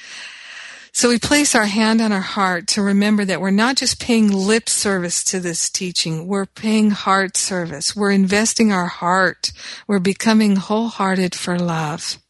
So 0.93 1.09
we 1.09 1.19
place 1.19 1.55
our 1.55 1.65
hand 1.65 2.01
on 2.01 2.13
our 2.13 2.21
heart 2.21 2.69
to 2.69 2.83
remember 2.83 3.25
that 3.25 3.41
we're 3.41 3.51
not 3.51 3.77
just 3.77 3.99
paying 3.99 4.31
lip 4.31 4.69
service 4.69 5.25
to 5.25 5.41
this 5.41 5.69
teaching, 5.71 6.27
we're 6.29 6.47
paying 6.47 6.91
heart 6.91 7.37
service. 7.37 7.97
We're 7.97 8.13
investing 8.13 8.73
our 8.73 8.87
heart. 8.87 9.53
We're 9.89 9.99
becoming 9.99 10.57
wholehearted 10.57 11.35
for 11.35 11.59
love. 11.59 12.22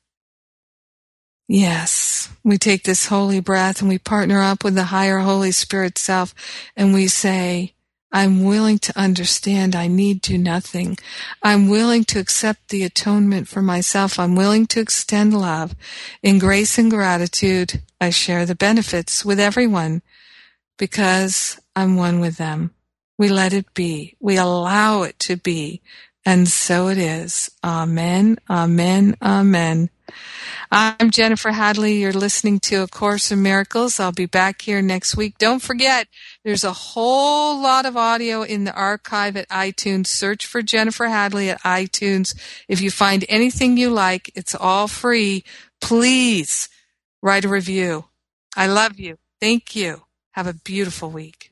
Yes, 1.48 2.30
we 2.42 2.56
take 2.56 2.84
this 2.84 3.06
holy 3.06 3.40
breath 3.40 3.80
and 3.80 3.88
we 3.88 3.98
partner 3.98 4.40
up 4.40 4.64
with 4.64 4.74
the 4.74 4.84
higher 4.84 5.18
Holy 5.18 5.52
Spirit 5.52 5.98
self 5.98 6.34
and 6.76 6.94
we 6.94 7.06
say, 7.08 7.74
I'm 8.12 8.44
willing 8.44 8.78
to 8.80 8.98
understand 8.98 9.76
I 9.76 9.88
need 9.88 10.22
do 10.22 10.38
nothing. 10.38 10.96
I'm 11.42 11.68
willing 11.68 12.04
to 12.04 12.20
accept 12.20 12.68
the 12.70 12.84
atonement 12.84 13.48
for 13.48 13.60
myself. 13.62 14.18
I'm 14.18 14.36
willing 14.36 14.66
to 14.68 14.80
extend 14.80 15.38
love. 15.38 15.74
In 16.22 16.38
grace 16.38 16.78
and 16.78 16.90
gratitude, 16.90 17.82
I 18.00 18.10
share 18.10 18.46
the 18.46 18.54
benefits 18.54 19.24
with 19.24 19.40
everyone 19.40 20.02
because 20.78 21.60
I'm 21.76 21.96
one 21.96 22.20
with 22.20 22.38
them. 22.38 22.72
We 23.18 23.28
let 23.28 23.52
it 23.52 23.74
be. 23.74 24.16
We 24.20 24.36
allow 24.36 25.02
it 25.02 25.18
to 25.20 25.36
be. 25.36 25.82
And 26.24 26.48
so 26.48 26.88
it 26.88 26.98
is. 26.98 27.50
Amen. 27.64 28.38
Amen. 28.50 29.16
Amen. 29.22 29.90
I'm 30.70 31.10
Jennifer 31.10 31.50
Hadley. 31.50 31.94
You're 31.94 32.12
listening 32.12 32.58
to 32.60 32.82
A 32.82 32.88
Course 32.88 33.30
in 33.30 33.42
Miracles. 33.42 34.00
I'll 34.00 34.12
be 34.12 34.26
back 34.26 34.62
here 34.62 34.82
next 34.82 35.16
week. 35.16 35.38
Don't 35.38 35.62
forget, 35.62 36.08
there's 36.44 36.64
a 36.64 36.72
whole 36.72 37.62
lot 37.62 37.86
of 37.86 37.96
audio 37.96 38.42
in 38.42 38.64
the 38.64 38.74
archive 38.74 39.36
at 39.36 39.48
iTunes. 39.48 40.06
Search 40.06 40.46
for 40.46 40.62
Jennifer 40.62 41.06
Hadley 41.06 41.50
at 41.50 41.60
iTunes. 41.62 42.34
If 42.68 42.80
you 42.80 42.90
find 42.90 43.24
anything 43.28 43.76
you 43.76 43.90
like, 43.90 44.30
it's 44.34 44.54
all 44.54 44.88
free. 44.88 45.44
Please 45.80 46.68
write 47.22 47.44
a 47.44 47.48
review. 47.48 48.06
I 48.56 48.66
love 48.66 48.98
you. 48.98 49.18
Thank 49.40 49.76
you. 49.76 50.02
Have 50.32 50.46
a 50.46 50.54
beautiful 50.54 51.10
week. 51.10 51.51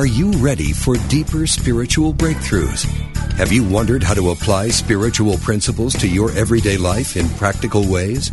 Are 0.00 0.06
you 0.06 0.30
ready 0.38 0.72
for 0.72 0.96
deeper 1.08 1.46
spiritual 1.46 2.14
breakthroughs? 2.14 2.86
Have 3.32 3.52
you 3.52 3.62
wondered 3.62 4.02
how 4.02 4.14
to 4.14 4.30
apply 4.30 4.70
spiritual 4.70 5.36
principles 5.36 5.92
to 5.96 6.08
your 6.08 6.32
everyday 6.32 6.78
life 6.78 7.18
in 7.18 7.28
practical 7.36 7.86
ways? 7.86 8.32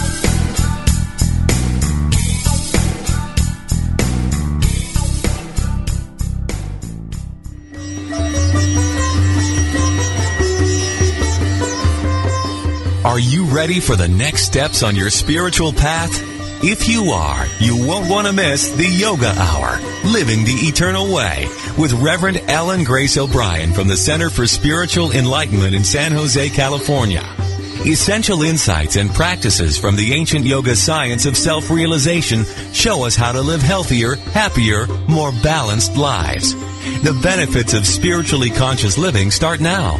Are 13.11 13.19
you 13.19 13.43
ready 13.43 13.81
for 13.81 13.97
the 13.97 14.07
next 14.07 14.43
steps 14.43 14.83
on 14.83 14.95
your 14.95 15.09
spiritual 15.09 15.73
path? 15.73 16.13
If 16.63 16.87
you 16.87 17.11
are, 17.11 17.45
you 17.59 17.85
won't 17.85 18.09
want 18.09 18.25
to 18.27 18.31
miss 18.31 18.71
the 18.71 18.87
Yoga 18.87 19.33
Hour, 19.37 19.81
Living 20.05 20.45
the 20.45 20.53
Eternal 20.53 21.13
Way, 21.13 21.49
with 21.77 21.91
Reverend 21.91 22.37
Ellen 22.47 22.85
Grace 22.85 23.17
O'Brien 23.17 23.73
from 23.73 23.89
the 23.89 23.97
Center 23.97 24.29
for 24.29 24.47
Spiritual 24.47 25.11
Enlightenment 25.11 25.75
in 25.75 25.83
San 25.83 26.13
Jose, 26.13 26.51
California. 26.51 27.25
Essential 27.85 28.43
insights 28.43 28.95
and 28.95 29.13
practices 29.13 29.77
from 29.77 29.97
the 29.97 30.13
ancient 30.13 30.45
yoga 30.45 30.73
science 30.73 31.25
of 31.25 31.35
self-realization 31.35 32.45
show 32.71 33.03
us 33.03 33.17
how 33.17 33.33
to 33.33 33.41
live 33.41 33.61
healthier, 33.61 34.15
happier, 34.15 34.87
more 35.09 35.33
balanced 35.43 35.97
lives. 35.97 36.53
The 37.03 37.19
benefits 37.21 37.73
of 37.73 37.85
spiritually 37.85 38.51
conscious 38.51 38.97
living 38.97 39.31
start 39.31 39.59
now. 39.59 39.99